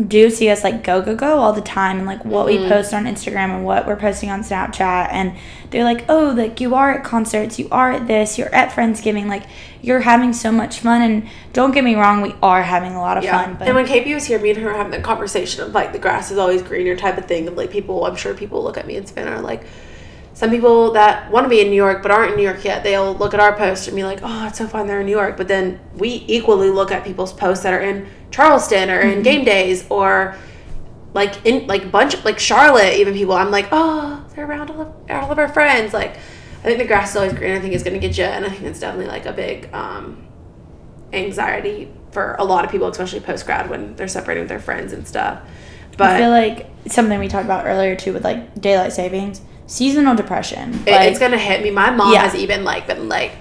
do 0.07 0.29
see 0.29 0.49
us 0.49 0.63
like 0.63 0.81
go 0.81 1.01
go 1.01 1.13
go 1.13 1.39
all 1.39 1.51
the 1.51 1.59
time 1.61 1.97
and 1.97 2.05
like 2.07 2.23
what 2.23 2.47
Mm-hmm. 2.47 2.63
we 2.63 2.69
post 2.69 2.93
on 2.93 3.03
Instagram 3.03 3.53
and 3.53 3.65
what 3.65 3.85
we're 3.85 3.97
posting 3.97 4.29
on 4.29 4.41
Snapchat 4.43 5.09
and 5.11 5.35
they're 5.71 5.83
like 5.83 6.05
oh 6.07 6.33
like 6.37 6.61
you 6.61 6.73
are 6.73 6.91
at 6.93 7.03
concerts 7.03 7.59
you 7.59 7.67
are 7.69 7.91
at 7.91 8.07
this 8.07 8.37
you're 8.37 8.53
at 8.55 8.69
friendsgiving 8.71 9.25
like 9.27 9.43
you're 9.81 9.99
having 9.99 10.31
so 10.31 10.53
much 10.53 10.79
fun 10.79 11.01
and 11.01 11.27
don't 11.51 11.73
get 11.73 11.83
me 11.83 11.95
wrong 11.95 12.21
we 12.21 12.33
are 12.41 12.63
having 12.63 12.93
a 12.93 13.01
lot 13.01 13.17
of 13.17 13.25
Yeah. 13.25 13.43
fun 13.43 13.55
but 13.59 13.67
and 13.67 13.75
when 13.75 13.85
KP 13.85 14.13
was 14.13 14.25
here, 14.25 14.39
me 14.39 14.51
and 14.51 14.59
her 14.59 14.67
were 14.71 14.77
having 14.77 14.91
the 14.93 15.01
conversation 15.01 15.63
of 15.65 15.73
like 15.73 15.91
the 15.91 15.99
grass 15.99 16.31
is 16.31 16.37
always 16.37 16.61
greener 16.61 16.95
type 16.95 17.17
of 17.17 17.25
thing. 17.25 17.47
Of 17.49 17.55
like 17.57 17.69
people, 17.69 18.05
I'm 18.05 18.15
sure 18.15 18.33
people 18.33 18.63
look 18.63 18.77
at 18.77 18.87
me 18.87 18.95
and 18.95 19.05
spin 19.07 19.27
are 19.27 19.41
like. 19.41 19.63
Some 20.39 20.51
people 20.51 20.91
that 20.93 21.29
want 21.29 21.43
to 21.43 21.49
be 21.49 21.59
in 21.59 21.69
New 21.69 21.75
York 21.75 22.01
but 22.01 22.11
aren't 22.11 22.31
in 22.31 22.37
New 22.37 22.43
York 22.43 22.63
yet, 22.63 22.81
they'll 22.81 23.13
look 23.13 23.33
at 23.33 23.41
our 23.41 23.53
post 23.57 23.89
and 23.89 23.95
be 23.97 24.05
like, 24.05 24.19
"Oh, 24.23 24.47
it's 24.47 24.57
so 24.57 24.67
fun 24.67 24.87
they're 24.87 25.01
in 25.01 25.05
New 25.05 25.11
York." 25.11 25.35
But 25.35 25.49
then 25.49 25.81
we 25.97 26.23
equally 26.27 26.69
look 26.69 26.93
at 26.93 27.03
people's 27.03 27.33
posts 27.33 27.61
that 27.63 27.73
are 27.73 27.81
in 27.81 28.07
Charleston 28.31 28.89
or 28.89 29.01
in 29.01 29.21
game 29.21 29.43
days 29.43 29.85
or 29.89 30.37
like 31.13 31.45
in 31.45 31.67
like 31.67 31.91
bunch 31.91 32.13
of 32.13 32.23
like 32.23 32.39
Charlotte, 32.39 32.93
even 32.93 33.13
people. 33.13 33.33
I'm 33.33 33.51
like, 33.51 33.67
"Oh, 33.73 34.25
they're 34.33 34.47
around 34.47 34.71
all 34.71 34.79
of, 34.83 34.93
all 35.09 35.29
of 35.29 35.37
our 35.39 35.49
friends." 35.49 35.93
Like, 35.93 36.15
I 36.15 36.63
think 36.63 36.77
the 36.77 36.87
grass 36.87 37.09
is 37.09 37.15
always 37.17 37.33
green. 37.33 37.51
I 37.51 37.59
think 37.59 37.73
it's 37.73 37.83
gonna 37.83 37.99
get 37.99 38.17
you, 38.17 38.23
and 38.23 38.45
I 38.45 38.49
think 38.49 38.63
it's 38.63 38.79
definitely 38.79 39.07
like 39.07 39.25
a 39.25 39.33
big 39.33 39.67
um, 39.73 40.25
anxiety 41.11 41.91
for 42.11 42.37
a 42.39 42.45
lot 42.45 42.63
of 42.63 42.71
people, 42.71 42.87
especially 42.87 43.19
post 43.19 43.45
grad 43.45 43.69
when 43.69 43.93
they're 43.97 44.07
separating 44.07 44.43
with 44.43 44.49
their 44.49 44.61
friends 44.61 44.93
and 44.93 45.05
stuff. 45.05 45.41
But 45.97 46.11
I 46.11 46.17
feel 46.17 46.29
like 46.29 46.69
something 46.87 47.19
we 47.19 47.27
talked 47.27 47.43
about 47.43 47.65
earlier 47.65 47.97
too 47.97 48.13
with 48.13 48.23
like 48.23 48.61
daylight 48.61 48.93
savings 48.93 49.41
seasonal 49.69 50.15
depression 50.15 50.73
it- 50.87 50.91
like, 50.91 51.09
it's 51.11 51.19
gonna 51.19 51.37
hit 51.37 51.61
me. 51.61 51.69
My 51.69 51.91
mom 51.91 52.11
Yeah. 52.11 52.23
has 52.23 52.33
even 52.35 52.63
like 52.63 52.87
been 52.87 53.07
like, 53.07 53.31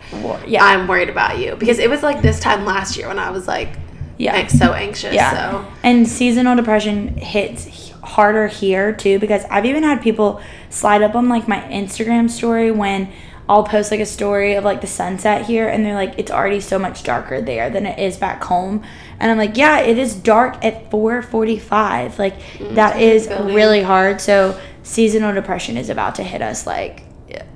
yeah. 0.47 0.62
I'm 0.64 0.87
worried 0.87 1.09
about 1.09 1.38
you 1.38 1.57
because 1.57 1.79
it 1.79 1.88
was 1.88 2.03
like 2.03 2.21
this 2.23 2.38
time 2.38 2.64
last 2.67 2.97
year 2.99 3.09
when 3.09 3.19
I 3.19 3.31
was 3.31 3.49
like, 3.49 3.71
Yeah. 4.19 4.35
like, 4.35 4.51
so 4.51 4.73
anxious. 4.75 5.14
Yeah. 5.14 5.33
So 5.33 5.64
And 5.83 6.07
seasonal 6.07 6.55
depression 6.55 7.17
hits 7.17 7.93
harder 8.03 8.47
here 8.47 8.93
too 8.93 9.19
because 9.19 9.45
I've 9.51 9.64
even 9.64 9.83
had 9.83 10.03
people 10.03 10.41
slide 10.71 11.03
up 11.03 11.14
on 11.14 11.29
like 11.31 11.49
my 11.49 11.61
Instagram 11.71 12.29
story 12.31 12.71
when 12.71 13.09
I'll 13.49 13.64
post 13.64 13.91
like 13.91 14.01
a 14.01 14.07
story 14.07 14.55
of 14.55 14.64
like 14.64 14.83
the 14.83 14.87
sunset 14.87 15.47
here 15.47 15.67
and 15.67 15.83
they're 15.85 15.95
like 15.95 16.12
it's 16.19 16.31
already 16.31 16.61
so 16.61 16.79
much 16.79 17.03
darker 17.05 17.41
there 17.41 17.71
than 17.71 17.87
it 17.87 17.99
is 17.99 18.19
back 18.19 18.45
home. 18.45 18.83
And 19.19 19.31
I'm 19.31 19.38
like, 19.38 19.57
yeah, 19.57 19.79
it 19.81 19.97
is 19.99 20.14
dark 20.14 20.62
at 20.62 20.91
4:45. 20.91 22.19
Like 22.19 22.38
mm, 22.59 22.75
that 22.75 23.01
is 23.01 23.29
really 23.29 23.83
hard. 23.83 24.21
So 24.21 24.59
seasonal 24.88 25.35
depression 25.35 25.77
is 25.77 25.90
about 25.90 26.14
to 26.14 26.22
hit 26.22 26.40
us 26.40 26.66
like 26.66 27.03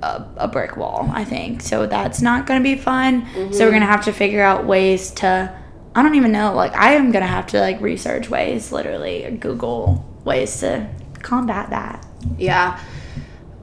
a, 0.03 0.25
a 0.37 0.47
brick 0.47 0.77
wall, 0.77 1.09
I 1.13 1.23
think. 1.25 1.61
So 1.61 1.87
that's 1.87 2.21
not 2.21 2.45
going 2.45 2.59
to 2.59 2.63
be 2.63 2.75
fun. 2.75 3.27
So 3.51 3.65
we're 3.65 3.71
going 3.71 3.81
to 3.81 3.87
have 3.87 4.05
to 4.05 4.13
figure 4.13 4.43
out 4.43 4.65
ways 4.65 5.11
to 5.11 5.59
I 5.95 6.01
don't 6.01 6.15
even 6.15 6.31
know. 6.31 6.53
Like 6.53 6.75
I 6.75 6.93
am 6.93 7.11
going 7.11 7.23
to 7.23 7.27
have 7.27 7.47
to 7.47 7.59
like 7.59 7.81
research 7.81 8.29
ways, 8.29 8.71
literally 8.71 9.29
Google 9.39 10.05
ways 10.23 10.59
to 10.61 10.87
combat 11.21 11.69
that. 11.71 12.05
yeah. 12.37 12.79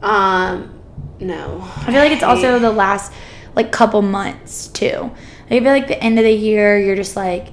Um, 0.02 0.80
no. 1.20 1.60
I 1.76 1.86
feel 1.86 2.00
like 2.00 2.12
it's 2.12 2.22
also 2.22 2.58
the 2.58 2.70
last 2.70 3.12
like 3.54 3.70
couple 3.70 4.02
months 4.02 4.68
too. 4.68 5.10
I 5.46 5.60
feel 5.60 5.64
like 5.64 5.88
the 5.88 6.02
end 6.02 6.18
of 6.18 6.24
the 6.24 6.32
year 6.32 6.78
you're 6.78 6.96
just 6.96 7.16
like 7.16 7.48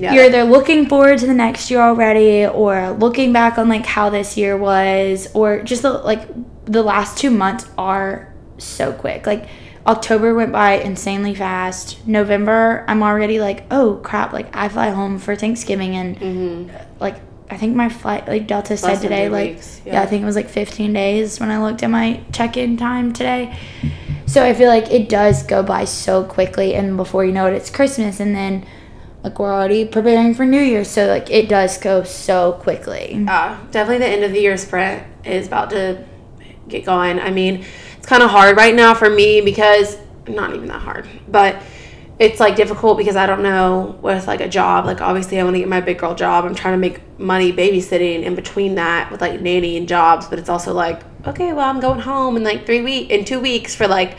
yeah. 0.00 0.12
you're 0.14 0.24
either 0.24 0.44
looking 0.44 0.88
forward 0.88 1.18
to 1.18 1.26
the 1.26 1.34
next 1.34 1.70
year 1.70 1.80
already 1.80 2.46
or 2.46 2.90
looking 2.92 3.32
back 3.32 3.58
on 3.58 3.68
like 3.68 3.84
how 3.86 4.10
this 4.10 4.36
year 4.36 4.56
was 4.56 5.28
or 5.34 5.62
just 5.62 5.82
the, 5.82 5.92
like 5.92 6.26
the 6.64 6.82
last 6.82 7.18
two 7.18 7.30
months 7.30 7.66
are 7.76 8.32
so 8.58 8.92
quick 8.92 9.26
like 9.26 9.46
october 9.86 10.34
went 10.34 10.52
by 10.52 10.72
insanely 10.72 11.34
fast 11.34 12.06
november 12.06 12.84
i'm 12.88 13.02
already 13.02 13.38
like 13.40 13.64
oh 13.70 14.00
crap 14.02 14.32
like 14.32 14.54
i 14.54 14.68
fly 14.68 14.90
home 14.90 15.18
for 15.18 15.36
thanksgiving 15.36 15.96
and 15.96 16.70
like 17.00 17.16
i 17.50 17.56
think 17.56 17.74
my 17.74 17.88
flight 17.88 18.26
like 18.28 18.46
delta 18.46 18.76
said 18.76 18.86
Mm-hmm. 18.86 18.92
Less 18.94 19.02
today 19.02 19.28
like 19.28 19.50
weeks, 19.54 19.80
yeah. 19.84 19.94
yeah. 19.94 20.02
i 20.02 20.06
think 20.06 20.22
it 20.22 20.26
was 20.26 20.36
like 20.36 20.48
15 20.48 20.92
days 20.92 21.40
when 21.40 21.50
i 21.50 21.62
looked 21.62 21.82
at 21.82 21.90
my 21.90 22.22
check-in 22.32 22.76
time 22.76 23.12
today 23.12 23.58
so 24.30 24.44
I 24.44 24.54
feel 24.54 24.68
like 24.68 24.92
it 24.92 25.08
does 25.08 25.42
go 25.42 25.64
by 25.64 25.86
so 25.86 26.22
quickly, 26.22 26.76
and 26.76 26.96
before 26.96 27.24
you 27.24 27.32
know 27.32 27.46
it, 27.46 27.54
it's 27.54 27.68
Christmas, 27.68 28.20
and 28.20 28.32
then 28.32 28.64
like 29.22 29.38
we're 29.38 29.52
already 29.52 29.84
preparing 29.84 30.34
for 30.34 30.44
New 30.44 30.60
Year. 30.60 30.84
So 30.84 31.06
like 31.06 31.30
it 31.30 31.48
does 31.48 31.78
go 31.78 32.02
so 32.02 32.52
quickly. 32.52 33.24
uh, 33.28 33.58
definitely 33.70 33.98
the 33.98 34.12
end 34.12 34.24
of 34.24 34.32
the 34.32 34.40
year 34.40 34.56
sprint 34.56 35.04
is 35.24 35.46
about 35.46 35.70
to 35.70 36.04
get 36.68 36.84
going. 36.84 37.18
I 37.18 37.30
mean, 37.30 37.64
it's 37.96 38.06
kind 38.06 38.22
of 38.22 38.30
hard 38.30 38.56
right 38.56 38.74
now 38.74 38.94
for 38.94 39.10
me 39.10 39.40
because 39.40 39.98
not 40.26 40.54
even 40.54 40.68
that 40.68 40.80
hard, 40.80 41.08
but 41.28 41.60
it's 42.18 42.38
like 42.38 42.54
difficult 42.54 42.98
because 42.98 43.16
I 43.16 43.24
don't 43.24 43.42
know 43.42 43.98
with 44.02 44.26
like 44.26 44.40
a 44.40 44.48
job. 44.48 44.84
Like 44.84 45.00
obviously, 45.00 45.40
I 45.40 45.44
want 45.44 45.54
to 45.54 45.60
get 45.60 45.68
my 45.68 45.80
big 45.80 45.98
girl 45.98 46.14
job. 46.14 46.44
I'm 46.44 46.54
trying 46.54 46.74
to 46.74 46.78
make 46.78 47.00
money 47.18 47.52
babysitting 47.52 48.22
in 48.22 48.34
between 48.34 48.74
that 48.76 49.10
with 49.10 49.20
like 49.20 49.40
nanny 49.40 49.76
and 49.76 49.88
jobs, 49.88 50.26
but 50.26 50.38
it's 50.38 50.48
also 50.48 50.72
like 50.72 51.02
okay, 51.26 51.52
well, 51.52 51.68
I'm 51.68 51.80
going 51.80 52.00
home 52.00 52.36
in 52.36 52.44
like 52.44 52.64
three 52.64 52.80
week 52.80 53.10
in 53.10 53.24
two 53.24 53.40
weeks 53.40 53.74
for 53.74 53.86
like 53.86 54.16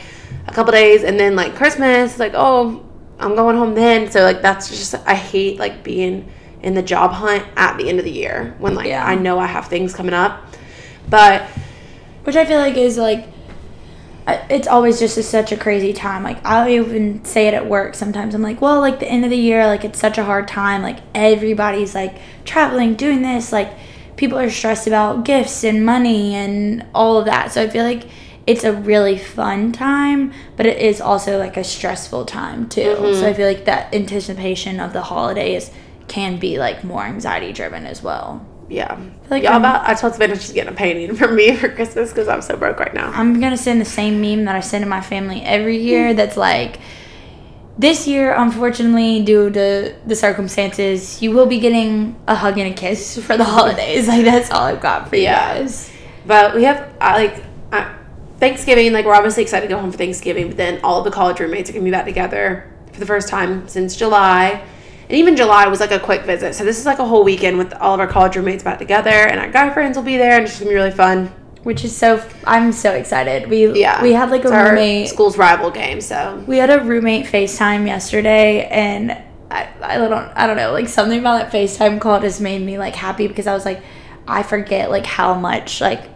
a 0.48 0.52
couple 0.52 0.72
days, 0.72 1.04
and 1.04 1.20
then 1.20 1.36
like 1.36 1.56
Christmas, 1.56 2.20
like 2.20 2.34
oh, 2.36 2.86
I'm 3.22 3.36
going 3.36 3.58
home 3.58 3.74
then. 3.74 4.12
So 4.12 4.24
like 4.24 4.42
that's 4.42 4.70
just 4.70 4.96
I 5.06 5.16
hate 5.16 5.60
like 5.60 5.84
being 5.84 6.32
in 6.62 6.74
the 6.74 6.82
job 6.82 7.12
hunt 7.12 7.44
at 7.56 7.78
the 7.78 7.90
end 7.90 8.00
of 8.00 8.06
the 8.06 8.12
year 8.12 8.56
when 8.60 8.76
like 8.76 8.88
Yeah. 8.88 9.06
I 9.06 9.16
know 9.16 9.40
I 9.40 9.48
have 9.48 9.68
things 9.68 9.94
coming 9.94 10.14
up, 10.14 10.44
but 11.10 11.44
which 12.24 12.36
I 12.36 12.46
feel 12.46 12.60
like 12.60 12.78
is 12.78 12.98
like 12.98 13.28
it's 14.28 14.68
always 14.68 15.00
just 15.00 15.18
a, 15.18 15.24
such 15.24 15.52
a 15.52 15.58
crazy 15.58 15.94
time. 15.94 16.24
Like 16.24 16.44
I'll 16.46 16.70
even 16.70 17.26
say 17.26 17.48
it 17.48 17.54
at 17.54 17.68
work 17.68 17.96
sometimes. 17.96 18.36
I'm 18.36 18.42
like, 18.42 18.62
well, 18.62 18.80
like 18.80 19.00
the 19.00 19.08
end 19.08 19.26
of 19.26 19.32
the 19.32 19.38
year, 19.38 19.66
like 19.66 19.84
it's 19.84 20.00
such 20.00 20.18
a 20.18 20.24
hard 20.24 20.48
time. 20.48 20.82
Like 20.82 21.00
everybody's 21.16 21.96
like 21.96 22.18
traveling, 22.46 22.96
doing 22.96 23.22
this. 23.22 23.52
Like 23.52 23.74
people 24.16 24.38
are 24.38 24.50
stressed 24.50 24.88
about 24.88 25.26
gifts 25.26 25.64
and 25.64 25.86
money 25.86 26.36
and 26.36 26.86
all 26.94 27.18
of 27.18 27.26
that. 27.26 27.52
So 27.52 27.64
I 27.64 27.70
feel 27.70 27.84
like 27.84 28.04
it's 28.48 28.64
a 28.64 28.74
really 28.74 29.18
fun 29.18 29.72
time, 29.72 30.34
but 30.58 30.66
it 30.66 30.78
is 30.80 31.00
also 31.00 31.38
like 31.38 31.58
a 31.58 31.64
stressful 31.64 32.26
time 32.26 32.68
too. 32.70 32.96
So 32.96 33.02
mm-hmm. 33.04 33.26
I 33.26 33.34
feel 33.34 33.48
like 33.48 33.66
that 33.66 33.94
anticipation 33.94 34.80
of 34.80 34.94
the 34.94 35.02
holidays 35.02 35.72
can 36.08 36.38
be 36.40 36.58
like 36.58 36.84
more 36.84 37.04
anxiety 37.04 37.54
driven 37.54 37.86
as 37.86 38.02
well. 38.02 38.46
yeah, 38.70 39.00
like 39.30 39.44
y'all 39.44 39.54
I'm- 39.54 39.62
about 39.62 39.88
I 39.88 39.94
told 39.94 40.14
Savannah 40.14 40.36
she's 40.40 40.54
getting 40.54 40.74
a 40.74 40.76
painting 40.76 41.16
for 41.22 41.28
me 41.32 41.56
for 41.56 41.70
Christmas 41.70 42.10
because 42.10 42.28
I'm 42.28 42.42
so 42.42 42.58
broke 42.58 42.80
right 42.80 42.94
now. 42.94 43.12
I'm 43.12 43.40
gonna 43.40 43.58
send 43.58 43.80
the 43.80 43.86
same 43.86 44.20
meme 44.22 44.46
that 44.46 44.56
I 44.56 44.62
send 44.62 44.84
to 44.84 44.90
my 44.90 45.02
family 45.02 45.42
every 45.44 45.78
year. 45.78 46.08
Mm-hmm. 46.08 46.18
That's 46.18 46.38
like, 46.38 46.80
this 47.78 48.08
year, 48.08 48.34
unfortunately, 48.34 49.24
due 49.24 49.50
to 49.50 49.96
the 50.06 50.16
circumstances, 50.16 51.22
you 51.22 51.32
will 51.32 51.46
be 51.48 51.60
getting 51.60 52.16
a 52.28 52.36
hug 52.36 52.58
and 52.58 52.72
a 52.72 52.76
kiss 52.76 53.18
for 53.24 53.38
the 53.38 53.44
holidays. 53.46 54.08
Like 54.12 54.26
that's 54.26 54.52
all 54.52 54.64
I've 54.64 54.82
got 54.82 55.10
for 55.10 55.16
Yeah. 55.16 55.54
you 55.54 55.60
guys. 55.64 55.92
But 56.26 56.56
we 56.56 56.64
have 56.64 56.94
I 57.00 57.16
like 57.24 57.36
I, 57.38 57.44
Thanksgiving. 58.42 58.92
Like 58.92 59.06
we're 59.06 59.14
obviously 59.14 59.44
excited 59.44 59.68
to 59.70 59.74
go 59.74 59.80
home 59.80 59.92
for 59.92 59.98
Thanksgiving, 59.98 60.48
but 60.50 60.58
then 60.58 60.82
all 60.84 60.98
of 61.00 61.06
the 61.06 61.12
college 61.12 61.40
roommates 61.40 61.70
are 61.70 61.74
gonna 61.74 61.86
be 61.86 61.92
back 61.92 62.06
together 62.06 62.70
for 62.92 63.00
the 63.00 63.06
first 63.06 63.30
time 63.30 63.68
since 63.70 63.96
July. 63.96 64.62
And 65.08 65.18
even 65.18 65.36
July 65.36 65.68
was 65.68 65.80
like 65.80 65.92
a 65.92 66.00
quick 66.00 66.24
visit. 66.24 66.56
So 66.56 66.64
this 66.66 66.80
is 66.80 66.86
like 66.86 67.00
a 67.00 67.06
whole 67.06 67.24
weekend 67.24 67.58
with 67.58 67.72
all 67.74 67.94
of 67.94 68.00
our 68.00 68.08
college 68.08 68.36
roommates 68.36 68.64
back 68.64 68.80
together, 68.80 69.10
and 69.12 69.40
our 69.40 69.50
guy 69.50 69.70
friends 69.74 69.96
will 69.96 70.04
be 70.04 70.18
there, 70.18 70.34
and 70.34 70.44
it's 70.44 70.54
just 70.54 70.62
gonna 70.62 70.72
be 70.72 70.76
really 70.76 70.92
fun. 70.92 71.32
Which 71.64 71.84
is 71.86 71.96
so. 71.96 72.28
I'm 72.48 72.72
so 72.72 72.92
excited. 72.94 73.48
We 73.48 73.72
Yeah, 73.80 74.02
we 74.02 74.14
had 74.14 74.32
like 74.32 74.44
a 74.46 74.50
roommate. 74.50 75.10
school's 75.10 75.38
rival 75.38 75.70
game. 75.70 76.02
So 76.02 76.44
We 76.48 76.58
had 76.58 76.72
a 76.72 76.84
roommate 76.84 77.28
FaceTime 77.28 77.86
yesterday, 77.86 78.66
and 78.68 79.12
I, 79.52 79.68
I 79.84 79.98
don't 79.98 80.14
I 80.14 80.48
don't 80.48 80.58
know 80.58 80.72
like 80.72 80.88
something 80.88 81.20
about 81.20 81.52
that 81.52 81.52
FaceTime 81.52 82.02
call 82.02 82.20
just 82.20 82.42
made 82.42 82.62
me 82.64 82.80
like 82.80 82.96
happy 82.96 83.28
because 83.28 83.46
I 83.46 83.54
was 83.54 83.66
like 83.66 83.84
I 84.28 84.42
forget 84.44 84.90
like 84.90 85.06
how 85.06 85.36
much 85.36 85.82
like 85.82 86.11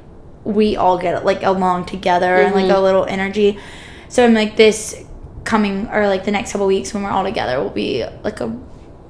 we 0.46 0.78
all 0.78 0.98
get 0.98 1.26
like 1.26 1.44
along 1.44 1.86
together 1.86 2.36
and 2.38 2.56
like 2.56 2.72
a 2.72 2.80
little 2.80 3.04
energy. 3.06 3.58
So 4.08 4.24
I'm 4.24 4.34
like 4.34 4.56
this 4.56 5.04
coming 5.44 5.88
or 5.90 6.08
like 6.08 6.24
the 6.24 6.32
next 6.32 6.52
couple 6.54 6.68
weeks 6.68 6.94
when 6.94 7.04
we're 7.04 7.10
all 7.10 7.24
together 7.24 7.60
will 7.62 7.70
be 7.72 8.06
like 8.24 8.40
a 8.40 8.56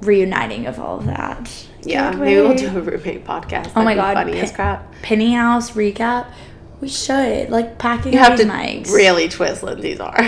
reuniting 0.00 0.66
of 0.66 0.80
all 0.80 0.98
of 0.98 1.06
that. 1.06 1.66
Yeah, 1.82 2.10
Can't 2.10 2.20
maybe 2.20 2.40
we'll 2.40 2.56
do 2.56 2.66
a 2.68 2.80
roommate 2.80 3.24
podcast. 3.24 3.70
Oh 3.76 3.84
my 3.84 3.94
That'd 3.94 3.96
be 3.96 3.96
God, 3.96 4.14
funny 4.14 4.40
as 4.40 4.50
crap. 4.52 4.92
Penny 5.02 5.34
House 5.34 5.70
recap. 5.72 6.26
We 6.80 6.88
should 6.88 7.50
like 7.50 7.78
packing 7.78 8.12
You 8.12 8.18
have 8.18 8.38
to 8.38 8.44
mics. 8.44 8.90
really 8.92 9.28
twist 9.28 9.62
Lindsay's 9.62 10.00
arm. 10.00 10.26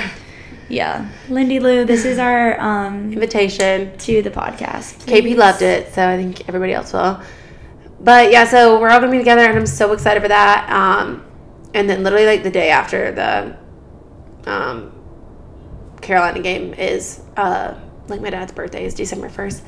Yeah, 0.70 1.08
Lindy 1.30 1.60
Lou. 1.60 1.84
This 1.86 2.04
is 2.04 2.18
our 2.18 2.60
um 2.60 3.12
Invitation. 3.12 3.96
to 3.98 4.20
the 4.22 4.30
podcast. 4.30 4.98
KP 5.06 5.34
loved 5.36 5.62
it, 5.62 5.92
so 5.94 6.06
I 6.06 6.16
think 6.16 6.46
everybody 6.48 6.74
else 6.74 6.92
will. 6.92 7.20
But 8.00 8.30
yeah, 8.30 8.44
so 8.44 8.80
we're 8.80 8.90
all 8.90 9.00
gonna 9.00 9.12
be 9.12 9.18
together, 9.18 9.42
and 9.42 9.58
I'm 9.58 9.66
so 9.66 9.92
excited 9.92 10.22
for 10.22 10.28
that. 10.28 10.70
Um, 10.70 11.24
and 11.74 11.88
then 11.90 12.02
literally 12.02 12.26
like 12.26 12.42
the 12.42 12.50
day 12.50 12.70
after 12.70 13.12
the 13.12 13.56
um, 14.50 14.92
Carolina 16.00 16.40
game 16.40 16.74
is 16.74 17.20
uh, 17.36 17.74
like 18.08 18.20
my 18.20 18.30
dad's 18.30 18.52
birthday 18.52 18.84
is 18.84 18.94
December 18.94 19.28
first, 19.28 19.64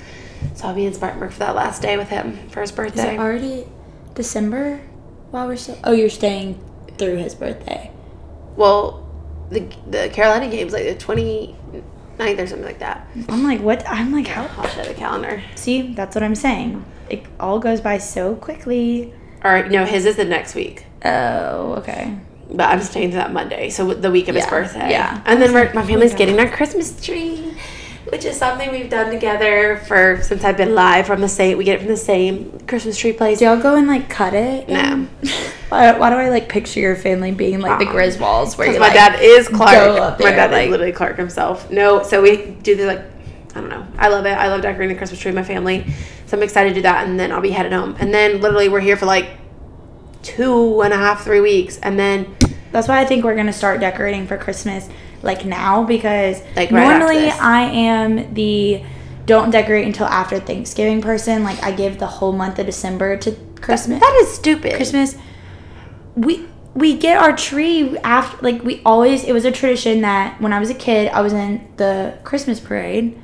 so 0.55 0.69
I'll 0.69 0.75
be 0.75 0.87
in 0.87 0.95
Spartanburg 0.95 1.33
for 1.33 1.41
that 1.41 1.55
last 1.57 1.83
day 1.83 1.97
with 1.97 2.09
him 2.09 2.37
for 2.49 2.61
his 2.61 2.73
birthday. 2.73 3.09
Is 3.09 3.15
it 3.15 3.19
already 3.21 3.67
December? 4.15 4.81
While 5.31 5.47
we're 5.47 5.57
still. 5.57 5.79
Oh, 5.85 5.93
you're 5.93 6.09
staying 6.09 6.63
through 6.99 7.17
his 7.17 7.35
birthday. 7.35 7.91
well, 8.57 9.07
the 9.51 9.69
the 9.89 10.09
Carolina 10.13 10.49
game's 10.49 10.73
like 10.73 10.85
the 10.85 10.95
29th 10.95 12.39
or 12.39 12.47
something 12.47 12.65
like 12.65 12.79
that. 12.79 13.09
I'm 13.29 13.43
like, 13.43 13.61
what? 13.61 13.85
I'm 13.89 14.13
like, 14.13 14.27
how? 14.29 14.49
I'll 14.61 14.69
show 14.69 14.85
the 14.85 14.95
calendar. 14.95 15.43
See, 15.57 15.95
that's 15.95 16.15
what 16.15 16.23
I'm 16.23 16.35
saying. 16.37 16.85
It 17.11 17.27
all 17.39 17.59
goes 17.59 17.81
by 17.81 17.99
so 17.99 18.37
quickly. 18.37 19.13
All 19.45 19.53
right, 19.53 19.71
no, 19.71 19.85
his 19.85 20.07
is 20.07 20.17
the 20.17 20.25
next 20.25 20.55
week. 20.55 20.85
Oh, 21.05 21.75
okay. 21.79 22.17
But 22.53 22.69
I'm 22.69 22.81
staying 22.83 23.11
to 23.11 23.17
that 23.17 23.33
Monday, 23.33 23.71
so 23.71 23.95
the 23.95 24.11
week 24.11 24.29
of 24.29 24.35
his 24.35 24.47
birthday. 24.47 24.91
yeah. 24.91 25.23
And 25.25 25.41
then 25.41 25.53
we're, 25.53 25.73
my 25.73 25.87
family's 25.87 26.13
yeah. 26.13 26.19
getting 26.19 26.39
our 26.41 26.49
Christmas 26.49 27.01
tree, 27.05 27.55
which 28.09 28.25
is 28.25 28.37
something 28.37 28.71
we've 28.71 28.91
done 28.91 29.11
together 29.13 29.77
for 29.87 30.21
since 30.23 30.45
I've 30.45 30.57
been 30.57 30.75
live 30.75 31.07
from 31.07 31.21
the 31.21 31.29
same. 31.29 31.59
We 31.59 31.65
get 31.65 31.77
it 31.77 31.79
from 31.79 31.89
the 31.89 31.97
same 31.97 32.59
Christmas 32.67 32.99
tree 32.99 33.13
place. 33.13 33.39
Do 33.39 33.47
y'all 33.47 33.61
go 33.61 33.77
and 33.77 33.87
like 33.87 34.11
cut 34.11 34.35
it? 34.35 34.69
No. 34.69 35.07
why, 35.69 35.97
why 35.97 36.11
do 36.11 36.17
I 36.17 36.29
like 36.29 36.49
picture 36.49 36.81
your 36.81 36.97
family 36.97 37.31
being 37.31 37.61
like 37.61 37.79
the 37.79 37.87
Griswolds 37.87 38.59
where 38.59 38.67
you 38.71 38.79
my 38.79 38.87
like, 38.87 38.95
dad 38.95 39.21
is 39.23 39.49
Clark. 39.49 40.01
up 40.01 40.21
my 40.21 40.33
dad 40.33 40.51
like- 40.51 40.67
is 40.67 40.71
literally 40.71 40.93
Clark 40.93 41.17
himself. 41.17 41.71
No, 41.71 42.03
so 42.03 42.21
we 42.21 42.47
do 42.63 42.77
the 42.77 42.87
like. 42.87 43.03
I 43.53 43.61
don't 43.61 43.69
know. 43.69 43.85
I 43.99 44.09
love 44.09 44.27
it. 44.27 44.31
I 44.31 44.47
love 44.49 44.63
decorating 44.63 44.95
the 44.95 44.99
Christmas 44.99 45.19
tree 45.19 45.31
with 45.31 45.37
my 45.37 45.43
family. 45.43 45.85
So 46.31 46.37
I'm 46.37 46.45
excited 46.45 46.69
to 46.69 46.75
do 46.77 46.83
that, 46.83 47.09
and 47.09 47.19
then 47.19 47.33
I'll 47.33 47.41
be 47.41 47.51
headed 47.51 47.73
home. 47.73 47.97
And 47.99 48.15
then 48.15 48.41
literally 48.41 48.69
we're 48.69 48.79
here 48.79 48.97
for 48.97 49.05
like 49.05 49.31
two 50.23 50.81
and 50.81 50.95
a 50.95 50.97
half, 50.97 51.25
three 51.25 51.41
weeks, 51.41 51.77
and 51.79 51.99
then 51.99 52.37
That's 52.71 52.87
why 52.87 53.01
I 53.01 53.05
think 53.05 53.25
we're 53.25 53.35
gonna 53.35 53.53
start 53.53 53.81
decorating 53.81 54.29
for 54.29 54.39
Christmas 54.39 54.89
like 55.23 55.45
now 55.45 55.83
because 55.83 56.41
Like, 56.55 56.71
right 56.71 56.99
normally. 56.99 57.31
I 57.31 57.63
am 57.63 58.33
the 58.33 58.85
don't 59.27 59.51
decorate 59.51 59.87
until 59.87 60.07
after 60.07 60.39
Thanksgiving 60.39 61.03
person. 61.03 61.43
Like 61.43 61.61
I 61.65 61.73
give 61.73 61.99
the 61.99 62.07
whole 62.07 62.33
month 62.33 62.61
of 62.61 62.67
December 62.67 63.17
to 63.17 63.33
Christmas. 63.61 63.99
that 63.99 64.19
is 64.23 64.33
stupid. 64.33 64.75
Christmas. 64.75 65.17
We 66.15 66.47
we 66.75 66.97
get 66.97 67.17
our 67.17 67.37
tree 67.37 67.99
after 67.99 68.41
like 68.41 68.63
we 68.63 68.83
always 68.87 69.25
it 69.25 69.33
was 69.33 69.45
a 69.45 69.51
tradition 69.51 70.03
that 70.03 70.41
when 70.41 70.53
I 70.53 70.61
was 70.61 70.71
a 70.71 70.75
kid 70.75 71.09
I 71.09 71.23
was 71.23 71.33
in 71.33 71.69
the 71.77 72.17
Christmas 72.23 72.61
parade 72.61 73.21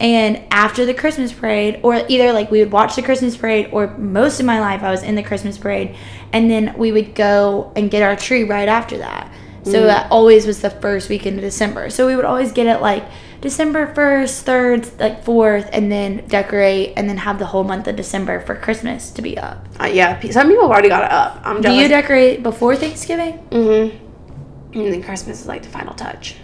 and 0.00 0.42
after 0.50 0.86
the 0.86 0.94
Christmas 0.94 1.32
parade 1.32 1.78
or 1.82 2.02
either 2.08 2.32
like 2.32 2.50
we 2.50 2.60
would 2.60 2.72
watch 2.72 2.96
the 2.96 3.02
Christmas 3.02 3.36
parade 3.36 3.68
or 3.70 3.96
most 3.98 4.40
of 4.40 4.46
my 4.46 4.58
life 4.58 4.82
I 4.82 4.90
was 4.90 5.02
in 5.02 5.14
the 5.14 5.22
Christmas 5.22 5.58
parade 5.58 5.94
and 6.32 6.50
then 6.50 6.74
we 6.78 6.90
would 6.90 7.14
go 7.14 7.72
and 7.76 7.90
get 7.90 8.02
our 8.02 8.16
tree 8.16 8.44
right 8.44 8.68
after 8.68 8.98
that. 8.98 9.32
So 9.62 9.84
that 9.84 10.10
always 10.10 10.46
was 10.46 10.62
the 10.62 10.70
first 10.70 11.10
weekend 11.10 11.36
of 11.36 11.42
December. 11.42 11.90
So 11.90 12.06
we 12.06 12.16
would 12.16 12.24
always 12.24 12.50
get 12.50 12.66
it 12.66 12.80
like 12.80 13.04
December 13.42 13.92
1st, 13.94 14.44
3rd, 14.44 15.00
like 15.00 15.24
4th, 15.24 15.68
and 15.72 15.92
then 15.92 16.26
decorate 16.28 16.94
and 16.96 17.08
then 17.08 17.18
have 17.18 17.38
the 17.38 17.46
whole 17.46 17.64
month 17.64 17.86
of 17.86 17.94
December 17.94 18.40
for 18.40 18.54
Christmas 18.54 19.10
to 19.10 19.22
be 19.22 19.36
up. 19.36 19.66
Uh, 19.78 19.84
yeah, 19.84 20.18
some 20.30 20.48
people 20.48 20.62
have 20.62 20.70
already 20.70 20.88
got 20.88 21.04
it 21.04 21.12
up. 21.12 21.40
I'm 21.44 21.60
Do 21.60 21.72
you 21.72 21.88
decorate 21.88 22.42
before 22.42 22.74
Thanksgiving? 22.74 23.38
Mm-hmm. 23.50 24.78
And 24.78 24.92
then 24.94 25.02
Christmas 25.02 25.42
is 25.42 25.46
like 25.46 25.62
the 25.62 25.68
final 25.68 25.94
touch. 25.94 26.36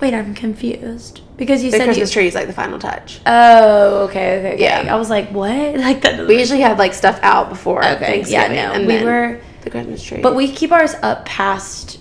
Wait, 0.00 0.14
I'm 0.14 0.34
confused 0.34 1.20
because 1.36 1.64
you 1.64 1.70
The 1.70 1.78
said 1.78 1.84
Christmas 1.86 2.10
you. 2.10 2.12
tree 2.14 2.26
is 2.28 2.34
like 2.34 2.46
the 2.46 2.52
final 2.52 2.78
touch. 2.78 3.20
Oh, 3.26 4.04
okay, 4.08 4.38
okay, 4.38 4.52
okay. 4.54 4.62
Yeah. 4.62 4.94
I 4.94 4.96
was 4.96 5.10
like, 5.10 5.30
what? 5.30 5.50
Like 5.78 6.02
that. 6.02 6.26
We 6.26 6.38
usually 6.38 6.60
have 6.60 6.78
like 6.78 6.94
stuff 6.94 7.18
out 7.22 7.48
before 7.48 7.80
okay, 7.84 7.98
Thanksgiving. 8.22 8.54
yeah, 8.56 8.68
no, 8.68 8.72
and 8.74 8.86
we 8.86 9.02
were, 9.02 9.40
the 9.62 9.70
Christmas 9.70 10.02
tree. 10.02 10.20
but 10.20 10.36
we 10.36 10.52
keep 10.52 10.70
ours 10.72 10.94
up 11.02 11.24
past 11.24 11.98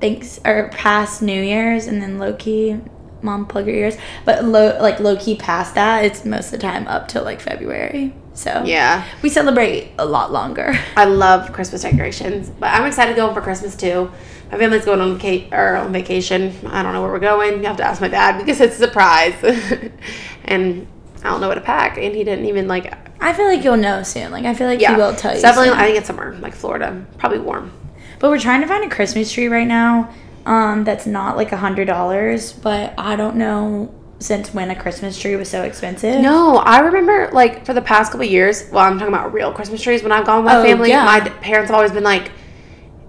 thanks 0.00 0.38
or 0.44 0.68
past 0.72 1.22
New 1.22 1.40
Year's, 1.42 1.86
and 1.86 2.00
then 2.02 2.18
low 2.18 2.34
key. 2.34 2.78
Mom, 3.20 3.46
plug 3.46 3.66
your 3.66 3.74
ears. 3.74 3.96
But 4.24 4.44
low, 4.44 4.78
like 4.80 5.00
low 5.00 5.16
key 5.16 5.34
past 5.36 5.74
that, 5.74 6.04
it's 6.04 6.24
most 6.24 6.46
of 6.46 6.50
the 6.52 6.58
time 6.58 6.86
up 6.86 7.08
till 7.08 7.24
like 7.24 7.40
February. 7.40 8.14
So 8.34 8.62
yeah, 8.64 9.04
we 9.22 9.28
celebrate 9.28 9.90
a 9.98 10.04
lot 10.04 10.30
longer. 10.30 10.72
I 10.96 11.06
love 11.06 11.52
Christmas 11.52 11.82
decorations, 11.82 12.48
but 12.50 12.66
I'm 12.72 12.86
excited 12.86 13.12
to 13.12 13.16
go 13.16 13.26
home 13.26 13.34
for 13.34 13.40
Christmas 13.40 13.74
too. 13.74 14.10
My 14.50 14.58
family's 14.58 14.84
going 14.84 15.00
on 15.00 15.18
vaca- 15.18 15.54
or 15.56 15.76
on 15.76 15.92
vacation. 15.92 16.54
I 16.66 16.82
don't 16.82 16.92
know 16.94 17.02
where 17.02 17.10
we're 17.12 17.18
going. 17.18 17.58
You 17.60 17.66
have 17.66 17.76
to 17.78 17.84
ask 17.84 18.00
my 18.00 18.08
dad 18.08 18.38
because 18.38 18.60
it's 18.60 18.76
a 18.76 18.78
surprise, 18.78 19.34
and 20.44 20.86
I 21.22 21.30
don't 21.30 21.40
know 21.40 21.48
what 21.48 21.54
to 21.56 21.60
pack. 21.60 21.98
And 21.98 22.14
he 22.14 22.24
didn't 22.24 22.46
even 22.46 22.68
like. 22.68 22.92
I 23.20 23.32
feel 23.32 23.46
like 23.46 23.64
you'll 23.64 23.76
know 23.76 24.02
soon. 24.02 24.30
Like 24.30 24.44
I 24.44 24.54
feel 24.54 24.66
like 24.68 24.80
Yeah, 24.80 24.92
he 24.94 24.96
will 25.00 25.14
tell 25.14 25.34
you. 25.34 25.40
Definitely. 25.42 25.70
soon. 25.70 25.78
I 25.78 25.84
think 25.84 25.98
it's 25.98 26.06
somewhere 26.06 26.34
like 26.36 26.54
Florida, 26.54 27.04
probably 27.18 27.40
warm. 27.40 27.72
But 28.20 28.30
we're 28.30 28.38
trying 28.40 28.60
to 28.62 28.66
find 28.66 28.84
a 28.90 28.94
Christmas 28.94 29.30
tree 29.32 29.48
right 29.48 29.66
now 29.66 30.12
um, 30.46 30.82
that's 30.84 31.06
not 31.06 31.36
like 31.36 31.52
a 31.52 31.56
hundred 31.56 31.86
dollars. 31.86 32.52
But 32.52 32.94
I 32.96 33.16
don't 33.16 33.36
know 33.36 33.94
since 34.20 34.52
when 34.54 34.70
a 34.70 34.74
Christmas 34.76 35.18
tree 35.18 35.36
was 35.36 35.48
so 35.48 35.62
expensive. 35.62 36.20
No, 36.20 36.56
I 36.56 36.78
remember 36.80 37.28
like 37.32 37.66
for 37.66 37.74
the 37.74 37.82
past 37.82 38.12
couple 38.12 38.26
years. 38.26 38.68
Well, 38.72 38.84
I'm 38.84 38.98
talking 38.98 39.12
about 39.14 39.32
real 39.32 39.52
Christmas 39.52 39.82
trees. 39.82 40.02
When 40.02 40.12
I've 40.12 40.24
gone 40.24 40.42
with 40.44 40.52
my 40.52 40.58
Oh, 40.60 40.64
family, 40.64 40.88
yeah. 40.88 41.04
my 41.04 41.20
parents 41.20 41.70
have 41.70 41.76
always 41.76 41.92
been 41.92 42.02
like, 42.04 42.30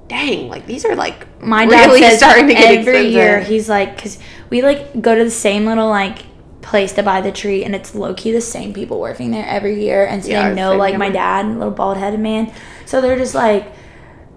"Dang, 0.10 0.50
like 0.50 0.66
these 0.66 0.84
are 0.84 0.96
like 0.96 1.42
my 1.42 1.66
dad 1.66 1.88
really 1.88 2.02
says 2.02 2.18
starting 2.18 2.48
to 2.48 2.54
get 2.54 2.66
every 2.66 2.80
expensive." 2.80 3.12
year 3.14 3.40
he's 3.40 3.70
like, 3.70 3.96
because 3.96 4.20
we 4.50 4.62
like 4.62 5.02
go 5.02 5.16
to 5.16 5.24
the 5.24 5.32
same 5.32 5.66
little 5.66 5.88
like 5.88 6.20
place 6.62 6.92
to 6.94 7.04
buy 7.04 7.22
the 7.22 7.32
tree, 7.32 7.64
and 7.64 7.74
it's 7.74 7.96
low 7.96 8.14
key 8.14 8.32
the 8.32 8.42
same 8.42 8.74
people 8.74 9.00
working 9.00 9.32
there 9.32 9.46
every 9.48 9.82
year, 9.82 10.06
and 10.06 10.24
so 10.24 10.30
Yeah, 10.30 10.50
they 10.50 10.56
know 10.56 10.76
like 10.76 10.98
my 10.98 11.10
dad, 11.10 11.48
little 11.48 11.72
bald 11.72 11.98
headed 11.98 12.20
man. 12.20 12.52
So 12.86 13.00
they're 13.00 13.18
just 13.18 13.34
like, 13.34 13.72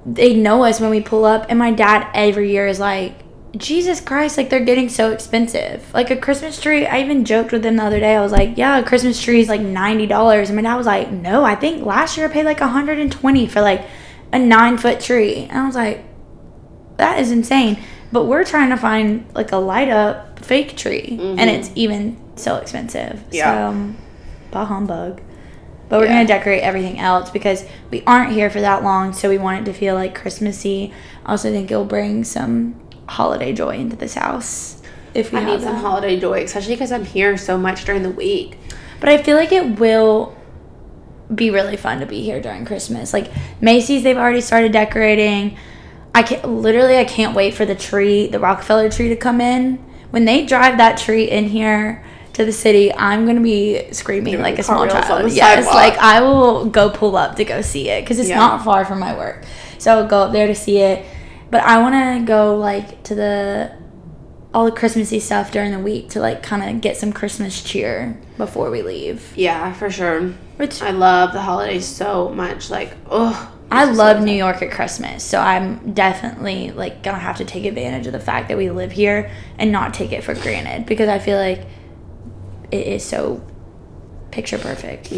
they 0.07 0.35
know 0.35 0.63
us 0.65 0.81
when 0.81 0.91
we 0.91 1.01
pull 1.01 1.25
up, 1.25 1.47
and 1.49 1.59
my 1.59 1.73
dad 1.73 2.09
every 2.15 2.51
year 2.53 2.67
is 2.67 2.79
like. 2.79 3.15
Jesus 3.55 4.01
Christ, 4.01 4.39
like 4.39 4.49
they're 4.49 4.65
getting 4.65 4.89
so 4.89 5.13
expensive. 5.13 5.93
Like 5.93 6.11
a 6.11 6.17
Christmas 6.17 6.59
tree, 6.59 6.87
I 6.87 7.03
even 7.03 7.27
joked 7.27 7.53
with 7.53 7.63
them 7.63 7.77
the 7.77 7.85
other 7.85 8.01
day. 8.01 8.17
I 8.17 8.23
was 8.23 8.33
like, 8.33 8.57
"Yeah, 8.57 8.79
a 8.79 8.83
Christmas 8.83 9.21
tree 9.21 9.41
is 9.41 9.49
like 9.51 9.61
ninety 9.61 10.07
dollars." 10.07 10.49
And 10.49 10.57
my 10.57 10.63
dad 10.63 10.77
was 10.77 10.87
like, 10.87 11.11
"No, 11.11 11.45
I 11.45 11.55
think 11.55 11.85
last 11.85 12.17
year 12.17 12.27
I 12.27 12.33
paid 12.33 12.47
like 12.47 12.61
hundred 12.61 12.99
and 12.99 13.13
twenty 13.13 13.47
for 13.47 13.61
like 13.61 13.85
a 14.33 14.39
nine 14.39 14.79
foot 14.79 15.01
tree." 15.01 15.47
And 15.51 15.59
I 15.59 15.67
was 15.67 15.75
like, 15.75 16.05
that 16.97 17.19
is 17.19 17.31
insane. 17.31 17.79
But 18.13 18.25
we're 18.27 18.45
trying 18.45 18.71
to 18.71 18.77
find 18.77 19.25
like 19.35 19.53
a 19.53 19.57
light 19.57 19.89
up 19.89 20.39
fake 20.41 20.77
tree, 20.77 21.17
and 21.21 21.41
it's 21.49 21.71
even 21.75 22.17
so 22.37 22.57
expensive. 22.57 23.15
Mm-hmm. 23.15 23.35
Yeah. 23.35 23.71
So, 23.73 23.95
bah 24.51 24.65
humbug. 24.67 25.21
But 25.89 26.01
we're 26.01 26.07
Yeah. 26.07 26.13
gonna 26.25 26.27
decorate 26.27 26.63
everything 26.63 26.99
else 26.99 27.31
because 27.31 27.65
we 27.91 28.03
aren't 28.07 28.33
here 28.33 28.49
for 28.51 28.61
that 28.61 28.83
long, 28.83 29.13
so 29.13 29.29
we 29.29 29.39
want 29.39 29.61
it 29.61 29.65
to 29.71 29.79
feel 29.79 29.95
like 29.95 30.15
Christmassy. 30.15 30.93
I 31.25 31.33
also 31.33 31.51
think 31.51 31.71
it'll 31.71 31.85
bring 31.85 32.25
some 32.25 32.75
holiday 33.07 33.53
joy 33.53 33.77
into 33.77 33.97
this 33.97 34.15
house 34.15 34.81
if 35.15 35.33
we 35.33 35.39
I 35.41 35.45
need 35.45 35.61
some 35.61 35.77
holiday 35.77 36.19
joy, 36.19 36.43
especially 36.45 36.75
because 36.75 36.93
I'm 36.93 37.05
here 37.05 37.37
so 37.37 37.59
much 37.59 37.85
during 37.85 38.03
the 38.03 38.11
week. 38.11 38.59
But 39.01 39.09
I 39.11 39.19
feel 39.19 39.37
like 39.37 39.53
it 39.53 39.79
will 39.79 40.35
be 41.35 41.51
really 41.51 41.77
fun 41.77 42.01
to 42.01 42.07
be 42.07 42.23
here 42.23 42.41
during 42.41 42.65
Christmas. 42.65 43.13
Like 43.13 43.31
Macy's, 43.61 44.03
they've 44.03 44.17
already 44.17 44.41
started 44.41 44.73
decorating. 44.73 45.57
I 46.15 46.23
can 46.23 46.63
literally, 46.63 46.99
I 46.99 47.05
can't 47.05 47.35
wait 47.35 47.55
for 47.55 47.65
the 47.65 47.75
tree, 47.75 48.27
the 48.27 48.39
Rockefeller 48.39 48.91
tree, 48.91 49.09
to 49.09 49.17
come 49.17 49.41
in. 49.41 49.77
When 50.11 50.25
they 50.27 50.45
drive 50.45 50.77
that 50.79 50.99
tree 50.99 51.25
in 51.31 51.49
here 51.49 52.05
to 52.35 52.45
the 52.45 52.53
city, 52.53 52.93
I'm 52.93 53.25
gonna 53.27 53.41
be 53.41 53.93
screaming 53.93 54.33
Doing 54.33 54.43
like 54.43 54.59
a 54.59 54.63
small 54.63 54.87
child. 54.87 55.33
Yes, 55.33 55.65
sidewalk. 55.65 55.75
like 55.75 55.99
I 55.99 56.21
will 56.21 56.67
go 56.67 56.91
pull 56.91 57.17
up 57.17 57.37
to 57.37 57.45
go 57.45 57.63
see 57.63 57.89
it 57.89 58.03
because 58.05 58.19
it's 58.19 58.29
Yeah. 58.29 58.39
not 58.39 58.65
far 58.65 58.85
from 58.85 58.99
my 59.01 59.17
work. 59.17 59.45
So 59.79 59.91
I'll 59.97 60.07
go 60.07 60.25
up 60.25 60.33
there 60.33 60.47
to 60.47 60.55
see 60.55 60.79
it. 60.79 61.05
But 61.51 61.63
I 61.65 61.79
want 61.81 61.95
to 61.95 62.25
go 62.27 62.57
like 62.57 63.03
to 63.05 63.15
the 63.15 63.73
all 64.55 64.67
the 64.67 64.73
Christmassy 64.73 65.19
stuff 65.19 65.51
during 65.51 65.73
the 65.73 65.79
week 65.79 66.11
to 66.11 66.21
like 66.21 66.43
kind 66.43 66.63
of 66.63 66.81
get 66.83 66.97
some 66.99 67.11
Christmas 67.13 67.63
cheer 67.63 68.19
before 68.37 68.71
we 68.71 68.83
leave. 68.83 69.33
Yeah, 69.35 69.73
for 69.73 69.91
sure. 69.91 70.33
Which 70.63 70.81
I 70.81 70.93
love 70.93 71.33
the 71.33 71.43
holidays 71.43 71.85
so 71.85 72.29
much. 72.29 72.71
Like, 72.71 72.95
oh, 73.11 73.53
I 73.69 73.87
love 73.87 74.23
New 74.23 74.31
York 74.31 74.63
at 74.63 74.71
Christmas, 74.71 75.25
so 75.25 75.41
I'm 75.41 75.93
definitely 75.93 76.71
like 76.71 77.03
gonna 77.03 77.19
have 77.19 77.39
to 77.39 77.45
take 77.45 77.65
advantage 77.65 78.07
of 78.07 78.13
the 78.13 78.21
fact 78.21 78.47
that 78.47 78.57
we 78.57 78.71
live 78.71 78.93
here 78.93 79.29
and 79.59 79.73
not 79.73 79.93
take 79.93 80.13
it 80.13 80.23
for 80.23 80.35
granted 80.35 80.87
because 80.87 81.09
I 81.09 81.19
feel 81.19 81.37
like 81.37 81.67
it 82.71 82.87
is 82.87 83.05
so 83.05 83.45
picture 84.31 84.57
perfect. 84.57 85.13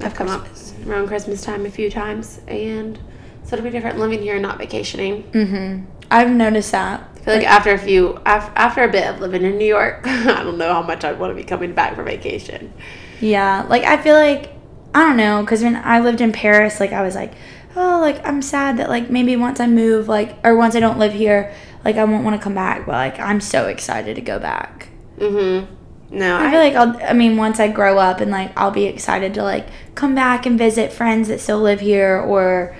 I've 0.00 0.14
come 0.14 0.28
up 0.28 0.46
around 0.86 1.06
Christmas 1.06 1.40
time 1.40 1.64
a 1.64 1.70
few 1.70 1.90
times, 1.90 2.42
and 2.46 2.98
so 3.44 3.56
it'll 3.56 3.64
be 3.64 3.70
different 3.70 3.98
living 3.98 4.20
here 4.20 4.34
and 4.34 4.42
not 4.42 4.58
vacationing. 4.58 5.22
Mm-hmm. 5.30 5.86
I've 6.10 6.28
noticed 6.28 6.72
that. 6.72 7.18
feel 7.20 7.32
like 7.32 7.46
after 7.46 7.72
a 7.72 7.78
few 7.78 8.20
after 8.26 8.84
a 8.84 8.92
bit 8.92 9.06
of 9.06 9.20
living 9.20 9.42
in 9.42 9.56
New 9.56 9.64
York, 9.64 10.02
I 10.06 10.42
don't 10.42 10.58
know 10.58 10.70
how 10.70 10.82
much 10.82 11.02
I'd 11.02 11.18
want 11.18 11.30
to 11.30 11.34
be 11.34 11.44
coming 11.44 11.72
back 11.72 11.94
for 11.94 12.02
vacation. 12.02 12.74
Yeah, 13.22 13.64
like 13.70 13.84
I 13.84 13.96
feel 13.96 14.16
like 14.16 14.55
I 14.96 15.00
don't 15.00 15.18
know 15.18 15.42
because 15.42 15.62
when 15.62 15.76
I 15.76 16.00
lived 16.00 16.22
in 16.22 16.32
Paris, 16.32 16.80
like 16.80 16.92
I 16.92 17.02
was 17.02 17.14
like, 17.14 17.34
oh, 17.76 18.00
like 18.00 18.26
I'm 18.26 18.40
sad 18.40 18.78
that 18.78 18.88
like 18.88 19.10
maybe 19.10 19.36
once 19.36 19.60
I 19.60 19.66
move, 19.66 20.08
like 20.08 20.38
or 20.42 20.56
once 20.56 20.74
I 20.74 20.80
don't 20.80 20.98
live 20.98 21.12
here, 21.12 21.52
like 21.84 21.96
I 21.96 22.04
won't 22.04 22.24
want 22.24 22.34
to 22.34 22.42
come 22.42 22.54
back. 22.54 22.86
But 22.86 22.92
like 22.92 23.20
I'm 23.20 23.42
so 23.42 23.66
excited 23.66 24.14
to 24.16 24.22
go 24.22 24.38
back. 24.38 24.88
Mm-hmm. 25.18 26.16
No, 26.16 26.38
I 26.38 26.50
feel 26.50 26.60
like 26.60 26.74
I'll. 26.74 26.96
I 27.10 27.12
mean, 27.12 27.36
once 27.36 27.60
I 27.60 27.68
grow 27.68 27.98
up 27.98 28.20
and 28.20 28.30
like 28.30 28.52
I'll 28.56 28.70
be 28.70 28.84
excited 28.84 29.34
to 29.34 29.42
like 29.42 29.68
come 29.94 30.14
back 30.14 30.46
and 30.46 30.56
visit 30.56 30.94
friends 30.94 31.28
that 31.28 31.40
still 31.40 31.60
live 31.60 31.80
here 31.80 32.16
or 32.18 32.74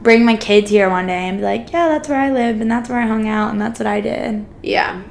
bring 0.00 0.24
my 0.24 0.36
kids 0.36 0.70
here 0.70 0.88
one 0.88 1.08
day 1.08 1.26
and 1.26 1.38
be 1.38 1.44
like, 1.44 1.72
yeah, 1.72 1.88
that's 1.88 2.08
where 2.08 2.20
I 2.20 2.30
live 2.30 2.60
and 2.60 2.70
that's 2.70 2.88
where 2.88 3.00
I 3.00 3.06
hung 3.08 3.26
out 3.26 3.50
and 3.50 3.60
that's 3.60 3.80
what 3.80 3.88
I 3.88 4.00
did. 4.00 4.46
yeah. 4.62 5.02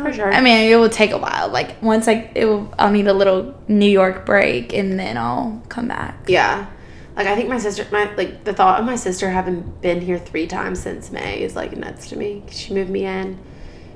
For 0.00 0.12
sure. 0.12 0.32
I 0.32 0.40
mean, 0.40 0.70
it 0.70 0.76
will 0.76 0.88
take 0.88 1.10
a 1.10 1.18
while. 1.18 1.48
Like 1.48 1.80
once 1.82 2.08
I, 2.08 2.30
it 2.34 2.44
will, 2.46 2.72
I'll 2.78 2.90
need 2.90 3.06
a 3.06 3.12
little 3.12 3.54
New 3.68 3.90
York 3.90 4.26
break 4.26 4.72
and 4.72 4.98
then 4.98 5.16
I'll 5.16 5.62
come 5.68 5.88
back. 5.88 6.24
Yeah. 6.28 6.66
Like 7.16 7.26
I 7.26 7.36
think 7.36 7.48
my 7.48 7.58
sister, 7.58 7.86
my 7.92 8.12
like 8.14 8.44
the 8.44 8.54
thought 8.54 8.80
of 8.80 8.86
my 8.86 8.96
sister 8.96 9.30
having 9.30 9.60
been 9.82 10.00
here 10.00 10.18
three 10.18 10.46
times 10.46 10.80
since 10.80 11.10
May 11.10 11.42
is 11.42 11.54
like 11.54 11.76
nuts 11.76 12.08
to 12.08 12.16
me. 12.16 12.42
She 12.50 12.72
moved 12.72 12.90
me 12.90 13.04
in. 13.04 13.38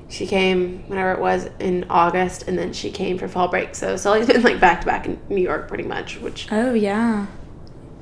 She 0.09 0.25
came 0.25 0.87
whenever 0.87 1.11
it 1.11 1.19
was 1.19 1.49
in 1.59 1.85
August, 1.89 2.47
and 2.47 2.57
then 2.57 2.71
she 2.71 2.91
came 2.91 3.17
for 3.17 3.27
fall 3.27 3.49
break. 3.49 3.75
So 3.75 3.97
Sully's 3.97 4.27
been 4.27 4.43
like 4.43 4.59
back 4.59 4.81
to 4.81 4.85
back 4.87 5.05
in 5.05 5.19
New 5.29 5.41
York 5.41 5.67
pretty 5.67 5.83
much, 5.83 6.19
which 6.19 6.47
Oh 6.51 6.73
yeah, 6.73 7.25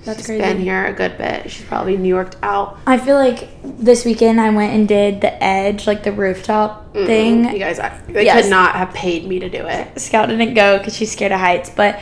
that's 0.06 0.20
she's 0.20 0.28
crazy. 0.28 0.41
been 0.41 0.60
here 0.60 0.86
a 0.86 0.93
good 0.93 1.18
bit. 1.18 1.51
She's 1.51 1.66
probably 1.66 1.97
New 1.97 2.10
Yorked 2.10 2.38
out. 2.43 2.78
I 2.88 2.97
feel 2.97 3.16
like 3.16 3.49
this 3.64 4.06
weekend 4.06 4.39
I 4.39 4.49
went 4.51 4.74
and 4.74 4.88
did 4.88 5.22
the 5.22 5.43
edge, 5.43 5.88
like 5.88 6.03
the 6.03 6.12
rooftop 6.12 6.93
thing. 6.93 7.45
You 7.51 7.60
guys, 7.60 7.80
I, 7.80 7.89
they 8.08 8.26
Yes. 8.26 8.43
could 8.43 8.49
not 8.49 8.76
have 8.76 8.93
paid 8.93 9.26
me 9.28 9.39
to 9.39 9.49
do 9.49 9.66
it. 9.66 9.99
Scout 9.99 10.30
didn't 10.30 10.53
go 10.53 10.78
because 10.78 10.95
she's 10.95 11.12
scared 11.12 11.32
of 11.32 11.39
heights, 11.39 11.70
but 11.70 11.99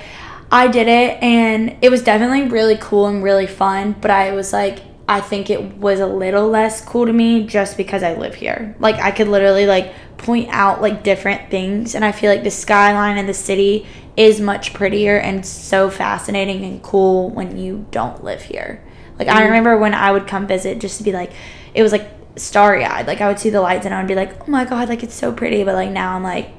I 0.51 0.68
did 0.68 0.88
it 0.88 1.24
and 1.24 1.76
it 1.82 1.89
was 1.89 2.04
definitely 2.04 2.43
really 2.49 2.78
cool 2.80 3.08
and 3.08 3.24
really 3.24 3.47
fun. 3.47 3.95
But 3.99 4.12
I 4.12 4.34
was 4.34 4.54
like, 4.54 4.80
I 5.10 5.20
think 5.20 5.49
it 5.49 5.62
was 5.78 5.99
a 5.99 6.08
little 6.08 6.47
less 6.47 6.80
cool 6.86 7.06
to 7.06 7.12
me 7.14 7.45
just 7.45 7.76
because 7.76 8.04
I 8.04 8.14
live 8.16 8.36
here. 8.36 8.76
Like 8.80 8.95
I 8.95 9.12
could 9.12 9.28
literally 9.28 9.66
like 9.66 9.93
point 10.18 10.47
out 10.51 10.82
like 10.82 11.04
different 11.04 11.49
things, 11.51 11.95
and 11.95 12.06
I 12.06 12.14
feel 12.14 12.32
like 12.32 12.43
the 12.43 12.51
skyline 12.51 13.18
and 13.18 13.28
the 13.28 13.34
city 13.34 13.86
is 14.16 14.39
much 14.39 14.74
prettier 14.74 15.18
and 15.18 15.45
so 15.45 15.89
fascinating 15.89 16.64
and 16.64 16.84
cool 16.84 17.30
when 17.30 17.57
you 17.57 17.86
don't 17.91 18.24
live 18.24 18.41
here. 18.43 18.84
Like 19.18 19.28
I 19.28 19.34
mm-hmm. 19.34 19.45
remember 19.45 19.78
when 19.78 19.93
I 19.93 20.11
would 20.11 20.28
come 20.28 20.47
visit 20.47 20.80
just 20.80 20.97
to 20.97 21.03
be 21.03 21.11
like, 21.11 21.32
it 21.74 21.82
was 21.82 21.91
like 21.91 22.09
starry 22.36 22.84
eyed. 22.86 23.07
Like 23.07 23.22
I 23.22 23.28
would 23.28 23.39
see 23.39 23.49
the 23.49 23.61
lights 23.61 23.86
and 23.86 23.93
I 23.93 23.99
would 23.99 24.07
be 24.07 24.16
like, 24.16 24.41
oh 24.41 24.51
my 24.51 24.66
god, 24.66 24.89
like 24.89 25.03
it's 25.03 25.16
so 25.16 25.32
pretty. 25.32 25.64
But 25.64 25.76
like 25.76 25.89
now 25.89 26.16
I'm 26.16 26.24
like, 26.24 26.51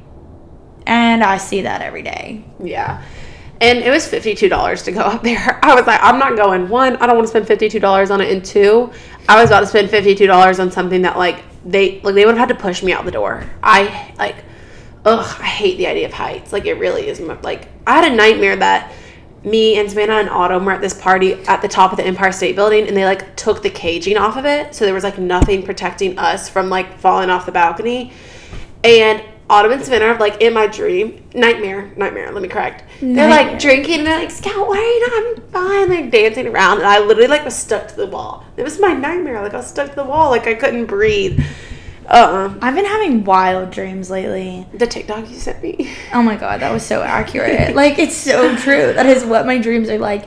and 0.86 1.22
I 1.22 1.38
see 1.38 1.62
that 1.62 1.82
every 1.82 2.02
day. 2.02 2.44
Yeah. 2.62 3.02
And 3.60 3.78
it 3.78 3.90
was 3.90 4.06
fifty-two 4.06 4.48
dollars 4.48 4.82
to 4.82 4.92
go 4.92 5.00
up 5.00 5.22
there. 5.22 5.58
I 5.64 5.74
was 5.74 5.86
like, 5.86 6.00
I'm 6.02 6.18
not 6.18 6.36
going. 6.36 6.68
One, 6.68 6.96
I 6.96 7.06
don't 7.06 7.16
want 7.16 7.26
to 7.26 7.30
spend 7.30 7.46
fifty-two 7.46 7.80
dollars 7.80 8.10
on 8.10 8.20
it, 8.20 8.30
and 8.30 8.44
two, 8.44 8.92
I 9.28 9.40
was 9.40 9.50
about 9.50 9.60
to 9.60 9.66
spend 9.66 9.90
fifty-two 9.90 10.26
dollars 10.26 10.58
on 10.58 10.70
something 10.70 11.02
that 11.02 11.16
like 11.16 11.42
they 11.64 12.00
like 12.00 12.14
they 12.14 12.26
would 12.26 12.36
have 12.36 12.48
had 12.48 12.56
to 12.56 12.60
push 12.60 12.82
me 12.82 12.92
out 12.92 13.04
the 13.04 13.12
door. 13.12 13.48
I 13.62 14.12
like, 14.18 14.44
ugh, 15.04 15.36
I 15.40 15.44
hate 15.46 15.78
the 15.78 15.86
idea 15.86 16.06
of 16.06 16.12
heights. 16.12 16.52
Like 16.52 16.66
it 16.66 16.74
really 16.74 17.08
is 17.08 17.20
like 17.20 17.68
I 17.86 18.02
had 18.02 18.12
a 18.12 18.14
nightmare 18.14 18.56
that 18.56 18.92
me 19.44 19.78
and 19.78 19.88
Savannah 19.90 20.14
and 20.14 20.30
Autumn 20.30 20.64
were 20.64 20.72
at 20.72 20.80
this 20.80 20.94
party 20.94 21.34
at 21.34 21.60
the 21.60 21.68
top 21.68 21.92
of 21.92 21.98
the 21.98 22.04
Empire 22.04 22.32
State 22.32 22.56
Building, 22.56 22.88
and 22.88 22.96
they 22.96 23.04
like 23.04 23.36
took 23.36 23.62
the 23.62 23.70
caging 23.70 24.16
off 24.16 24.36
of 24.36 24.46
it, 24.46 24.74
so 24.74 24.84
there 24.84 24.94
was 24.94 25.04
like 25.04 25.18
nothing 25.18 25.62
protecting 25.62 26.18
us 26.18 26.48
from 26.48 26.70
like 26.70 26.98
falling 26.98 27.30
off 27.30 27.46
the 27.46 27.52
balcony. 27.52 28.12
And 28.82 29.22
Autumn 29.50 29.72
and 29.72 29.84
Savannah 29.84 30.06
are 30.06 30.18
like 30.18 30.40
in 30.40 30.54
my 30.54 30.66
dream, 30.66 31.22
nightmare, 31.34 31.92
nightmare. 31.96 32.32
Let 32.32 32.42
me 32.42 32.48
correct. 32.48 32.84
They're 33.02 33.28
like 33.28 33.58
drinking, 33.58 33.98
and 33.98 34.06
they're 34.06 34.18
like, 34.18 34.30
"Scout, 34.30 34.66
why 34.66 34.78
are 34.78 34.80
you 34.80 35.00
not 35.00 35.42
I'm 35.42 35.88
fine?" 35.88 35.90
Like 35.90 36.10
dancing 36.10 36.46
around, 36.46 36.78
and 36.78 36.86
I 36.86 37.00
literally 37.00 37.28
like 37.28 37.44
was 37.44 37.54
stuck 37.54 37.88
to 37.88 37.96
the 37.96 38.06
wall. 38.06 38.46
It 38.56 38.62
was 38.62 38.80
my 38.80 38.94
nightmare. 38.94 39.42
Like 39.42 39.52
I 39.52 39.58
was 39.58 39.66
stuck 39.66 39.90
to 39.90 39.96
the 39.96 40.04
wall, 40.04 40.30
like 40.30 40.46
I 40.46 40.54
couldn't 40.54 40.86
breathe. 40.86 41.38
Uh, 42.06 42.54
I've 42.60 42.74
been 42.74 42.84
having 42.84 43.24
wild 43.24 43.70
dreams 43.70 44.10
lately. 44.10 44.66
the 44.74 44.86
TikTok 44.86 45.28
you 45.30 45.36
sent 45.36 45.62
me. 45.62 45.90
Oh 46.12 46.22
my 46.22 46.36
god, 46.36 46.60
that 46.60 46.72
was 46.72 46.84
so 46.84 47.02
accurate. 47.18 47.74
like 47.74 47.98
it's 47.98 48.16
so 48.16 48.56
true. 48.56 48.92
That 48.92 49.06
is 49.06 49.24
what 49.24 49.46
my 49.46 49.58
dreams 49.58 49.88
are 49.88 49.98
like. 49.98 50.26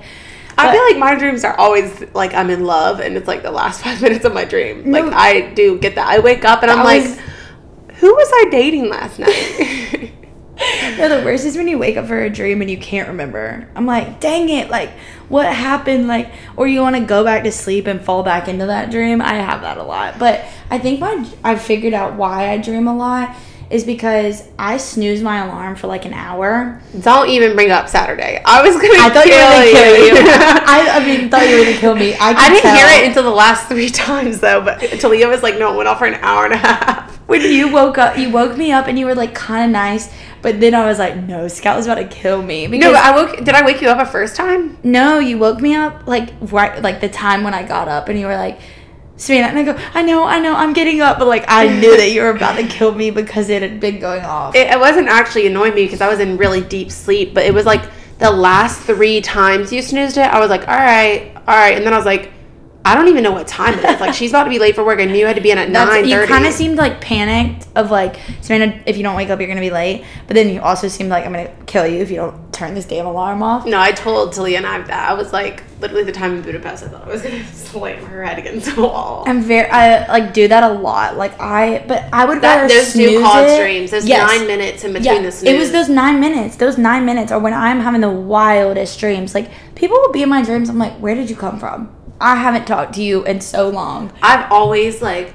I 0.60 0.72
feel 0.72 0.84
like 0.86 0.98
my 0.98 1.14
dreams 1.14 1.44
are 1.44 1.56
always 1.60 2.04
like 2.16 2.34
I'm 2.34 2.50
in 2.50 2.66
love, 2.66 3.00
and 3.00 3.16
it's 3.16 3.28
like 3.28 3.44
the 3.44 3.52
last 3.52 3.82
five 3.84 4.02
minutes 4.02 4.26
of 4.26 4.34
my 4.34 4.44
dream. 4.44 4.92
Like 4.92 5.06
I 5.06 5.54
do 5.54 5.78
get 5.78 5.96
that. 5.96 6.08
I 6.08 6.20
wake 6.20 6.46
up 6.46 6.64
and 6.64 6.72
I'm 6.72 6.78
That 6.80 6.84
like, 6.86 7.96
"Who 7.98 8.14
was 8.14 8.30
I 8.34 8.46
dating 8.50 8.90
last 8.90 9.20
night?" 9.20 10.14
No, 10.98 11.10
the 11.10 11.24
worst 11.24 11.46
is 11.46 11.56
when 11.56 11.68
you 11.68 11.78
wake 11.78 11.98
up 11.98 12.08
for 12.08 12.20
a 12.20 12.30
dream 12.30 12.62
and 12.62 12.70
you 12.70 12.78
can't 12.78 13.10
remember. 13.10 13.68
I'm 13.76 13.86
like, 13.86 14.20
dang 14.20 14.50
it, 14.50 14.70
like 14.70 14.92
what 15.30 15.54
happened? 15.54 16.08
Like, 16.08 16.32
or 16.56 16.68
you 16.68 16.82
want 16.82 16.96
to 16.96 17.04
go 17.04 17.24
back 17.24 17.44
to 17.44 17.52
sleep 17.52 17.88
and 17.88 18.02
fall 18.02 18.24
back 18.24 18.48
into 18.48 18.66
that 18.66 18.90
dream. 18.90 19.22
I 19.22 19.36
have 19.36 19.62
that 19.62 19.78
a 19.78 19.84
lot, 19.84 20.18
but 20.20 20.46
I 20.70 20.80
think 20.80 21.00
my 21.00 21.28
I've 21.44 21.62
figured 21.62 21.94
out 21.94 22.16
why 22.16 22.50
I 22.50 22.58
dream 22.58 22.88
a 22.88 22.96
lot 22.96 23.36
is 23.70 23.84
because 23.84 24.48
I 24.58 24.78
snooze 24.78 25.22
my 25.22 25.46
alarm 25.46 25.76
for 25.76 25.88
like 25.88 26.06
an 26.06 26.14
hour. 26.14 26.82
Don't 27.02 27.30
even 27.30 27.56
bring 27.56 27.70
up 27.72 27.90
Saturday. 27.90 28.42
I 28.46 28.62
was 28.62 28.76
gonna. 28.76 28.94
I 28.98 29.10
thought 29.10 29.26
you 29.26 29.34
were 29.34 29.40
gonna 29.40 29.72
kill 29.72 29.98
you. 29.98 30.06
you. 30.06 30.14
I, 30.26 30.90
I 30.94 31.06
mean, 31.06 31.30
thought 31.30 31.48
you 31.50 31.58
were 31.58 31.66
gonna 31.66 31.78
kill 31.78 31.96
me. 31.96 32.14
I, 32.16 32.30
I 32.30 32.50
didn't 32.50 32.62
tell. 32.62 32.76
hear 32.76 33.04
it 33.04 33.08
until 33.08 33.24
the 33.24 33.30
last 33.30 33.68
three 33.68 33.90
times 34.08 34.40
though, 34.40 34.62
but 34.62 34.80
Talia 35.00 35.28
was 35.28 35.44
like, 35.44 35.58
no, 35.60 35.74
it 35.74 35.78
went 35.78 35.90
off 35.90 36.00
for 36.00 36.06
an 36.06 36.16
hour 36.16 36.46
and 36.46 36.54
a 36.54 36.58
half. 36.58 37.07
When 37.28 37.42
you 37.42 37.72
woke 37.72 37.98
up. 37.98 38.18
You 38.18 38.32
woke 38.32 38.58
me 38.58 38.72
up 38.72 38.88
and 38.88 38.98
you 38.98 39.06
were 39.06 39.16
like 39.16 39.36
kind 39.36 39.66
of 39.66 39.72
nice, 39.72 40.12
but 40.42 40.60
then 40.60 40.74
I 40.74 40.86
was 40.86 40.98
like, 40.98 41.16
no, 41.16 41.48
Scout 41.48 41.78
was 41.78 41.86
about 41.86 41.96
to 41.96 42.08
kill 42.08 42.42
me 42.42 42.68
because 42.68 42.94
No, 42.94 43.00
I 43.00 43.16
woke. 43.16 43.38
Did 43.38 43.50
I 43.50 43.66
wake 43.66 43.82
you 43.82 43.90
up 43.90 44.00
a 44.00 44.10
first 44.10 44.36
time? 44.36 44.78
No, 44.84 45.20
you 45.20 45.38
woke 45.38 45.62
me 45.62 45.76
up 45.76 46.08
like 46.08 46.34
right 46.42 46.82
like 46.82 47.02
the 47.02 47.10
time 47.10 47.44
when 47.44 47.54
I 47.54 47.64
got 47.64 47.88
up 47.88 48.10
and 48.10 48.20
you 48.20 48.26
were 48.26 48.36
like, 48.36 48.60
Savannah, 49.18 49.48
and 49.48 49.58
I 49.58 49.64
go, 49.64 49.80
I 49.94 50.04
know, 50.04 50.26
I 50.26 50.40
know, 50.40 50.56
I'm 50.56 50.74
getting 50.74 51.02
up, 51.02 51.18
but 51.18 51.28
like 51.28 51.46
I 51.48 51.68
knew 51.80 51.98
that 51.98 52.12
you 52.12 52.22
were 52.22 52.30
about 52.30 52.56
to 52.58 52.68
kill 52.68 52.94
me 52.94 53.10
because 53.10 53.50
it 53.50 53.62
had 53.62 53.80
been 53.80 54.00
going 54.00 54.24
off. 54.24 54.56
It, 54.56 54.68
it 54.72 54.80
wasn't 54.80 55.08
actually 55.08 55.48
annoying 55.48 55.74
me 55.74 55.86
because 55.86 56.02
I 56.02 56.08
was 56.08 56.20
in 56.20 56.38
really 56.38 56.62
deep 56.62 56.92
sleep, 56.92 57.34
but 57.34 57.44
it 57.44 57.54
was 57.54 57.66
like 57.66 57.90
the 58.20 58.32
last 58.32 58.82
three 58.82 59.22
times 59.22 59.74
you 59.74 59.82
snoozed 59.82 60.18
it, 60.18 60.22
I 60.22 60.40
was 60.40 60.50
like, 60.50 60.68
all 60.68 60.76
right, 60.76 61.36
all 61.36 61.56
right, 61.56 61.76
and 61.76 61.86
then 61.86 61.94
I 61.94 61.98
was 61.98 62.06
like, 62.06 62.32
I 62.88 62.96
don't 62.96 63.10
even 63.10 63.22
know 63.22 63.34
what 63.34 63.48
time 63.48 63.78
it 63.78 63.84
is. 63.84 64.00
Like 64.00 64.14
she's 64.14 64.32
about 64.32 64.46
to 64.46 64.50
be 64.50 64.60
late 64.60 64.76
for 64.76 64.84
work. 64.86 65.00
I 65.00 65.06
knew 65.06 65.16
you 65.16 65.26
had 65.26 65.36
to 65.36 65.42
be 65.42 65.52
in 65.52 65.58
at 65.58 65.70
nine 65.70 66.08
you 66.08 66.26
kind 66.26 66.46
of 66.46 66.54
seemed 66.54 66.78
like 66.78 67.02
panicked 67.02 67.68
of 67.76 67.92
like 67.92 68.16
Savannah, 68.42 68.82
if 68.86 68.96
you 68.96 69.04
don't 69.04 69.16
wake 69.16 69.30
up, 69.30 69.40
you're 69.40 69.48
gonna 69.50 69.60
be 69.60 69.70
late. 69.70 70.06
But 70.26 70.36
then 70.36 70.50
you 70.50 70.62
also 70.62 70.88
seemed 70.88 71.10
like 71.10 71.26
I'm 71.26 71.34
gonna 71.34 71.54
kill 71.66 71.86
you 71.86 72.02
if 72.02 72.10
you 72.10 72.16
don't 72.16 72.54
turn 72.54 72.74
this 72.76 72.86
damn 72.86 73.06
alarm 73.06 73.44
off. 73.44 73.66
No, 73.66 73.80
I 73.80 73.92
told 73.92 74.32
Talia 74.34 74.58
and 74.58 74.66
I 74.66 74.80
that 74.82 75.10
I 75.10 75.14
was 75.14 75.34
like, 75.34 75.64
literally 75.82 76.04
the 76.06 76.12
time 76.14 76.36
in 76.36 76.42
Budapest, 76.42 76.86
I 76.86 76.88
thought 76.88 77.06
I 77.06 77.10
was 77.10 77.22
gonna 77.22 77.46
slam 77.54 78.06
her 78.06 78.24
head 78.24 78.40
against 78.40 78.74
the 78.74 78.82
wall. 78.82 79.26
I'm 79.28 79.42
very, 79.42 79.70
I 79.70 80.08
like 80.08 80.34
do 80.34 80.48
that 80.48 80.64
a 80.64 80.70
lot. 80.70 81.18
Like 81.18 81.38
I, 81.42 81.84
but 81.88 82.06
I 82.14 82.24
would 82.24 82.42
That 82.42 82.62
rather 82.62 82.74
those 82.74 82.94
snooze 82.94 83.22
cause 83.22 83.52
it. 83.52 83.62
dreams. 83.62 83.92
Those 83.92 84.06
Yes. 84.08 84.28
nine 84.32 84.48
minutes 84.48 84.86
in 84.86 84.94
between 84.94 85.24
the 85.24 85.32
snooze. 85.32 85.54
It 85.54 85.60
was 85.60 85.72
those 85.74 85.90
nine 85.90 86.20
minutes. 86.22 86.56
Those 86.56 86.78
nine 86.78 87.06
minutes 87.06 87.32
are 87.34 87.40
when 87.40 87.54
I'm 87.54 87.82
having 87.82 88.02
the 88.02 88.10
wildest 88.10 88.98
dreams. 89.00 89.36
Like 89.36 89.50
people 89.76 89.98
will 89.98 90.12
be 90.14 90.24
in 90.24 90.30
my 90.30 90.42
dreams. 90.42 90.70
I'm 90.70 90.78
like, 90.80 90.94
where 91.00 91.16
did 91.16 91.30
you 91.30 91.36
come 91.36 91.60
from? 91.60 91.94
I 92.20 92.36
haven't 92.36 92.66
talked 92.66 92.94
to 92.96 93.04
you 93.04 93.24
in 93.26 93.42
so 93.42 93.70
long. 93.70 94.12
I've 94.22 94.52
always 94.52 95.02
like 95.02 95.34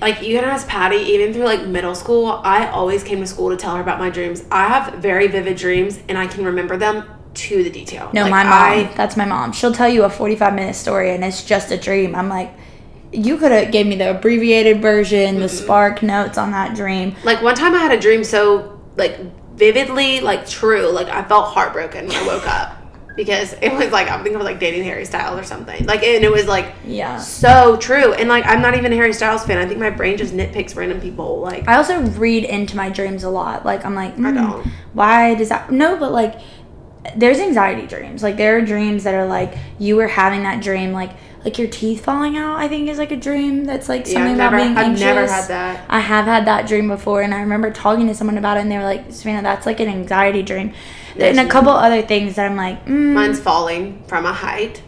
like 0.00 0.22
you 0.22 0.34
can 0.36 0.44
ask 0.44 0.66
Patty 0.66 0.96
even 0.96 1.32
through 1.32 1.44
like 1.44 1.66
middle 1.66 1.94
school. 1.94 2.40
I 2.44 2.66
always 2.68 3.04
came 3.04 3.20
to 3.20 3.26
school 3.26 3.50
to 3.50 3.56
tell 3.56 3.76
her 3.76 3.82
about 3.82 3.98
my 3.98 4.10
dreams. 4.10 4.44
I 4.50 4.66
have 4.68 4.94
very 4.94 5.26
vivid 5.28 5.56
dreams 5.56 6.00
and 6.08 6.18
I 6.18 6.26
can 6.26 6.44
remember 6.44 6.76
them 6.76 7.04
to 7.34 7.62
the 7.62 7.70
detail. 7.70 8.10
No, 8.12 8.22
Like, 8.22 8.30
my 8.30 8.44
mom. 8.44 8.52
I- 8.52 8.90
that's 8.96 9.16
my 9.16 9.24
mom. 9.24 9.52
She'll 9.52 9.72
tell 9.72 9.88
you 9.88 10.04
a 10.04 10.10
45 10.10 10.54
minute 10.54 10.74
story 10.74 11.10
and 11.14 11.24
it's 11.24 11.44
just 11.44 11.70
a 11.70 11.76
dream. 11.76 12.14
I'm 12.14 12.28
like, 12.28 12.52
you 13.12 13.36
could 13.36 13.52
have 13.52 13.70
gave 13.70 13.86
me 13.86 13.96
the 13.96 14.10
abbreviated 14.10 14.80
version, 14.82 15.38
the 15.38 15.46
SparkNotes 15.46 16.36
on 16.38 16.50
that 16.52 16.74
dream. 16.74 17.14
like 17.24 17.42
one 17.42 17.54
time 17.54 17.74
I 17.74 17.78
had 17.78 17.92
a 17.92 18.00
dream 18.00 18.24
so 18.24 18.80
like 18.96 19.18
vividly 19.56 20.20
like 20.20 20.48
true. 20.48 20.88
Like 20.90 21.08
I 21.08 21.22
felt 21.24 21.46
heartbroken 21.54 22.08
when 22.08 22.16
I 22.16 22.26
woke 22.26 22.48
up 22.48 22.76
because 23.16 23.52
it 23.62 23.72
was 23.72 23.90
like 23.92 24.08
I 24.08 24.22
think 24.22 24.34
I 24.34 24.38
was 24.38 24.44
like 24.44 24.58
dating 24.58 24.84
Harry 24.84 25.04
Styles 25.04 25.38
or 25.38 25.44
something. 25.44 25.84
Like 25.86 26.02
and 26.02 26.24
it 26.24 26.30
was 26.32 26.46
like 26.46 26.72
Yeah. 26.84 27.18
so 27.18 27.76
true. 27.76 28.12
And 28.14 28.28
like 28.28 28.44
I'm 28.46 28.60
not 28.60 28.76
even 28.76 28.92
a 28.92 28.96
Harry 28.96 29.12
Styles 29.12 29.44
fan. 29.44 29.58
I 29.58 29.66
think 29.66 29.78
my 29.80 29.90
brain 29.90 30.16
just 30.16 30.34
nitpicks 30.34 30.74
random 30.76 31.00
people. 31.00 31.40
Like 31.40 31.68
I 31.68 31.76
also 31.76 32.00
read 32.00 32.44
into 32.44 32.76
my 32.76 32.88
dreams 32.90 33.22
a 33.24 33.30
lot. 33.30 33.64
Like 33.64 33.84
I'm 33.84 33.94
like, 33.94 34.14
"Hmm, 34.14 34.34
don't. 34.34 34.66
why 34.94 35.34
does 35.34 35.48
that? 35.50 35.70
No, 35.70 35.96
but 35.96 36.10
like, 36.12 36.40
there's 37.16 37.38
anxiety 37.38 37.86
dreams. 37.86 38.22
Like 38.22 38.36
there 38.36 38.56
are 38.58 38.62
dreams 38.62 39.04
that 39.04 39.14
are 39.14 39.26
like 39.26 39.56
you 39.78 39.96
were 39.96 40.08
having 40.08 40.42
that 40.44 40.62
dream, 40.62 40.92
like 40.92 41.10
like 41.44 41.58
your 41.58 41.68
teeth 41.68 42.02
falling 42.04 42.36
out. 42.38 42.56
I 42.56 42.66
think 42.68 42.88
is 42.88 42.96
like 42.98 43.12
a 43.12 43.16
dream 43.16 43.64
that's 43.64 43.88
like 43.88 44.06
Yeah, 44.06 44.14
something 44.14 44.30
I've 44.30 44.36
about 44.36 44.52
never- 44.52 44.64
being 44.64 44.76
I've 44.76 44.98
never 44.98 45.26
had 45.28 45.48
that. 45.48 45.84
I 45.88 46.00
have 46.00 46.24
had 46.24 46.46
that 46.46 46.66
dream 46.66 46.88
before, 46.88 47.20
and 47.22 47.34
I 47.34 47.40
remember 47.40 47.70
talking 47.70 48.06
to 48.08 48.14
someone 48.14 48.38
about 48.38 48.56
it, 48.56 48.60
and 48.60 48.72
they 48.72 48.78
were 48.78 48.84
like, 48.84 49.12
"Savannah, 49.12 49.42
that's 49.42 49.66
like 49.66 49.78
an 49.78 49.88
anxiety 49.88 50.42
dream." 50.42 50.72
And 51.18 51.40
a 51.40 51.48
couple 51.48 51.70
other 51.70 52.02
things 52.02 52.36
that 52.36 52.50
I'm 52.50 52.56
like, 52.56 52.84
mm, 52.86 53.12
mine's 53.12 53.40
falling 53.40 54.02
from 54.04 54.26
a 54.26 54.32
height. 54.32 54.82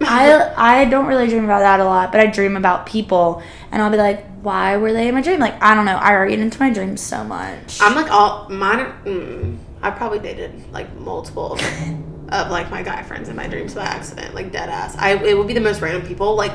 I 0.00 0.52
I 0.56 0.84
don't 0.86 1.06
really 1.06 1.28
dream 1.28 1.44
about 1.44 1.60
that 1.60 1.80
a 1.80 1.84
lot, 1.84 2.12
but 2.12 2.20
I 2.20 2.26
dream 2.26 2.56
about 2.56 2.86
people, 2.86 3.42
and 3.70 3.82
I'll 3.82 3.90
be 3.90 3.96
like, 3.96 4.26
why 4.42 4.76
were 4.76 4.92
they 4.92 5.08
in 5.08 5.14
my 5.14 5.22
dream? 5.22 5.40
Like 5.40 5.60
I 5.62 5.74
don't 5.74 5.86
know. 5.86 5.96
I 5.96 6.12
already 6.12 6.36
get 6.36 6.40
into 6.40 6.58
my 6.58 6.70
dreams 6.70 7.00
so 7.00 7.24
much. 7.24 7.80
I'm 7.80 7.94
like 7.94 8.10
all 8.10 8.48
mine. 8.48 8.80
Are, 8.80 9.02
mm, 9.04 9.58
I 9.82 9.90
probably 9.90 10.18
dated 10.18 10.72
like 10.72 10.94
multiple 10.96 11.52
of 12.28 12.50
like 12.50 12.70
my 12.70 12.82
guy 12.82 13.02
friends 13.02 13.28
in 13.28 13.36
my 13.36 13.46
dreams 13.46 13.74
by 13.74 13.84
accident, 13.84 14.34
like 14.34 14.52
dead 14.52 14.68
ass. 14.68 14.96
I 14.96 15.12
it 15.24 15.36
would 15.36 15.46
be 15.46 15.54
the 15.54 15.60
most 15.60 15.80
random 15.80 16.06
people, 16.06 16.36
like 16.36 16.52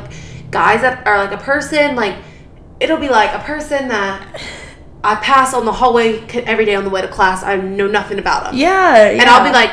guys 0.51 0.81
that 0.81 1.05
are 1.07 1.17
like 1.17 1.31
a 1.31 1.43
person, 1.43 1.95
like 1.95 2.15
it'll 2.79 2.97
be 2.97 3.09
like 3.09 3.33
a 3.33 3.43
person 3.43 3.87
that 3.89 4.41
I 5.03 5.15
pass 5.15 5.53
on 5.53 5.65
the 5.65 5.71
hallway 5.71 6.19
every 6.45 6.65
day 6.65 6.75
on 6.75 6.83
the 6.83 6.89
way 6.89 7.01
to 7.01 7.07
class. 7.07 7.43
I 7.43 7.55
know 7.55 7.87
nothing 7.87 8.19
about 8.19 8.45
them. 8.45 8.55
yeah, 8.55 9.09
and 9.09 9.21
I'll 9.21 9.43
be 9.43 9.51
like 9.53 9.71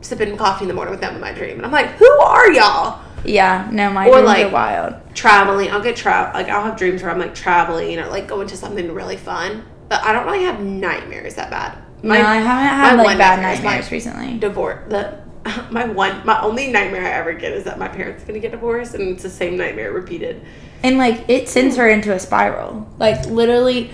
sipping 0.00 0.36
coffee 0.36 0.64
in 0.64 0.68
the 0.68 0.74
morning 0.74 0.92
with 0.92 1.00
them 1.00 1.14
in 1.14 1.20
my 1.20 1.32
dream, 1.32 1.56
and 1.56 1.66
I'm 1.66 1.72
like, 1.72 1.86
who 1.92 2.10
are 2.20 2.50
y'all? 2.52 3.00
yeah, 3.24 3.68
no, 3.72 3.90
my 3.90 4.06
Or, 4.06 4.12
dreams 4.20 4.26
like- 4.26 4.46
are 4.46 4.50
wild. 4.50 4.94
Traveling. 5.14 5.70
I'll 5.70 5.80
get 5.82 5.96
tra- 5.96 6.30
like 6.34 6.48
I'll 6.48 6.62
have 6.62 6.76
dreams 6.76 7.02
where 7.02 7.10
I'm 7.10 7.18
like 7.18 7.34
traveling 7.34 7.98
or 7.98 8.06
like 8.08 8.28
going 8.28 8.46
to 8.48 8.56
something 8.56 8.92
really 8.92 9.16
fun, 9.16 9.64
but 9.88 10.02
I 10.04 10.12
don't 10.12 10.26
really 10.26 10.44
have 10.44 10.60
nightmares 10.60 11.34
that 11.36 11.50
bad. 11.50 11.78
no, 12.02 12.14
I 12.14 12.36
haven't 12.36 12.98
had 13.00 13.04
like 13.04 13.18
bad 13.18 13.36
nightmare 13.40 13.52
is 13.54 13.58
my- 13.60 13.64
nightmares 13.70 13.90
recently. 13.90 14.38
divorce 14.38 14.80
the 14.90 15.18
my 15.70 15.86
one 15.86 16.24
my 16.26 16.40
only 16.42 16.70
nightmare 16.70 17.02
I 17.06 17.10
ever 17.12 17.32
get 17.32 17.52
is 17.52 17.64
that 17.64 17.78
my 17.78 17.88
parents 17.88 18.22
are 18.22 18.26
gonna 18.26 18.40
get 18.40 18.50
divorced 18.50 18.94
and 18.94 19.08
it's 19.08 19.22
the 19.22 19.30
same 19.30 19.56
nightmare 19.56 19.92
repeated. 19.92 20.42
And 20.82 20.98
like 20.98 21.24
it 21.28 21.48
sends 21.48 21.76
her 21.76 21.88
into 21.88 22.12
a 22.12 22.18
spiral. 22.18 22.86
Like 22.98 23.24
literally, 23.26 23.90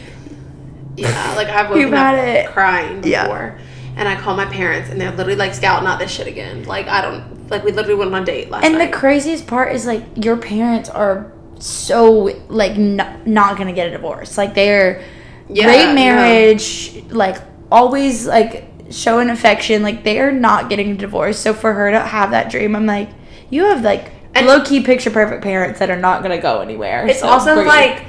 Yeah, 0.96 1.34
like 1.36 1.48
I've 1.48 1.70
woken 1.70 1.94
up 1.94 2.14
it. 2.16 2.48
crying 2.50 3.02
Yeah. 3.04 3.24
before. 3.24 3.58
And 3.96 4.08
I 4.08 4.16
call 4.18 4.34
my 4.36 4.46
parents 4.46 4.88
and 4.90 5.00
they're 5.00 5.10
literally 5.10 5.36
like 5.36 5.54
Scout 5.54 5.82
not 5.84 5.98
this 5.98 6.10
shit 6.10 6.26
again. 6.26 6.64
Like 6.64 6.86
I 6.88 7.00
don't 7.02 7.50
like 7.50 7.64
we 7.64 7.72
literally 7.72 7.98
went 7.98 8.14
on 8.14 8.22
a 8.22 8.24
date 8.26 8.50
last 8.50 8.64
and 8.64 8.80
the 8.80 8.88
craziest 8.88 9.46
part 9.46 9.74
is 9.74 9.84
like 9.86 10.02
your 10.24 10.36
parents 10.36 10.88
are 10.88 11.30
so 11.58 12.30
like 12.48 12.76
not, 12.76 13.26
not 13.26 13.56
gonna 13.58 13.72
get 13.72 13.88
a 13.88 13.90
divorce. 13.90 14.36
Like 14.38 14.54
they're 14.54 15.02
Yeah, 15.48 15.64
great 15.64 15.94
marriage, 15.94 17.02
like 17.10 17.36
always 17.70 18.26
like 18.26 18.64
showing 18.90 19.28
affection. 19.30 19.82
Like 19.82 20.04
they 20.04 20.20
are 20.20 20.32
not 20.32 20.68
getting 20.70 20.90
a 20.92 20.94
divorce. 20.94 21.38
So 21.38 21.52
for 21.54 21.72
her 21.72 21.90
to 21.90 22.00
have 22.00 22.30
that 22.30 22.50
dream, 22.50 22.74
I'm 22.76 22.86
like, 22.86 23.10
you 23.50 23.64
have 23.64 23.82
like 23.82 24.10
And- 24.34 24.46
low 24.46 24.62
key 24.64 24.82
picture 24.82 25.10
perfect 25.10 25.42
parents 25.42 25.78
that 25.80 25.90
are 25.90 25.98
not 26.00 26.22
gonna 26.22 26.40
go 26.40 26.60
anywhere. 26.60 27.06
It's 27.06 27.20
So 27.20 27.28
also 27.28 27.54
great. 27.54 27.66
like 27.66 28.04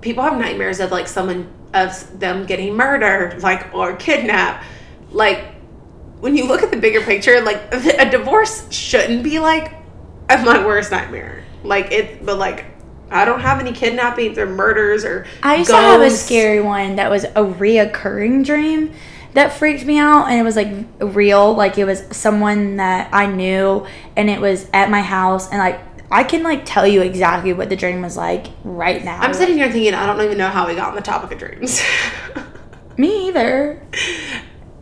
people 0.00 0.22
have 0.22 0.38
nightmares 0.38 0.78
of 0.80 0.92
like 0.92 1.08
someone 1.08 1.48
of 1.74 2.20
them 2.20 2.46
getting 2.46 2.74
murdered, 2.74 3.42
like 3.42 3.74
or 3.74 3.96
kidnapped. 3.96 4.64
Like 5.10 5.44
when 6.20 6.36
you 6.36 6.46
look 6.46 6.62
at 6.62 6.70
the 6.70 6.78
bigger 6.78 7.02
picture, 7.02 7.40
like 7.40 7.60
a 7.72 8.10
divorce 8.10 8.70
shouldn't 8.72 9.22
be 9.22 9.38
like 9.38 9.72
my 10.28 10.64
worst 10.64 10.90
nightmare. 10.90 11.44
Like 11.62 11.92
it, 11.92 12.24
but 12.24 12.38
like 12.38 12.64
I 13.10 13.24
don't 13.24 13.40
have 13.40 13.60
any 13.60 13.72
kidnappings 13.72 14.38
or 14.38 14.46
murders 14.46 15.04
or. 15.04 15.26
I 15.42 15.56
used 15.56 15.70
to 15.70 15.76
have 15.76 16.00
a 16.00 16.10
scary 16.10 16.60
one 16.60 16.96
that 16.96 17.10
was 17.10 17.24
a 17.24 17.44
reoccurring 17.44 18.44
dream 18.44 18.94
that 19.34 19.52
freaked 19.52 19.84
me 19.84 19.98
out 19.98 20.26
and 20.28 20.38
it 20.38 20.42
was 20.42 20.56
like 20.56 20.72
real 21.00 21.54
like 21.54 21.76
it 21.76 21.84
was 21.84 22.04
someone 22.12 22.76
that 22.76 23.08
I 23.12 23.26
knew 23.26 23.86
and 24.16 24.30
it 24.30 24.40
was 24.40 24.68
at 24.72 24.90
my 24.90 25.02
house 25.02 25.50
and 25.50 25.58
like 25.58 25.80
I 26.14 26.22
can 26.22 26.44
like 26.44 26.64
tell 26.64 26.86
you 26.86 27.02
exactly 27.02 27.52
what 27.52 27.68
the 27.70 27.74
dream 27.74 28.00
was 28.00 28.16
like 28.16 28.46
right 28.62 29.04
now. 29.04 29.18
I'm 29.18 29.34
sitting 29.34 29.56
here 29.56 29.70
thinking 29.72 29.94
I 29.94 30.06
don't 30.06 30.24
even 30.24 30.38
know 30.38 30.48
how 30.48 30.68
we 30.68 30.76
got 30.76 30.90
on 30.90 30.94
the 30.94 31.00
topic 31.02 31.32
of 31.32 31.38
dreams. 31.38 31.82
me 32.96 33.26
either. 33.26 33.84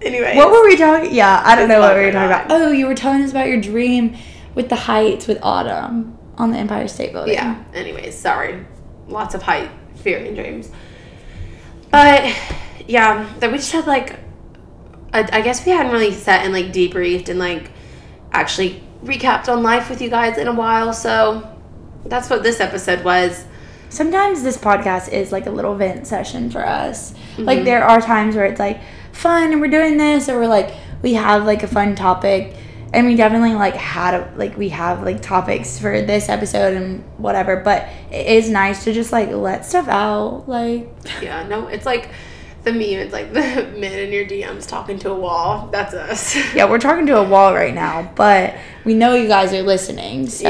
anyway, 0.03 0.37
What 0.37 0.51
were 0.51 0.62
we 0.62 0.76
talking? 0.76 1.14
Yeah, 1.14 1.43
I 1.43 1.57
don't 1.57 1.70
know 1.70 1.80
what 1.80 1.97
we 1.97 2.03
were 2.03 2.12
talking 2.12 2.28
about. 2.28 2.53
Oh, 2.53 2.70
you 2.70 2.87
were 2.87 2.95
telling 2.95 3.22
us 3.22 3.30
about 3.30 3.49
your 3.49 3.59
dream 3.62 4.14
with 4.55 4.68
the 4.68 4.76
heights 4.76 5.26
with 5.26 5.39
Autumn 5.43 6.18
on 6.37 6.51
the 6.51 6.59
Empire 6.59 6.87
State 6.87 7.12
Building. 7.12 7.33
yeah. 7.33 7.64
Anyways, 7.72 8.14
sorry. 8.14 8.66
Lots 9.09 9.35
of 9.35 9.41
height 9.43 9.70
fear 9.95 10.18
and 10.18 10.37
dreams. 10.37 10.70
But 11.91 12.30
yeah, 12.87 13.26
that 13.39 13.51
we 13.51 13.57
just 13.57 13.72
had 13.72 13.87
like, 13.87 14.20
I, 15.14 15.26
I 15.33 15.41
guess 15.41 15.64
we 15.64 15.72
hadn't 15.72 15.93
really 15.93 16.12
sat 16.12 16.45
and 16.45 16.53
like 16.53 16.66
debriefed 16.66 17.30
and 17.30 17.39
like 17.39 17.70
actually 18.33 18.83
recapped 19.03 19.48
on 19.48 19.62
life 19.62 19.90
with 19.90 20.00
you 20.00 20.09
guys 20.11 20.38
in 20.38 20.48
a 20.48 20.53
while. 20.55 20.92
So 20.92 21.48
that's 22.05 22.28
what 22.30 22.42
this 22.42 22.61
episode 22.61 23.05
was. 23.05 23.44
sometimes 23.88 24.42
this 24.42 24.57
podcast 24.57 25.12
is 25.12 25.32
like 25.32 25.44
a 25.46 25.50
little 25.50 25.74
vent 25.74 26.07
session 26.07 26.50
for 26.50 26.66
us. 26.66 27.12
Mm-hmm. 27.12 27.44
Like 27.44 27.64
there 27.64 27.84
are 27.84 28.00
times 28.00 28.34
where 28.34 28.46
it's 28.46 28.59
like 28.59 28.80
fun 29.12 29.53
and 29.53 29.61
we're 29.61 29.70
doing 29.70 29.98
this 29.98 30.28
or 30.30 30.38
we're 30.38 30.46
like 30.46 30.74
we 31.03 31.12
have 31.14 31.44
like 31.44 31.62
a 31.62 31.66
fun 31.66 31.94
topic 31.94 32.57
and 32.94 33.07
we 33.07 33.14
definitely 33.16 33.55
like 33.55 33.74
had 33.74 34.14
a, 34.14 34.32
like 34.36 34.57
we 34.57 34.70
have 34.70 35.03
like 35.03 35.20
topics 35.20 35.78
for 35.78 36.00
this 36.00 36.28
episode 36.30 36.74
and 36.74 37.05
whatever 37.18 37.57
but 37.57 37.86
it 38.11 38.26
is 38.26 38.48
nice 38.48 38.84
to 38.84 38.92
just 38.92 39.12
like 39.12 39.30
let 39.30 39.64
stuff 39.66 39.88
out 39.88 40.48
like 40.48 40.88
Yeah, 41.20 41.46
no, 41.46 41.68
it's 41.68 41.84
like 41.86 42.09
the 42.65 42.73
meme. 42.73 42.83
It's 43.01 43.13
like 43.13 43.33
the 43.33 43.41
men 43.79 43.99
in 43.99 44.13
your 44.13 44.25
DMs 44.27 44.67
talking 44.69 44.99
to 45.01 45.11
a 45.11 45.15
wall. 45.19 45.69
That's 45.73 45.95
us. 45.95 46.37
yeah 46.55 46.69
we're 46.69 46.79
talking 46.79 47.07
to 47.07 47.17
a 47.17 47.23
wall 47.23 47.55
right 47.55 47.75
now 47.75 48.11
but 48.15 48.57
we 48.85 48.95
know 48.95 49.15
you 49.15 49.29
guys 49.29 49.53
are 49.53 49.63
listening 49.63 50.29
so 50.29 50.49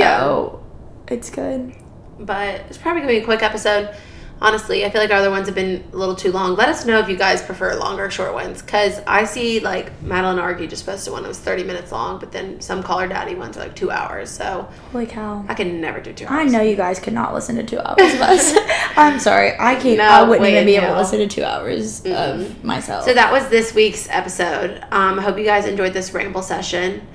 Yeah. 1.09 1.15
it's 1.15 1.31
good 1.31 1.75
but 2.19 2.61
it's 2.69 2.79
probably 2.79 3.01
gonna 3.03 3.13
be 3.15 3.19
a 3.19 3.25
quick 3.25 3.43
episode. 3.43 3.95
Honestly, 4.43 4.85
I 4.85 4.91
feel 4.91 5.01
like 5.01 5.11
our 5.13 5.19
other 5.19 5.31
ones 5.31 5.47
have 5.47 5.55
been 5.55 5.85
a 5.93 5.97
little 5.97 6.17
too 6.17 6.33
long. 6.33 6.57
Let 6.57 6.69
us 6.69 6.85
know 6.85 6.99
if 6.99 7.09
you 7.09 7.17
guys 7.17 7.41
prefer 7.41 7.77
longer 7.77 8.07
or 8.07 8.11
short 8.11 8.35
ones, 8.35 8.61
because 8.61 9.01
I 9.07 9.25
see 9.25 9.61
like 9.61 10.03
Madeline 10.03 10.41
Argy 10.41 10.67
just 10.67 10.85
posted 10.85 11.13
one 11.13 11.23
that 11.23 11.29
was 11.29 11.39
thirty 11.39 11.63
minutes 11.63 11.93
long, 11.93 12.19
but 12.19 12.33
then 12.33 12.61
some 12.61 12.83
Call 12.83 12.99
Her 12.99 13.07
Daddy 13.07 13.37
ones 13.37 13.57
are 13.57 13.61
like 13.61 13.77
two 13.77 13.93
hours. 13.93 14.31
So 14.31 14.69
holy 14.91 15.07
cow 15.07 15.45
I 15.49 15.55
can 15.55 15.81
never 15.81 16.01
do 16.01 16.13
two 16.13 16.27
I 16.29 16.43
know 16.43 16.61
you 16.61 16.75
guys 16.75 16.99
could 16.99 17.13
not 17.13 17.33
listen 17.33 17.55
to 17.55 17.63
two 17.63 17.79
hours 17.79 18.15
of 18.15 18.21
us. 18.21 18.53
I'm 18.97 19.21
sorry. 19.21 19.53
I 19.59 19.77
can't. 19.77 19.99
No 19.99 20.05
I 20.05 20.23
wouldn't 20.25 20.49
even 20.49 20.67
be 20.67 20.75
able 20.75 20.89
to 20.89 20.99
listen 20.99 21.21
to 21.21 21.29
two 21.29 21.45
hours 21.45 22.05
of 22.05 22.65
myself. 22.65 23.05
So 23.05 23.15
that 23.15 23.31
was 23.31 23.49
this 23.49 23.73
week's 23.75 24.09
episode. 24.11 24.83
Um, 24.91 25.21
I 25.21 25.23
hope 25.23 25.39
you 25.39 25.45
guys 25.45 25.67
enjoyed 25.67 25.93
this 25.93 26.13
ramble 26.13 26.43
session. 26.43 27.07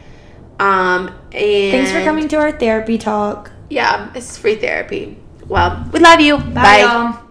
Um, 0.59 1.09
and 1.31 1.71
Thanks 1.71 1.91
for 1.91 2.01
coming 2.03 2.27
to 2.29 2.37
our 2.37 2.51
therapy 2.51 2.97
talk. 2.97 3.51
Yeah, 3.69 4.11
it's 4.15 4.37
free 4.37 4.55
therapy. 4.55 5.17
Well, 5.47 5.85
we 5.91 5.99
love 5.99 6.19
you. 6.19 6.37
Bye, 6.37 6.79
y'all. 6.81 7.26